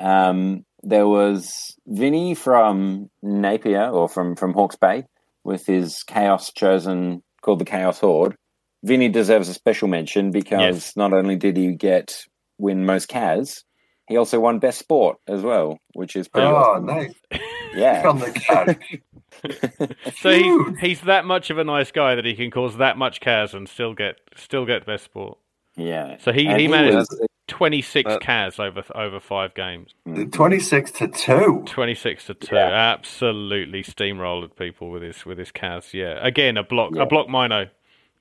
Um, 0.00 0.64
there 0.86 1.06
was 1.08 1.76
Vinny 1.86 2.34
from 2.34 3.10
Napier 3.22 3.88
or 3.90 4.08
from 4.08 4.36
from 4.36 4.54
Hawke's 4.54 4.76
Bay 4.76 5.04
with 5.44 5.66
his 5.66 6.02
Chaos 6.04 6.52
chosen 6.52 7.22
called 7.42 7.58
the 7.58 7.64
Chaos 7.64 7.98
Horde. 8.00 8.36
Vinny 8.84 9.08
deserves 9.08 9.48
a 9.48 9.54
special 9.54 9.88
mention 9.88 10.30
because 10.30 10.60
Yes. 10.60 10.96
not 10.96 11.12
only 11.12 11.36
did 11.36 11.56
he 11.56 11.72
get 11.74 12.24
win 12.58 12.86
most 12.86 13.08
cas, 13.08 13.64
he 14.08 14.16
also 14.16 14.38
won 14.40 14.60
Best 14.60 14.78
Sport 14.78 15.18
as 15.26 15.42
well, 15.42 15.78
which 15.94 16.14
is 16.16 16.28
pretty 16.28 16.46
Oh, 16.46 16.54
awesome. 16.56 16.86
nice. 16.86 17.14
Yeah, 17.74 18.08
On 18.08 18.18
the 18.18 18.30
couch. 18.30 19.00
So 20.22 20.30
he's, 20.30 20.78
he's 20.80 21.00
that 21.02 21.26
much 21.26 21.50
of 21.50 21.58
a 21.58 21.64
nice 21.64 21.90
guy 21.90 22.14
that 22.14 22.24
he 22.24 22.34
can 22.34 22.50
cause 22.50 22.78
that 22.78 22.96
much 22.96 23.20
cas 23.20 23.52
and 23.54 23.68
still 23.68 23.92
get 23.92 24.16
still 24.34 24.64
get 24.64 24.86
best 24.86 25.04
sport. 25.04 25.36
yeah. 25.76 26.16
So 26.20 26.32
he, 26.32 26.46
And 26.46 26.58
he 26.60 26.68
managed 26.68 26.96
was- 26.96 27.26
twenty 27.48 27.82
six 27.82 28.10
That- 28.10 28.20
cas 28.20 28.58
over 28.58 28.82
over 28.94 29.20
five 29.20 29.54
games, 29.54 29.94
Twenty 30.32 30.58
six 30.58 30.90
to 30.92 31.08
two. 31.08 31.62
twenty 31.66 31.94
six 31.94 32.26
to 32.26 32.34
two. 32.34 32.54
Yeah. 32.56 32.68
Absolutely 32.96 33.82
steamrolled 33.82 34.56
people 34.56 34.90
with 34.90 35.02
his 35.02 35.24
with 35.24 35.38
his 35.38 35.50
cas. 35.52 35.94
Yeah, 35.94 36.18
again 36.24 36.56
a 36.56 36.62
block 36.64 36.92
Yeah. 36.94 37.02
a 37.02 37.06
block 37.06 37.28
Mino. 37.28 37.66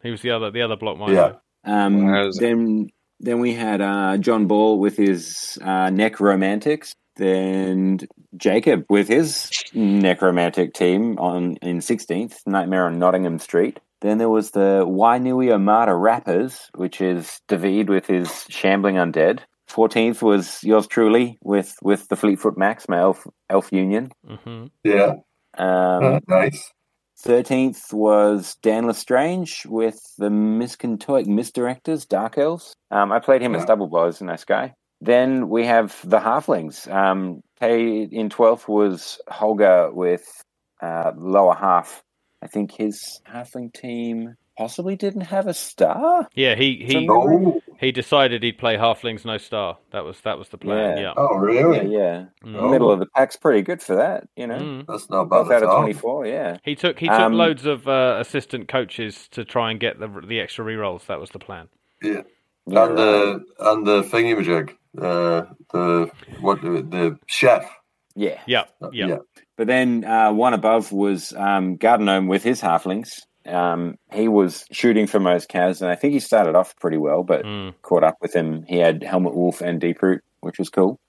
He 0.03 0.11
was 0.11 0.21
the 0.21 0.31
other 0.31 0.51
the 0.51 0.61
other 0.61 0.75
block 0.75 0.97
Mino. 0.97 1.11
Yeah. 1.13 1.85
Um, 1.85 2.07
How's 2.07 2.37
then 2.37 2.89
then 3.19 3.39
we 3.39 3.53
had 3.53 3.81
uh, 3.81 4.17
John 4.17 4.45
Ball 4.45 4.77
with 4.79 4.97
his 4.97 5.57
uh, 5.63 5.89
Necromantics. 5.89 6.93
Then 7.17 7.99
Jacob 8.35 8.85
with 8.89 9.07
his 9.07 9.49
Necromantic 9.73 10.73
team 10.73 11.17
on 11.17 11.55
in 11.61 11.79
16th, 11.79 12.45
Nightmare 12.45 12.87
on 12.87 12.99
Nottingham 12.99 13.39
Street. 13.39 13.79
Then 14.05 14.19
there 14.19 14.29
was 14.29 14.51
the 14.51 14.85
Wainuiomata 14.85 15.99
Rappers, 15.99 16.69
which 16.75 17.01
is 17.01 17.41
David 17.47 17.89
with 17.89 18.05
his 18.05 18.45
Shambling 18.49 18.97
Undead. 18.97 19.39
14th 19.67 20.21
was 20.21 20.63
yours 20.63 20.85
truly 20.85 21.39
with, 21.41 21.75
with 21.81 22.07
the 22.09 22.15
Fleetfoot 22.15 22.55
Max, 22.55 22.87
my 22.87 22.99
Elf, 22.99 23.25
elf 23.49 23.71
Union. 23.71 24.11
hmm 24.23 24.65
Yeah. 24.83 25.13
Um, 25.57 26.03
Uh, 26.03 26.19
nice. 26.27 26.71
Thirteenth 27.17 27.91
was 27.91 28.55
Dan 28.61 28.85
Lestrange 28.85 29.65
with 29.65 29.99
the 30.19 30.29
Miskatonic 30.29 31.25
Misdirectors, 31.25 32.07
Dark 32.07 32.37
Elves. 32.37 32.75
Um, 32.91 33.11
I 33.11 33.17
played 33.17 33.41
him 33.41 33.55
as 33.55 33.65
double 33.65 33.87
blow, 33.87 34.05
he's 34.05 34.21
a 34.21 34.25
nice 34.25 34.43
guy. 34.43 34.75
Then 35.01 35.49
we 35.49 35.65
have 35.65 35.99
the 36.03 36.19
Halflings. 36.19 36.87
Um, 36.93 37.41
K 37.59 38.03
in 38.03 38.29
twelfth 38.29 38.67
was 38.67 39.17
Holger 39.27 39.89
with 39.91 40.43
uh, 40.79 41.13
lower 41.17 41.55
half. 41.55 42.03
I 42.45 42.47
think 42.47 42.71
his 42.71 43.21
Halfling 43.27 43.73
team 43.73 44.35
possibly 44.55 44.95
didn't 44.95 45.21
have 45.21 45.47
a 45.47 45.53
star. 45.55 46.29
Yeah, 46.35 46.53
he 46.53 46.75
he 46.85 47.07
Oh, 47.09 47.59
he 47.79 47.91
decided 47.91 48.43
he'd 48.43 48.59
play 48.59 48.77
halflings 48.77 49.25
no 49.25 49.39
star. 49.39 49.79
That 49.91 50.05
was 50.05 50.21
that 50.21 50.37
was 50.37 50.49
the 50.49 50.59
plan. 50.59 50.97
Yeah. 50.97 51.03
Yeah. 51.05 51.13
oh, 51.17 51.35
really? 51.37 51.91
yeah. 51.91 52.25
Mm. 52.43 52.69
Middle 52.69 52.91
of 52.91 52.99
the 52.99 53.07
pack's 53.07 53.35
pretty 53.35 53.63
good 53.63 53.81
for 53.81 53.95
that, 53.95 54.27
you 54.35 54.45
know. 54.45 54.59
Mm. 54.59 54.85
That's 54.87 55.09
not 55.09 55.27
Both 55.27 55.49
bad 55.49 55.55
out 55.55 55.63
at 55.63 55.69
of 55.69 55.77
twenty-four, 55.79 56.27
yeah. 56.27 56.57
He 56.63 56.75
took 56.75 56.99
he 56.99 57.07
took 57.07 57.19
Um, 57.19 57.33
loads 57.33 57.65
of 57.65 57.87
uh, 57.87 58.17
assistant 58.19 58.67
coaches 58.67 59.27
to 59.29 59.43
try 59.43 59.71
and 59.71 59.79
get 59.79 59.99
the 59.99 60.07
the 60.07 60.39
extra 60.39 60.63
rerolls. 60.63 61.07
That 61.07 61.19
was 61.19 61.31
the 61.31 61.39
plan. 61.39 61.67
Yeah. 62.03 62.21
Yeah, 62.67 62.85
and 62.85 62.97
the 62.97 63.45
and 63.59 63.87
the 63.87 64.01
thingamajig, 64.03 64.69
uh, 65.01 65.45
the 65.73 66.11
what 66.41 66.61
the, 66.61 66.81
the 66.83 67.17
chef. 67.25 67.67
yeah. 68.15 68.39
Yeah, 68.45 68.65
Uh, 68.81 68.89
yeah. 68.93 69.17
But 69.57 69.67
then 69.67 70.03
uh, 70.03 70.33
one 70.33 70.53
above 70.53 70.91
was 70.91 71.33
um, 71.33 71.77
Garden 71.77 72.05
Gnome 72.07 72.27
with 72.27 72.43
his 72.43 72.61
halflings. 72.61 73.21
Um, 73.45 73.97
he 74.11 74.27
was 74.27 74.65
shooting 74.71 75.07
for 75.07 75.19
most 75.19 75.49
cas, 75.49 75.81
and 75.81 75.89
I 75.89 75.95
think 75.95 76.13
he 76.13 76.19
started 76.19 76.55
off 76.55 76.75
pretty 76.77 76.97
well, 76.97 77.23
but 77.23 77.45
Mm. 77.45 77.73
caught 77.83 78.03
up 78.03 78.17
with 78.21 78.33
him. 78.33 78.65
He 78.67 78.77
had 78.79 79.03
Helmut 79.03 79.35
Wulf 79.35 79.61
and 79.61 79.79
Deep 79.79 80.01
Root, 80.01 80.23
which 80.41 80.57
was 80.59 80.69
cool. 80.69 80.99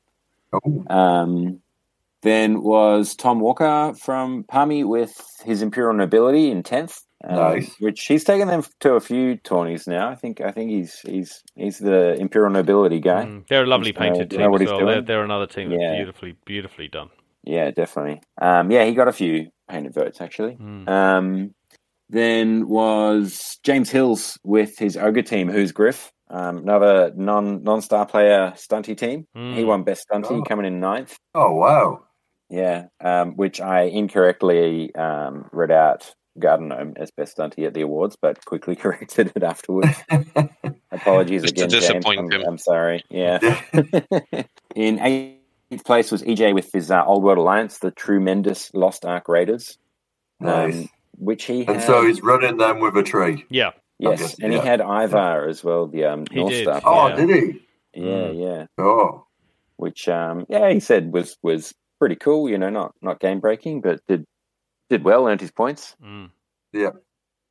Oh, 0.53 0.85
Um, 0.89 1.61
then 2.23 2.63
was 2.63 3.15
Tom 3.17 3.41
Walker 3.41 3.95
from 4.01 4.45
Palmy 4.45 4.85
with 4.85 5.19
his 5.45 5.63
Imperial 5.63 5.95
Nobility 5.95 6.51
in 6.51 6.63
tenth. 6.63 7.01
Um, 7.25 7.37
Nice. 7.37 7.75
Which 7.81 8.03
he's 8.05 8.25
taken 8.25 8.49
them 8.49 8.63
to 8.81 8.93
a 8.95 9.01
few 9.01 9.37
tourneys 9.37 9.87
now. 9.87 10.09
I 10.11 10.15
think. 10.15 10.41
I 10.41 10.53
think 10.53 10.71
he's 10.71 11.01
he's 11.01 11.43
he's 11.55 11.79
the 11.79 12.15
Imperial 12.21 12.53
Nobility 12.53 13.01
guy. 13.01 13.25
Mm. 13.25 13.49
They're 13.49 13.65
a 13.65 13.67
lovely 13.67 13.93
Just, 13.93 13.99
painted 14.01 14.33
know 14.33 14.57
team 14.59 14.67
as 14.67 14.73
well. 14.73 14.87
They're, 14.87 15.01
they're 15.01 15.25
another 15.25 15.47
team 15.47 15.71
that's 15.71 15.97
beautifully 15.97 16.37
beautifully 16.45 16.89
done. 16.89 17.09
Yeah, 17.47 17.71
definitely. 17.71 18.21
Um, 18.41 18.71
yeah, 18.71 18.85
he 18.85 18.93
got 18.95 19.09
a 19.09 19.13
few 19.13 19.49
painted 19.71 19.95
votes 19.95 20.21
actually. 20.21 20.57
Mm. 20.57 20.89
Um, 20.89 21.55
then 22.11 22.69
was 22.69 23.59
James 23.65 23.91
Hills 23.91 24.39
with 24.45 24.79
his 24.79 24.97
ogre 24.97 25.23
team, 25.23 25.49
who's 25.49 25.73
Griff, 25.73 26.11
um, 26.31 26.59
another 26.59 27.13
non 27.17 27.63
non 27.63 27.81
star 27.83 28.05
player 28.07 28.53
stunty 28.57 28.97
team. 28.97 29.27
He 29.35 29.41
Mm. 29.41 29.67
won 29.67 29.83
best 29.85 30.07
stunty, 30.09 30.31
Oh. 30.41 30.43
coming 30.43 30.67
in 30.67 30.81
ninth. 30.81 31.17
oh 31.35 31.53
wow. 31.55 32.01
Yeah, 32.49 32.87
um, 33.01 33.33
which 33.37 33.61
I 33.61 33.83
incorrectly 33.83 34.95
um, 34.95 35.47
read 35.53 35.73
out 35.73 36.15
Garden 36.39 36.69
Gnome 36.69 36.93
as 36.97 37.11
best 37.11 37.37
stunty 37.37 37.67
at 37.67 37.75
the 37.75 37.81
awards, 37.83 38.17
but 38.21 38.45
quickly 38.45 38.77
corrected 38.83 39.33
it 39.35 39.43
afterwards. 39.43 39.97
Apologies 40.93 41.43
Just 41.43 41.57
to 41.57 41.65
again, 41.65 41.71
James. 41.71 41.87
disappoint 41.87 42.35
I'm. 42.35 42.45
I'm 42.47 42.59
sorry. 42.59 43.03
Yeah. 43.11 43.39
in 44.77 44.99
eighth 45.71 45.85
place 45.85 46.11
was 46.13 46.23
EJ 46.23 46.55
with 46.55 46.73
his 46.73 46.91
uh, 46.91 47.05
Old 47.05 47.23
World 47.23 47.39
Alliance, 47.39 47.79
the 47.79 47.91
Tremendous 47.91 48.73
Lost 48.75 49.05
Ark 49.05 49.29
Raiders, 49.29 49.79
nice. 50.41 50.75
um, 50.77 50.89
which 51.19 51.45
he 51.45 51.65
had. 51.65 51.77
and 51.77 51.83
so 51.85 52.07
he's 52.07 52.23
running 52.23 52.57
them 52.57 52.81
with 52.81 52.97
a 52.97 53.03
tree. 53.03 53.45
Yeah, 53.49 53.71
Yes, 53.99 54.35
Okay, 54.35 54.45
and 54.45 54.53
he 54.53 54.59
had 54.59 54.81
Ivar 54.81 55.49
as 55.49 55.65
well, 55.65 55.87
the 55.89 56.05
um, 56.05 56.25
He 56.31 56.37
North 56.41 56.51
did. 56.53 56.63
Star. 56.65 56.81
Oh, 56.85 57.09
Yeah. 57.09 57.17
did 57.17 57.31
he? 57.31 57.61
Yeah, 57.95 58.03
Mm. 58.29 58.41
yeah. 58.41 58.67
Oh, 58.85 59.27
Which, 59.77 60.09
um, 60.09 60.45
yeah, 60.49 60.71
he 60.71 60.81
said 60.81 61.13
was 61.13 61.37
was 61.43 61.75
pretty 61.99 62.17
cool. 62.17 62.49
You 62.49 62.59
know, 62.59 62.71
not 62.71 62.95
not 63.03 63.21
game 63.21 63.41
breaking, 63.41 63.81
but 63.81 64.01
did 64.07 64.25
did 64.91 65.03
well, 65.05 65.27
earned 65.29 65.41
his 65.41 65.51
points. 65.51 65.97
Mm. 66.05 66.31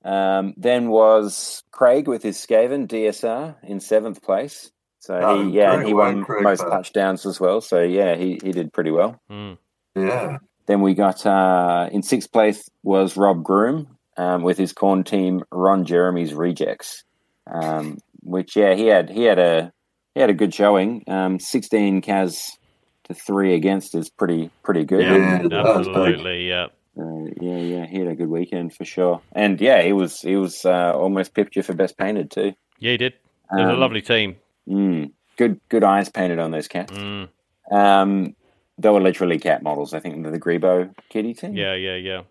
Um, 0.04 0.54
then 0.56 0.90
was 0.90 1.64
Craig 1.72 2.08
with 2.08 2.22
his 2.22 2.38
Skaven 2.38 2.88
DSR 2.88 3.56
in 3.64 3.80
seventh 3.80 4.22
place. 4.22 4.72
So 5.06 5.20
Oh, 5.22 5.44
he, 5.44 5.52
yeah, 5.52 5.74
and 5.74 5.86
he 5.88 5.94
work, 5.94 6.16
won 6.16 6.24
Craig, 6.26 6.44
most 6.44 6.62
man. 6.62 6.72
touchdowns 6.72 7.26
as 7.26 7.40
well. 7.40 7.62
So 7.62 7.82
yeah, 7.82 8.16
he 8.16 8.40
he 8.44 8.52
did 8.52 8.74
pretty 8.74 8.92
well. 8.92 9.20
Mm. 9.30 9.58
yeah. 9.96 10.38
Then 10.68 10.82
we 10.82 10.96
got 10.96 11.26
uh, 11.26 11.90
in 11.92 12.02
sixth 12.02 12.32
place 12.32 12.68
was 12.84 13.16
Rob 13.16 13.44
Groom 13.44 13.98
um, 14.18 14.42
with 14.42 14.58
his 14.58 14.74
Khorne 14.74 15.06
team 15.06 15.44
Ron 15.52 15.86
Jeremy's 15.86 16.34
Rejects, 16.34 17.04
um, 17.46 18.00
which 18.24 18.56
yeah 18.56 18.74
he 18.74 18.88
had 18.88 19.10
he 19.10 19.24
had 19.24 19.38
a 19.40 19.72
he 20.16 20.22
had 20.22 20.30
a 20.30 20.34
good 20.34 20.54
showing. 20.54 21.04
Um, 21.08 21.40
Sixteen 21.40 22.02
cas 22.02 22.58
to 23.04 23.14
three 23.14 23.54
against 23.54 23.94
is 23.94 24.10
pretty 24.10 24.50
pretty 24.64 24.86
good. 24.86 25.02
Yeah, 25.04 25.42
Yeah, 25.44 25.48
that 25.50 25.64
was 25.78 25.88
big. 25.88 25.96
absolutely. 25.98 26.50
Yeah. 26.50 26.68
Uh, 26.98 27.26
yeah, 27.42 27.58
yeah, 27.58 27.86
he 27.86 28.00
had 28.00 28.08
a 28.08 28.16
good 28.16 28.30
weekend 28.30 28.74
for 28.74 28.86
sure. 28.86 29.22
And 29.34 29.60
yeah, 29.62 29.82
he 29.84 29.92
was 29.94 30.22
he 30.22 30.36
was 30.38 30.66
uh, 30.66 30.94
almost 30.96 31.34
pipped 31.36 31.56
you 31.56 31.62
for 31.62 31.74
best 31.74 31.98
painted 31.98 32.32
too. 32.32 32.54
Yeah, 32.80 32.92
he 32.92 32.98
did. 32.98 33.14
It 33.14 33.20
was 33.52 33.70
a 33.70 33.74
Um, 33.74 33.80
lovely 33.80 34.02
team. 34.02 34.38
Mm, 34.70 35.12
good 35.38 35.60
good 35.70 35.84
eyes 35.84 36.10
painted 36.10 36.40
on 36.40 36.52
those 36.52 36.68
cats. 36.68 36.92
Mm. 36.92 37.30
Um, 37.72 38.36
they 38.78 38.90
were 38.90 39.02
literally 39.02 39.40
cat 39.40 39.64
models. 39.64 39.94
I 39.94 40.00
think 40.00 40.24
the 40.24 40.40
Grebo 40.40 40.94
kitty 41.10 41.34
team. 41.34 41.56
Yeah, 41.56 41.74
yeah, 41.76 41.96
yeah. 41.96 42.22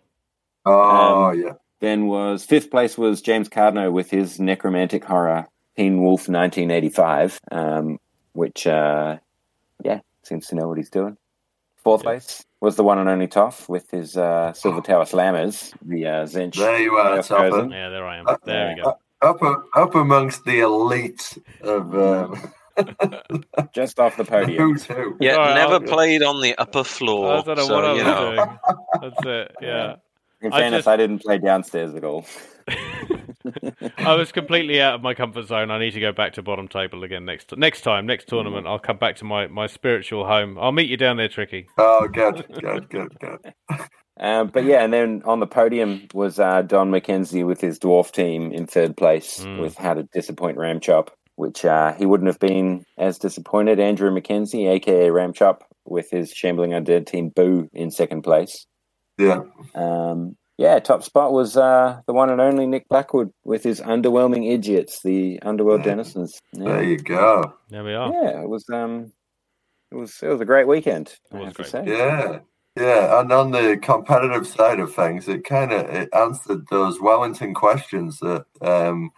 Oh 0.65 1.25
Um, 1.31 1.39
yeah. 1.41 1.51
Then 1.81 2.07
was 2.07 2.43
fifth 2.45 2.71
place 2.71 2.97
was 2.97 3.21
James 3.21 3.49
Cardno 3.49 3.91
with 3.91 4.09
his 4.09 4.39
necromantic 4.39 5.03
horror 5.03 5.47
Teen 5.77 6.01
Wolf 6.01 6.21
1985, 6.29 7.39
um, 7.51 7.99
which 8.33 8.65
uh, 8.65 9.17
yeah 9.83 9.99
seems 10.23 10.47
to 10.47 10.55
know 10.55 10.67
what 10.67 10.77
he's 10.77 10.89
doing. 10.89 11.17
Fourth 11.83 12.01
Yeah. 12.01 12.11
place 12.11 12.43
was 12.61 12.77
the 12.77 12.83
one 12.83 12.97
and 12.97 13.07
only 13.09 13.27
Toff 13.27 13.69
with 13.69 13.91
his 13.91 14.17
uh, 14.17 14.53
Silver 14.53 14.81
Tower 14.81 15.03
Slammers, 15.05 15.73
the 15.83 16.07
uh, 16.07 16.23
Tzeentch. 16.25 16.55
There 16.55 16.79
you 16.79 16.95
are, 16.95 17.17
Playoff 17.19 17.27
Topper. 17.27 17.49
Frozen. 17.51 17.71
Yeah, 17.71 17.89
there 17.89 18.05
I 18.07 18.17
am. 18.17 18.27
Uh, 18.27 18.37
There 18.43 18.73
we 18.75 18.81
go. 18.81 18.97
Up 19.21 19.37
up 19.75 19.95
amongst 19.95 20.43
the 20.45 20.59
elite 20.59 21.37
of 21.61 21.95
um, 21.95 22.51
just 23.73 23.99
off 23.99 24.17
the 24.17 24.25
podium. 24.25 24.57
who's 24.73 24.83
who. 24.85 25.15
Yeah, 25.21 25.35
Sorry, 25.35 25.53
never 25.55 25.73
I'll- 25.75 25.79
played 25.81 26.21
on 26.21 26.41
the 26.41 26.55
upper 26.57 26.79
I 26.79 26.83
floor. 26.83 27.43
don't 27.43 27.57
know 27.57 27.65
so, 27.65 27.73
what 27.75 27.85
I 27.85 27.91
was 27.93 27.97
you 27.99 28.03
know. 28.03 28.35
doing. 28.35 28.59
That's 29.01 29.25
it. 29.25 29.55
Yeah. 29.61 29.95
In 30.41 30.53
I 30.53 30.59
fairness, 30.59 30.79
just- 30.79 30.87
I 30.89 30.97
didn't 30.97 31.19
play 31.19 31.37
downstairs 31.39 31.95
at 31.95 32.03
all. 32.03 32.25
I 33.97 34.15
was 34.15 34.31
completely 34.31 34.81
out 34.81 34.95
of 34.95 35.01
my 35.01 35.13
comfort 35.13 35.47
zone. 35.47 35.71
I 35.71 35.79
need 35.79 35.91
to 35.91 35.99
go 35.99 36.11
back 36.11 36.33
to 36.33 36.41
bottom 36.41 36.67
table 36.67 37.03
again 37.03 37.25
next 37.25 37.55
next 37.57 37.81
time, 37.81 38.05
next 38.05 38.27
tournament. 38.27 38.67
I'll 38.67 38.79
come 38.79 38.97
back 38.97 39.15
to 39.17 39.25
my, 39.25 39.47
my 39.47 39.67
spiritual 39.67 40.25
home. 40.25 40.57
I'll 40.59 40.71
meet 40.71 40.89
you 40.89 40.97
down 40.97 41.17
there, 41.17 41.29
Tricky. 41.29 41.67
Oh, 41.77 42.07
good, 42.07 42.45
good, 42.59 42.89
good, 42.89 43.17
good. 43.19 43.53
Um, 44.17 44.47
but 44.47 44.63
yeah, 44.63 44.83
and 44.83 44.93
then 44.93 45.21
on 45.25 45.39
the 45.41 45.47
podium 45.47 46.07
was 46.13 46.39
uh, 46.39 46.61
Don 46.61 46.89
McKenzie 46.91 47.45
with 47.45 47.59
his 47.59 47.79
dwarf 47.79 48.11
team 48.11 48.51
in 48.51 48.65
third 48.65 48.95
place 48.95 49.39
Mm. 49.43 49.59
with 49.59 49.75
How 49.77 49.93
to 49.93 50.03
Disappoint 50.03 50.57
Ramchop, 50.57 51.09
which 51.35 51.65
uh, 51.65 51.93
he 51.93 52.05
wouldn't 52.05 52.27
have 52.27 52.39
been 52.39 52.85
as 52.97 53.17
disappointed. 53.19 53.79
Andrew 53.79 54.09
McKenzie, 54.11 54.69
aka 54.69 55.09
Ramchop, 55.09 55.61
with 55.85 56.09
his 56.09 56.31
Shambling 56.31 56.71
Undead 56.71 57.05
team 57.07 57.29
Boo 57.29 57.69
in 57.73 57.91
second 57.91 58.21
place. 58.21 58.65
Yeah, 59.17 59.41
Um, 59.75 60.35
yeah, 60.57 60.79
top 60.79 61.03
spot 61.03 61.33
was 61.33 61.57
uh, 61.57 61.99
the 62.07 62.13
one 62.13 62.29
and 62.29 62.39
only 62.39 62.65
Nick 62.67 62.87
Blackwood 62.87 63.31
with 63.43 63.63
his 63.63 63.81
Underwhelming 63.81 64.49
Idiots, 64.49 65.01
the 65.03 65.39
Underworld 65.41 65.81
Yeah. 65.81 65.91
Denizens. 65.91 66.39
there 66.53 66.83
you 66.83 66.97
go. 66.97 67.53
There 67.69 67.83
we 67.83 67.93
are. 67.93 68.11
yeah, 68.13 68.41
it 68.41 68.47
was 68.49 68.65
um, 68.71 69.11
it 69.91 69.95
was 69.95 70.17
it 70.21 70.27
was 70.29 70.39
a 70.41 70.45
great 70.45 70.67
weekend. 70.67 71.13
It 71.33 71.37
was 71.37 71.53
great. 71.53 71.87
Yeah, 71.87 72.39
yeah. 72.77 73.19
And 73.19 73.31
on 73.31 73.51
the 73.51 73.77
competitive 73.81 74.47
side 74.47 74.79
of 74.79 74.93
things, 74.93 75.27
it 75.27 75.43
kind 75.43 75.71
of 75.71 75.89
it 75.89 76.09
answered 76.13 76.67
those 76.69 76.99
Wellington 77.01 77.53
questions 77.53 78.19
that 78.19 78.45
um, 78.61 79.11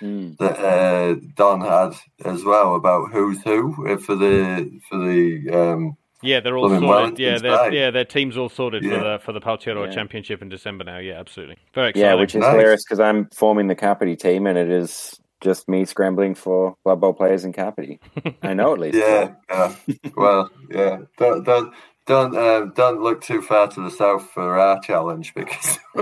Mm. 0.00 0.36
that 0.38 0.58
uh, 0.60 1.16
Don 1.34 1.60
had 1.60 1.92
as 2.24 2.44
well 2.44 2.76
about 2.76 3.10
who's 3.10 3.42
who 3.42 3.72
for 3.98 4.14
the 4.14 4.70
for 4.88 4.96
the 4.96 5.50
um, 5.52 5.96
Yeah, 6.22 6.38
they're 6.38 6.56
all 6.56 6.68
sorted. 6.68 6.88
Wellington's 6.88 7.18
Yeah, 7.18 7.38
they're, 7.38 7.72
yeah, 7.72 7.90
their 7.90 8.04
team's 8.04 8.36
all 8.36 8.48
sorted 8.48 8.84
for 8.84 8.90
the 8.90 9.18
for 9.24 9.32
the 9.32 9.40
Powtearoa 9.40 9.86
Yeah. 9.88 9.92
Championship 9.92 10.40
in 10.40 10.48
December 10.48 10.84
now. 10.84 10.98
Yeah, 10.98 11.18
absolutely. 11.18 11.56
Very 11.74 11.88
exciting. 11.90 12.06
Yeah, 12.10 12.14
which 12.14 12.36
is 12.36 12.42
Nice. 12.42 12.52
hilarious 12.52 12.84
because 12.84 13.00
I'm 13.00 13.28
forming 13.34 13.66
the 13.66 13.74
Kapiti 13.74 14.14
team 14.14 14.46
and 14.46 14.56
it 14.56 14.70
is 14.70 15.18
just 15.40 15.68
me 15.68 15.84
scrambling 15.84 16.36
for 16.36 16.76
Blood 16.84 17.00
Bowl 17.00 17.12
players 17.12 17.44
in 17.44 17.52
Kapiti. 17.52 17.98
I 18.44 18.54
know 18.54 18.74
at 18.74 18.78
least. 18.78 18.98
yeah, 18.98 19.32
yeah. 19.50 19.74
Well, 20.16 20.48
yeah. 20.70 20.98
Don't 21.18 21.42
don't 21.42 21.74
don't 22.08 22.36
um, 22.36 22.72
don't 22.74 23.02
look 23.02 23.20
too 23.20 23.42
far 23.42 23.68
to 23.68 23.80
the 23.80 23.90
south 23.90 24.30
for 24.30 24.58
our 24.58 24.80
challenge 24.80 25.34
because 25.34 25.78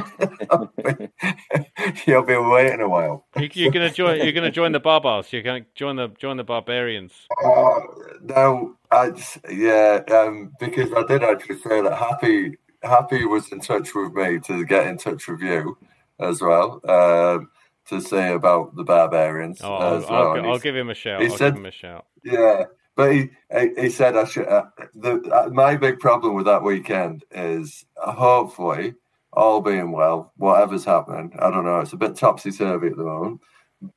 you'll 2.07 2.23
be 2.25 2.37
waiting 2.37 2.81
a 2.81 2.89
while. 2.89 3.27
You- 3.37 3.51
You're 3.53 3.73
gonna 3.73 3.91
join. 3.91 4.21
You're 4.23 4.33
gonna 4.33 4.51
join 4.51 4.73
the 4.73 4.81
Barbars. 4.81 5.33
You're 5.33 5.43
gonna 5.43 5.67
join 5.75 5.97
the 5.97 6.09
join 6.19 6.37
the 6.37 6.45
Barbarians. 6.45 7.13
Uh, 7.45 7.81
no, 8.23 8.77
I 8.91 9.11
just- 9.11 9.39
yeah, 9.51 10.01
um, 10.11 10.53
because 10.61 10.91
I 10.97 11.03
did 11.05 11.23
actually 11.23 11.59
say 11.59 11.81
that 11.83 11.97
Happy 11.99 12.57
Happy 12.83 13.25
was 13.25 13.51
in 13.53 13.61
touch 13.61 13.95
with 13.95 14.13
me 14.13 14.39
to 14.41 14.65
get 14.65 14.87
in 14.87 14.99
touch 14.99 15.27
with 15.29 15.41
you 15.41 15.77
as 16.21 16.41
well 16.41 16.81
um, 16.89 17.51
to 17.89 18.01
say 18.01 18.33
about 18.33 18.75
the 18.77 18.85
barbarians 18.85 19.61
Oh, 19.63 19.75
I'll, 19.75 19.95
as 19.97 20.05
I'll, 20.05 20.11
well. 20.13 20.33
And 20.37 20.47
I'll 20.47 20.59
give 20.59 20.77
him 20.77 20.91
a 20.91 20.95
shout. 20.95 21.21
he 21.21 21.29
I'll 21.29 21.37
said- 21.37 21.55
give 21.55 21.61
him 21.61 21.67
a 21.67 21.71
shout. 21.73 22.07
yeah, 22.25 22.65
but 22.97 23.13
he 23.13 23.31
he, 23.79 23.91
said 23.91 24.17
I 24.17 24.25
should. 24.25 24.49
Uh, 24.49 24.65
the 24.95 25.21
uh, 25.33 25.51
my 25.51 25.77
big 25.77 26.01
problem 26.01 26.35
with 26.35 26.47
that 26.47 26.63
weekend 26.63 27.25
is 27.31 27.85
uh, 28.03 28.13
hopefully 28.13 28.95
all 29.33 29.61
being 29.61 29.93
well, 29.93 30.33
whatever's 30.37 30.85
happening. 30.85 31.33
I 31.39 31.51
don't 31.51 31.65
know. 31.67 31.81
It's 31.81 31.93
a 31.93 31.99
bit 31.99 32.17
topsy 32.17 32.51
turvy 32.51 32.89
at 32.89 32.97
the 32.97 33.05
moment, 33.05 33.41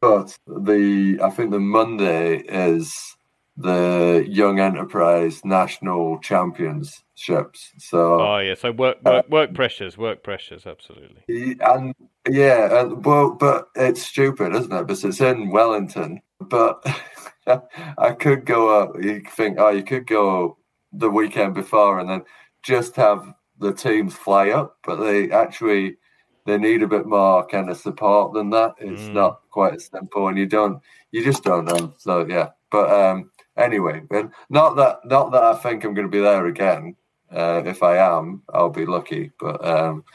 but 0.02 0.38
the 0.46 1.20
I 1.24 1.30
think 1.30 1.52
the 1.52 1.60
Monday 1.60 2.40
is 2.40 3.16
the 3.56 4.26
Young 4.28 4.60
Enterprise 4.60 5.44
National 5.44 6.20
Championships. 6.20 7.72
So 7.78 8.22
Oh 8.22 8.40
yeah. 8.40 8.56
So 8.56 8.72
work 8.72 8.98
Uh, 9.06 9.12
work, 9.12 9.30
work 9.30 9.54
pressures. 9.54 9.98
Work 9.98 10.24
pressures. 10.24 10.66
Absolutely. 10.66 11.58
and 11.62 11.94
yeah, 12.30 12.82
and 12.82 13.06
well, 13.06 13.32
but 13.32 13.70
it's 13.76 14.02
stupid, 14.02 14.56
isn't 14.56 14.72
it? 14.72 14.88
Because 14.88 15.04
it's 15.04 15.22
in 15.22 15.52
Wellington. 15.52 16.22
But 16.40 16.86
I 18.00 18.12
could 18.14 18.46
go 18.46 18.70
up. 18.82 18.96
You 19.04 19.22
think, 19.32 19.58
oh, 19.60 19.70
you 19.72 19.84
could 19.84 20.08
go 20.08 20.58
the 20.94 21.10
weekend 21.12 21.56
before 21.56 22.00
and 22.00 22.10
then 22.10 22.24
just 22.64 22.98
have 22.98 23.34
the 23.60 23.74
teams 23.74 24.16
fly 24.16 24.52
up. 24.52 24.78
But 24.86 24.98
they 24.98 25.32
actually 25.32 25.98
they 26.46 26.58
need 26.60 26.84
a 26.84 26.88
bit 26.88 27.08
more 27.08 27.48
kind 27.48 27.70
of 27.72 27.78
support 27.78 28.34
than 28.34 28.52
that. 28.52 28.76
It's 28.80 29.10
Mm. 29.10 29.14
not 29.14 29.42
quite 29.52 29.76
as 29.76 29.88
simple, 29.88 30.28
and 30.30 30.38
you 30.40 30.48
don't, 30.48 30.82
you 31.12 31.24
just 31.24 31.44
don't 31.44 31.66
know. 31.66 31.94
So 32.00 32.28
yeah, 32.28 32.50
but 32.72 32.92
um, 32.92 33.32
anyway, 33.58 34.04
and 34.12 34.32
not 34.50 34.76
that 34.78 35.00
not 35.06 35.32
that 35.34 35.44
I 35.44 35.56
think 35.56 35.86
I'm 35.86 35.96
going 35.96 36.08
to 36.08 36.12
be 36.12 36.22
there 36.22 36.48
again. 36.48 36.96
Uh, 37.32 37.64
if 37.66 37.84
I 37.84 37.98
am, 37.98 38.44
I'll 38.54 38.70
be 38.72 38.86
lucky. 38.88 39.32
But 39.40 39.66
um, 39.66 40.06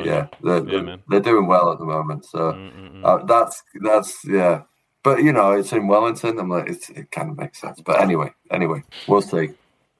yeah, 0.00 0.26
they're, 0.42 0.62
Yeah, 0.66 0.80
they're, 0.80 0.90
they're 1.08 1.20
doing 1.20 1.46
well 1.48 1.72
at 1.72 1.78
the 1.80 1.86
moment. 1.86 2.26
So 2.26 2.58
uh, 3.04 3.18
that's 3.26 3.62
that's 3.82 4.24
yeah. 4.26 4.62
But 5.04 5.22
you 5.22 5.32
know, 5.32 5.52
it's 5.52 5.72
in 5.72 5.86
Wellington. 5.86 6.38
I'm 6.40 6.48
like, 6.48 6.68
it's, 6.68 6.90
it 6.90 7.12
kind 7.12 7.30
of 7.30 7.38
makes 7.38 7.60
sense. 7.60 7.80
But 7.80 8.00
anyway, 8.00 8.32
anyway, 8.50 8.82
we'll 9.06 9.22
see. 9.22 9.50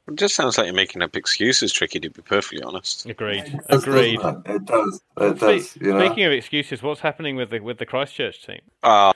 It 0.06 0.16
just 0.16 0.34
sounds 0.34 0.58
like 0.58 0.66
you're 0.66 0.74
making 0.74 1.00
up 1.02 1.14
excuses, 1.16 1.72
Tricky, 1.72 2.00
to 2.00 2.10
be 2.10 2.20
perfectly 2.22 2.62
honest. 2.62 3.06
Agreed. 3.06 3.44
It 3.44 3.60
does, 3.68 3.82
Agreed. 3.84 4.20
doesn't 4.20 4.46
It 4.48 4.54
It 4.56 4.64
does. 4.66 5.00
It 5.20 5.36
Spe- 5.36 5.40
does. 5.40 5.76
You 5.76 5.92
know. 5.94 6.06
Speaking 6.06 6.24
of 6.24 6.32
excuses, 6.32 6.82
what's 6.82 7.00
happening 7.00 7.36
with 7.36 7.50
the 7.50 7.60
with 7.60 7.78
the 7.78 7.86
Christchurch 7.86 8.44
team? 8.44 8.60
Uh, 8.82 9.12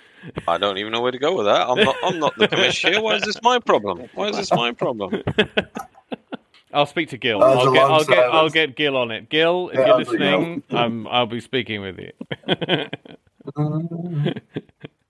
I 0.47 0.59
don't 0.59 0.79
even 0.79 0.93
know 0.93 1.01
where 1.01 1.13
to 1.13 1.19
go 1.19 1.37
with 1.37 1.47
that. 1.47 1.69
I'm 1.69 1.83
not. 1.85 1.97
I'm 2.03 2.19
not 2.21 2.37
the 2.37 2.49
commissioner. 2.49 3.01
Why 3.03 3.17
is 3.17 3.23
this 3.23 3.43
my 3.43 3.59
problem? 3.59 4.09
Why 4.15 4.29
is 4.29 4.37
this 4.37 4.53
my 4.53 4.73
problem? 4.73 5.23
I'll 6.73 6.87
speak 6.87 7.09
to 7.11 7.17
Gil. 7.17 7.41
That 7.41 7.47
I'll 7.49 7.73
get, 7.73 7.83
I'll 7.83 8.05
get, 8.05 8.19
I'll 8.19 8.51
get 8.51 8.77
Gil 8.77 8.97
on 8.97 9.11
it. 9.11 9.31
Gil, 9.31 9.71
if 9.71 9.77
Yeah, 9.79 9.87
you're 9.87 9.95
I'll 9.95 10.05
bring 10.05 10.21
listening, 10.21 10.63
um, 10.71 11.09
I'll 11.11 11.27
be 11.27 11.41
speaking 11.41 11.81
with 11.81 11.99
you. 11.99 12.13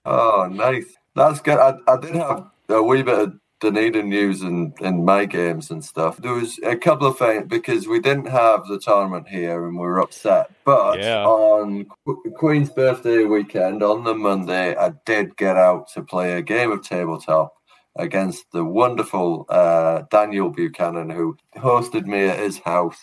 oh, 0.08 0.48
nice. 0.50 0.86
That's 1.14 1.40
good. 1.40 1.58
I, 1.58 1.74
I 1.86 1.96
did 1.98 2.14
have 2.14 2.50
a 2.68 2.82
wee 2.82 3.02
bit 3.02 3.18
of 3.18 3.34
Dunedin 3.60 4.08
news 4.08 4.42
in, 4.42 4.72
in 4.80 5.04
my 5.04 5.24
games 5.24 5.70
and 5.70 5.84
stuff. 5.84 6.16
There 6.18 6.34
was 6.34 6.58
a 6.62 6.76
couple 6.76 7.08
of 7.08 7.18
things 7.18 7.46
because 7.48 7.88
we 7.88 7.98
didn't 7.98 8.26
have 8.28 8.66
the 8.68 8.78
tournament 8.78 9.26
here 9.28 9.66
and 9.66 9.74
we 9.76 9.80
were 9.84 10.00
upset. 10.00 10.50
But 10.64 11.00
Yeah. 11.00 11.24
on 11.26 11.86
Qu- 12.06 12.30
Queen's 12.36 12.70
birthday 12.70 13.24
weekend, 13.24 13.82
on 13.82 14.04
the 14.04 14.14
Monday, 14.14 14.76
I 14.76 14.92
did 15.04 15.36
get 15.36 15.56
out 15.56 15.88
to 15.94 16.02
play 16.02 16.34
a 16.34 16.42
game 16.42 16.70
of 16.70 16.82
tabletop 16.82 17.52
against 17.96 18.44
the 18.52 18.64
wonderful 18.64 19.44
uh, 19.48 20.02
Daniel 20.10 20.50
Buchanan, 20.50 21.10
who 21.10 21.36
hosted 21.56 22.06
me 22.06 22.26
at 22.26 22.38
his 22.38 22.58
house. 22.58 23.00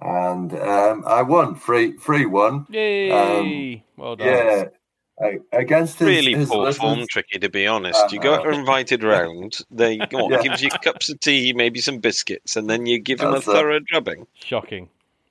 And 0.00 0.52
um, 0.54 1.02
I 1.04 1.22
won, 1.22 1.56
free, 1.56 1.96
free 1.96 2.26
one. 2.26 2.66
Yay! 2.70 3.82
well 3.96 4.14
done. 4.14 4.28
Yeah, 4.28 4.64
I, 4.66 4.68
against 5.52 5.98
his, 5.98 6.06
Really 6.08 6.34
his 6.34 6.48
poor 6.48 6.64
lizards. 6.64 6.78
form, 6.82 7.06
Tricky, 7.08 7.38
to 7.38 7.48
be 7.48 7.66
honest. 7.66 8.12
You 8.12 8.20
got 8.20 8.46
invited 8.52 9.02
round. 9.02 9.58
They 9.70 9.98
what, 10.10 10.30
Yeah. 10.30 10.42
gives 10.42 10.62
you 10.62 10.70
cups 10.70 11.08
of 11.08 11.20
tea, 11.20 11.52
maybe 11.52 11.80
some 11.80 11.98
biscuits, 11.98 12.56
and 12.56 12.68
then 12.68 12.86
you 12.86 12.98
give 12.98 13.20
him 13.20 13.28
a 13.28 13.32
That's 13.34 13.44
thorough 13.46 13.80
drubbing. 13.80 14.26
Shocking. 14.44 14.88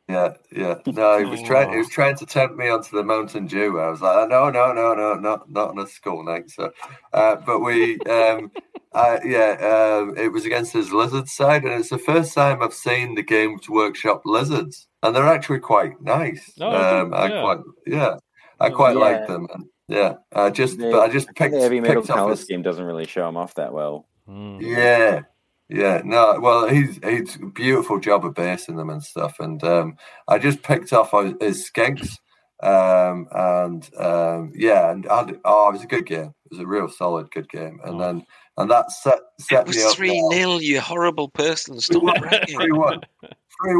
Yeah, 0.07 0.33
yeah. 0.51 0.75
No, 0.85 1.17
he 1.17 1.25
was 1.25 1.41
trying. 1.41 1.71
He 1.71 1.77
was 1.79 1.89
trying 1.89 2.15
to 2.17 2.27
tempt 2.27 2.55
me 2.57 2.69
onto 2.69 2.95
the 2.95 3.03
Mountain 3.03 3.47
Dew. 3.47 3.79
I 3.79 3.89
was 3.89 4.01
like, 4.01 4.29
no, 4.29 4.51
no, 4.51 4.71
no, 4.71 4.93
no, 4.93 5.15
not 5.15 5.49
not 5.49 5.69
on 5.69 5.79
a 5.79 5.87
school 5.87 6.23
night. 6.23 6.51
So, 6.51 6.71
uh, 7.11 7.37
but 7.37 7.59
we, 7.61 7.99
um, 8.01 8.51
I, 8.93 9.19
yeah, 9.25 9.97
um, 9.99 10.15
it 10.15 10.31
was 10.31 10.45
against 10.45 10.73
his 10.73 10.93
lizard 10.93 11.27
side, 11.27 11.63
and 11.63 11.73
it's 11.73 11.89
the 11.89 11.97
first 11.97 12.35
time 12.35 12.61
I've 12.61 12.75
seen 12.75 13.15
the 13.15 13.23
Games 13.23 13.67
Workshop 13.67 14.21
lizards, 14.25 14.87
and 15.01 15.15
they're 15.15 15.25
actually 15.27 15.59
quite 15.59 15.99
nice. 16.01 16.51
Oh, 16.61 16.69
um, 17.01 17.11
I 17.13 17.27
yeah. 17.27 17.41
quite, 17.41 17.59
yeah, 17.87 18.15
I 18.59 18.69
quite 18.69 18.93
Yeah. 18.93 18.99
like 19.01 19.27
them. 19.27 19.47
And, 19.55 19.65
yeah, 19.87 20.15
I 20.33 20.49
just, 20.49 20.77
The- 20.77 20.91
but 20.91 21.01
I 21.01 21.11
just 21.11 21.27
picked, 21.35 21.53
the 21.53 21.61
heavy 21.61 21.79
metal 21.79 22.01
picked 22.01 22.11
up 22.11 22.17
color 22.17 22.31
his, 22.31 22.41
scheme 22.41 22.61
doesn't 22.61 22.85
really 22.85 23.05
show 23.05 23.27
him 23.27 23.37
off 23.37 23.53
that 23.55 23.73
well. 23.73 24.07
Mm. 24.29 24.61
yeah, 24.61 25.21
Yeah, 25.69 26.01
no, 26.03 26.39
well, 26.41 26.67
he's 26.67 26.99
he's 27.03 27.37
beautiful 27.53 27.99
job 27.99 28.25
of 28.25 28.33
basing 28.33 28.75
them 28.75 28.89
and 28.89 29.03
stuff, 29.03 29.39
and 29.39 29.63
um, 29.63 29.97
I 30.27 30.37
just 30.39 30.61
picked 30.63 30.93
off 30.93 31.11
his 31.39 31.69
skinks, 31.69 32.17
um, 32.63 33.27
and 33.31 33.89
um, 33.99 34.51
yeah, 34.55 34.91
and 34.91 35.07
I 35.07 35.17
had, 35.25 35.39
oh, 35.45 35.69
it 35.69 35.73
was 35.73 35.83
a 35.83 35.87
good 35.87 36.05
game. 36.05 36.33
It 36.45 36.51
was 36.51 36.59
a 36.59 36.67
real 36.67 36.87
solid, 36.89 37.29
good 37.31 37.49
game, 37.49 37.79
and 37.83 37.99
then 37.99 38.25
and 38.57 38.69
that 38.71 38.91
set 38.91 39.19
set 39.39 39.61
It 39.61 39.67
was 39.67 39.75
me 39.77 39.83
up. 39.83 39.95
three 39.95 40.29
0 40.31 40.57
You 40.59 40.79
horrible 40.81 41.29
person! 41.29 41.79
Stop 41.79 42.01
bragging. 42.19 42.57
Three 42.59 42.71
one, 42.71 43.01
three 43.21 43.29
one, 43.29 43.31
Three 43.61 43.71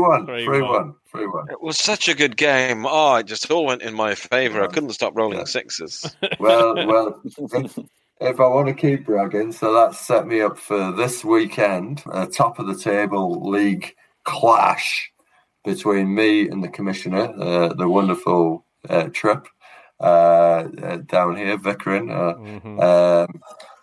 three 0.46 0.62
one. 0.62 0.72
one, 0.72 0.96
three 1.12 1.28
one. 1.28 1.50
It 1.50 1.62
was 1.62 1.78
such 1.78 2.08
a 2.08 2.16
good 2.16 2.38
game. 2.38 2.86
Oh, 2.88 3.16
it 3.16 3.26
just 3.28 3.50
all 3.52 3.66
went 3.66 3.82
in 3.82 3.94
my 3.94 4.16
favour. 4.16 4.64
I 4.64 4.68
couldn't 4.68 4.92
stop 4.94 5.14
rolling 5.16 5.40
Yeah. 5.40 5.46
sixes. 5.46 6.16
Well, 6.40 6.76
well, 6.88 7.22
if, 7.54 7.78
if 8.22 8.40
I 8.40 8.48
want 8.48 8.68
to 8.68 8.74
keep 8.74 9.06
bragging, 9.06 9.52
so 9.52 9.74
that 9.74 9.96
set 9.96 10.28
me 10.28 10.42
up 10.42 10.58
for 10.58 10.92
this 10.92 11.24
weekend, 11.26 12.04
a 12.12 12.26
top 12.26 12.60
of 12.60 12.68
the 12.68 12.78
table 12.78 13.50
league 13.50 13.94
clash 14.24 15.12
between 15.64 16.14
me 16.14 16.48
and 16.48 16.64
the 16.64 16.68
commissioner, 16.70 17.34
uh, 17.40 17.74
the 17.74 17.88
wonderful 17.88 18.66
uh, 18.90 19.10
Trip 19.14 19.48
uh, 20.00 20.04
uh, 20.04 20.98
down 21.06 21.36
here, 21.38 21.58
Vicarin. 21.58 22.12
Uh, 22.12 22.36
Mhm. 22.38 22.84
um, 22.84 23.42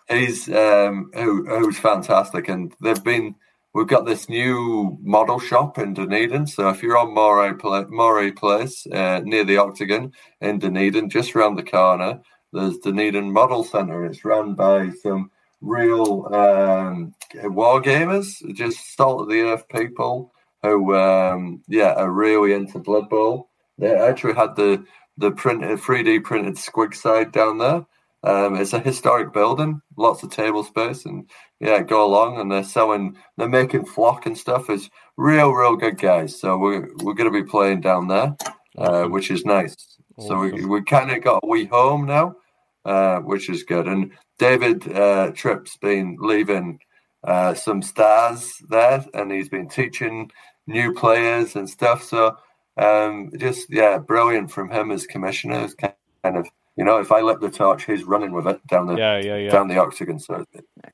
he's 0.09 0.47
um, 0.49 1.11
who, 1.13 1.45
who's 1.47 1.77
fantastic, 1.77 2.47
and 2.49 2.73
they've 2.81 3.03
been. 3.03 3.35
We've 3.73 3.87
got 3.87 4.05
this 4.05 4.29
new 4.29 4.99
model 5.01 5.39
shop 5.39 5.79
in 5.79 5.95
Dunedin. 5.95 6.45
So 6.45 6.69
if 6.69 6.83
you're 6.83 6.97
on 6.97 7.13
Moray, 7.13 7.53
Moray 7.89 8.31
Place 8.31 8.85
uh, 8.87 9.21
near 9.23 9.43
the 9.43 9.57
Octagon 9.57 10.11
in 10.41 10.59
Dunedin, 10.59 11.09
just 11.09 11.35
around 11.35 11.55
the 11.55 11.63
corner, 11.63 12.21
there's 12.51 12.77
Dunedin 12.77 13.31
Model 13.31 13.63
Centre. 13.63 14.05
It's 14.05 14.23
run 14.23 14.53
by 14.53 14.91
some 15.01 15.31
real 15.59 16.27
um, 16.31 17.15
war 17.45 17.81
gamers, 17.81 18.35
just 18.53 18.95
salt 18.95 19.21
of 19.21 19.29
the 19.29 19.41
earth 19.41 19.67
people 19.69 20.31
who, 20.61 20.95
um, 20.95 21.63
yeah, 21.67 21.93
are 21.93 22.11
really 22.11 22.53
into 22.53 22.77
Blood 22.77 23.09
Bowl. 23.09 23.49
They 23.79 23.95
actually 23.95 24.35
had 24.35 24.55
the 24.55 24.85
the 25.17 25.31
printed 25.31 25.79
3D 25.79 26.23
printed 26.23 26.55
squig 26.55 26.93
side 26.95 27.31
down 27.31 27.57
there. 27.57 27.85
Um, 28.23 28.55
it's 28.55 28.73
a 28.73 28.79
historic 28.79 29.33
building, 29.33 29.81
lots 29.97 30.23
of 30.23 30.31
table 30.31 30.63
space, 30.63 31.05
and 31.05 31.29
yeah, 31.59 31.81
go 31.81 32.05
along. 32.05 32.39
And 32.39 32.51
they're 32.51 32.63
selling, 32.63 33.17
they're 33.37 33.49
making 33.49 33.85
flock 33.85 34.25
and 34.25 34.37
stuff. 34.37 34.69
It's 34.69 34.89
real, 35.17 35.51
real 35.51 35.75
good 35.75 35.99
guys. 35.99 36.39
So 36.39 36.57
we're 36.57 36.89
we're 37.03 37.15
going 37.15 37.31
to 37.31 37.43
be 37.43 37.47
playing 37.47 37.81
down 37.81 38.07
there, 38.07 38.35
uh, 38.77 39.05
which 39.05 39.29
is 39.29 39.45
nice. 39.45 39.75
So 40.19 40.39
we 40.39 40.65
we 40.65 40.83
kind 40.83 41.11
of 41.11 41.23
got 41.23 41.43
a 41.43 41.47
wee 41.47 41.65
home 41.65 42.05
now, 42.05 42.35
uh, 42.85 43.19
which 43.19 43.49
is 43.49 43.63
good. 43.63 43.87
And 43.87 44.11
David 44.39 44.91
uh, 44.91 45.31
Tripp's 45.31 45.77
been 45.77 46.17
leaving 46.19 46.79
uh, 47.23 47.53
some 47.55 47.81
stars 47.81 48.53
there, 48.69 49.05
and 49.13 49.31
he's 49.31 49.49
been 49.49 49.67
teaching 49.67 50.31
new 50.67 50.93
players 50.93 51.55
and 51.55 51.69
stuff. 51.69 52.03
So 52.03 52.37
um, 52.77 53.31
just 53.37 53.67
yeah, 53.69 53.97
brilliant 53.97 54.51
from 54.51 54.69
him 54.69 54.91
as 54.91 55.05
commissioner. 55.05 55.67
Kind 55.79 56.37
of 56.37 56.47
you 56.75 56.83
know, 56.83 56.99
if 56.99 57.11
I 57.11 57.21
let 57.21 57.39
the 57.41 57.49
torch, 57.49 57.85
he's 57.85 58.03
running 58.03 58.31
with 58.31 58.47
it 58.47 58.65
down 58.67 58.87
the 58.87 58.95
Yeah, 58.95 59.19
yeah, 59.19 59.37
yeah. 59.37 59.51
down 59.51 59.67
the 59.67 59.77
octagon. 59.77 60.19
So 60.19 60.43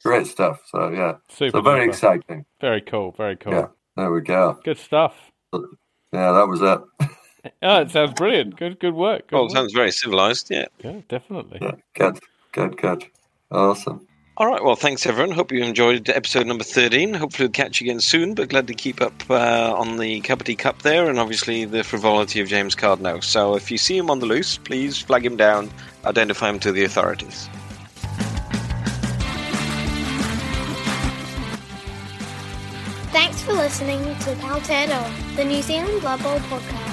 great 0.03 0.27
stuff. 0.27 0.61
So 0.65 0.89
yeah, 0.89 1.15
Super. 1.29 1.57
so 1.57 1.61
very 1.61 1.85
duper. 1.85 1.89
exciting. 1.89 2.45
Very 2.61 2.81
cool. 2.81 3.11
Very 3.17 3.35
cool. 3.37 3.53
Yeah. 3.53 3.67
There 3.95 4.11
we 4.11 4.21
go. 4.21 4.59
Good 4.63 4.77
stuff. 4.77 5.15
Yeah, 5.53 6.31
that 6.31 6.47
was 6.47 6.61
it. 6.61 7.09
Oh, 7.61 7.79
it 7.79 7.89
sounds 7.89 8.13
brilliant. 8.15 8.57
Good, 8.57 8.81
good 8.81 8.93
work. 8.95 9.29
Good 9.29 9.35
Well, 9.37 9.43
it 9.43 9.45
work. 9.45 9.51
sounds 9.55 9.71
very 9.73 9.91
civilized. 9.91 10.51
Yeah. 10.51 10.65
Yeah, 10.83 10.99
definitely. 11.07 11.59
Yeah, 11.61 11.71
good, 11.95 12.19
good, 12.51 12.75
good. 12.75 13.05
Awesome. 13.49 14.05
All 14.39 14.47
right. 14.47 14.63
Well, 14.63 14.77
thanks 14.77 15.05
everyone. 15.05 15.31
Hope 15.31 15.51
you 15.51 15.61
enjoyed 15.61 16.07
episode 16.07 16.47
number 16.47 16.63
thirteen. 16.63 17.13
Hopefully, 17.13 17.47
we'll 17.47 17.51
catch 17.51 17.81
you 17.81 17.87
again 17.87 17.99
soon. 17.99 18.35
But 18.35 18.47
glad 18.47 18.67
to 18.67 18.73
keep 18.73 19.01
up 19.01 19.11
uh, 19.29 19.73
on 19.75 19.97
the 19.97 20.21
Cupboardy 20.21 20.57
Cup 20.57 20.81
there, 20.81 21.09
and 21.09 21.19
obviously 21.19 21.65
the 21.65 21.83
frivolity 21.83 22.39
of 22.39 22.47
James 22.47 22.73
Cardno. 22.73 23.21
So, 23.21 23.55
if 23.55 23.69
you 23.69 23.77
see 23.77 23.97
him 23.97 24.09
on 24.09 24.19
the 24.19 24.25
loose, 24.25 24.57
please 24.57 24.97
flag 24.97 25.25
him 25.25 25.35
down, 25.35 25.69
identify 26.05 26.49
him 26.49 26.59
to 26.59 26.71
the 26.71 26.85
authorities. 26.85 27.49
Thanks 33.11 33.41
for 33.41 33.51
listening 33.51 34.01
to 34.19 34.35
Powtearoa, 34.35 35.35
the 35.35 35.43
New 35.43 35.61
Zealand 35.61 35.99
Blood 35.99 36.23
Bowl 36.23 36.39
podcast. 36.39 36.88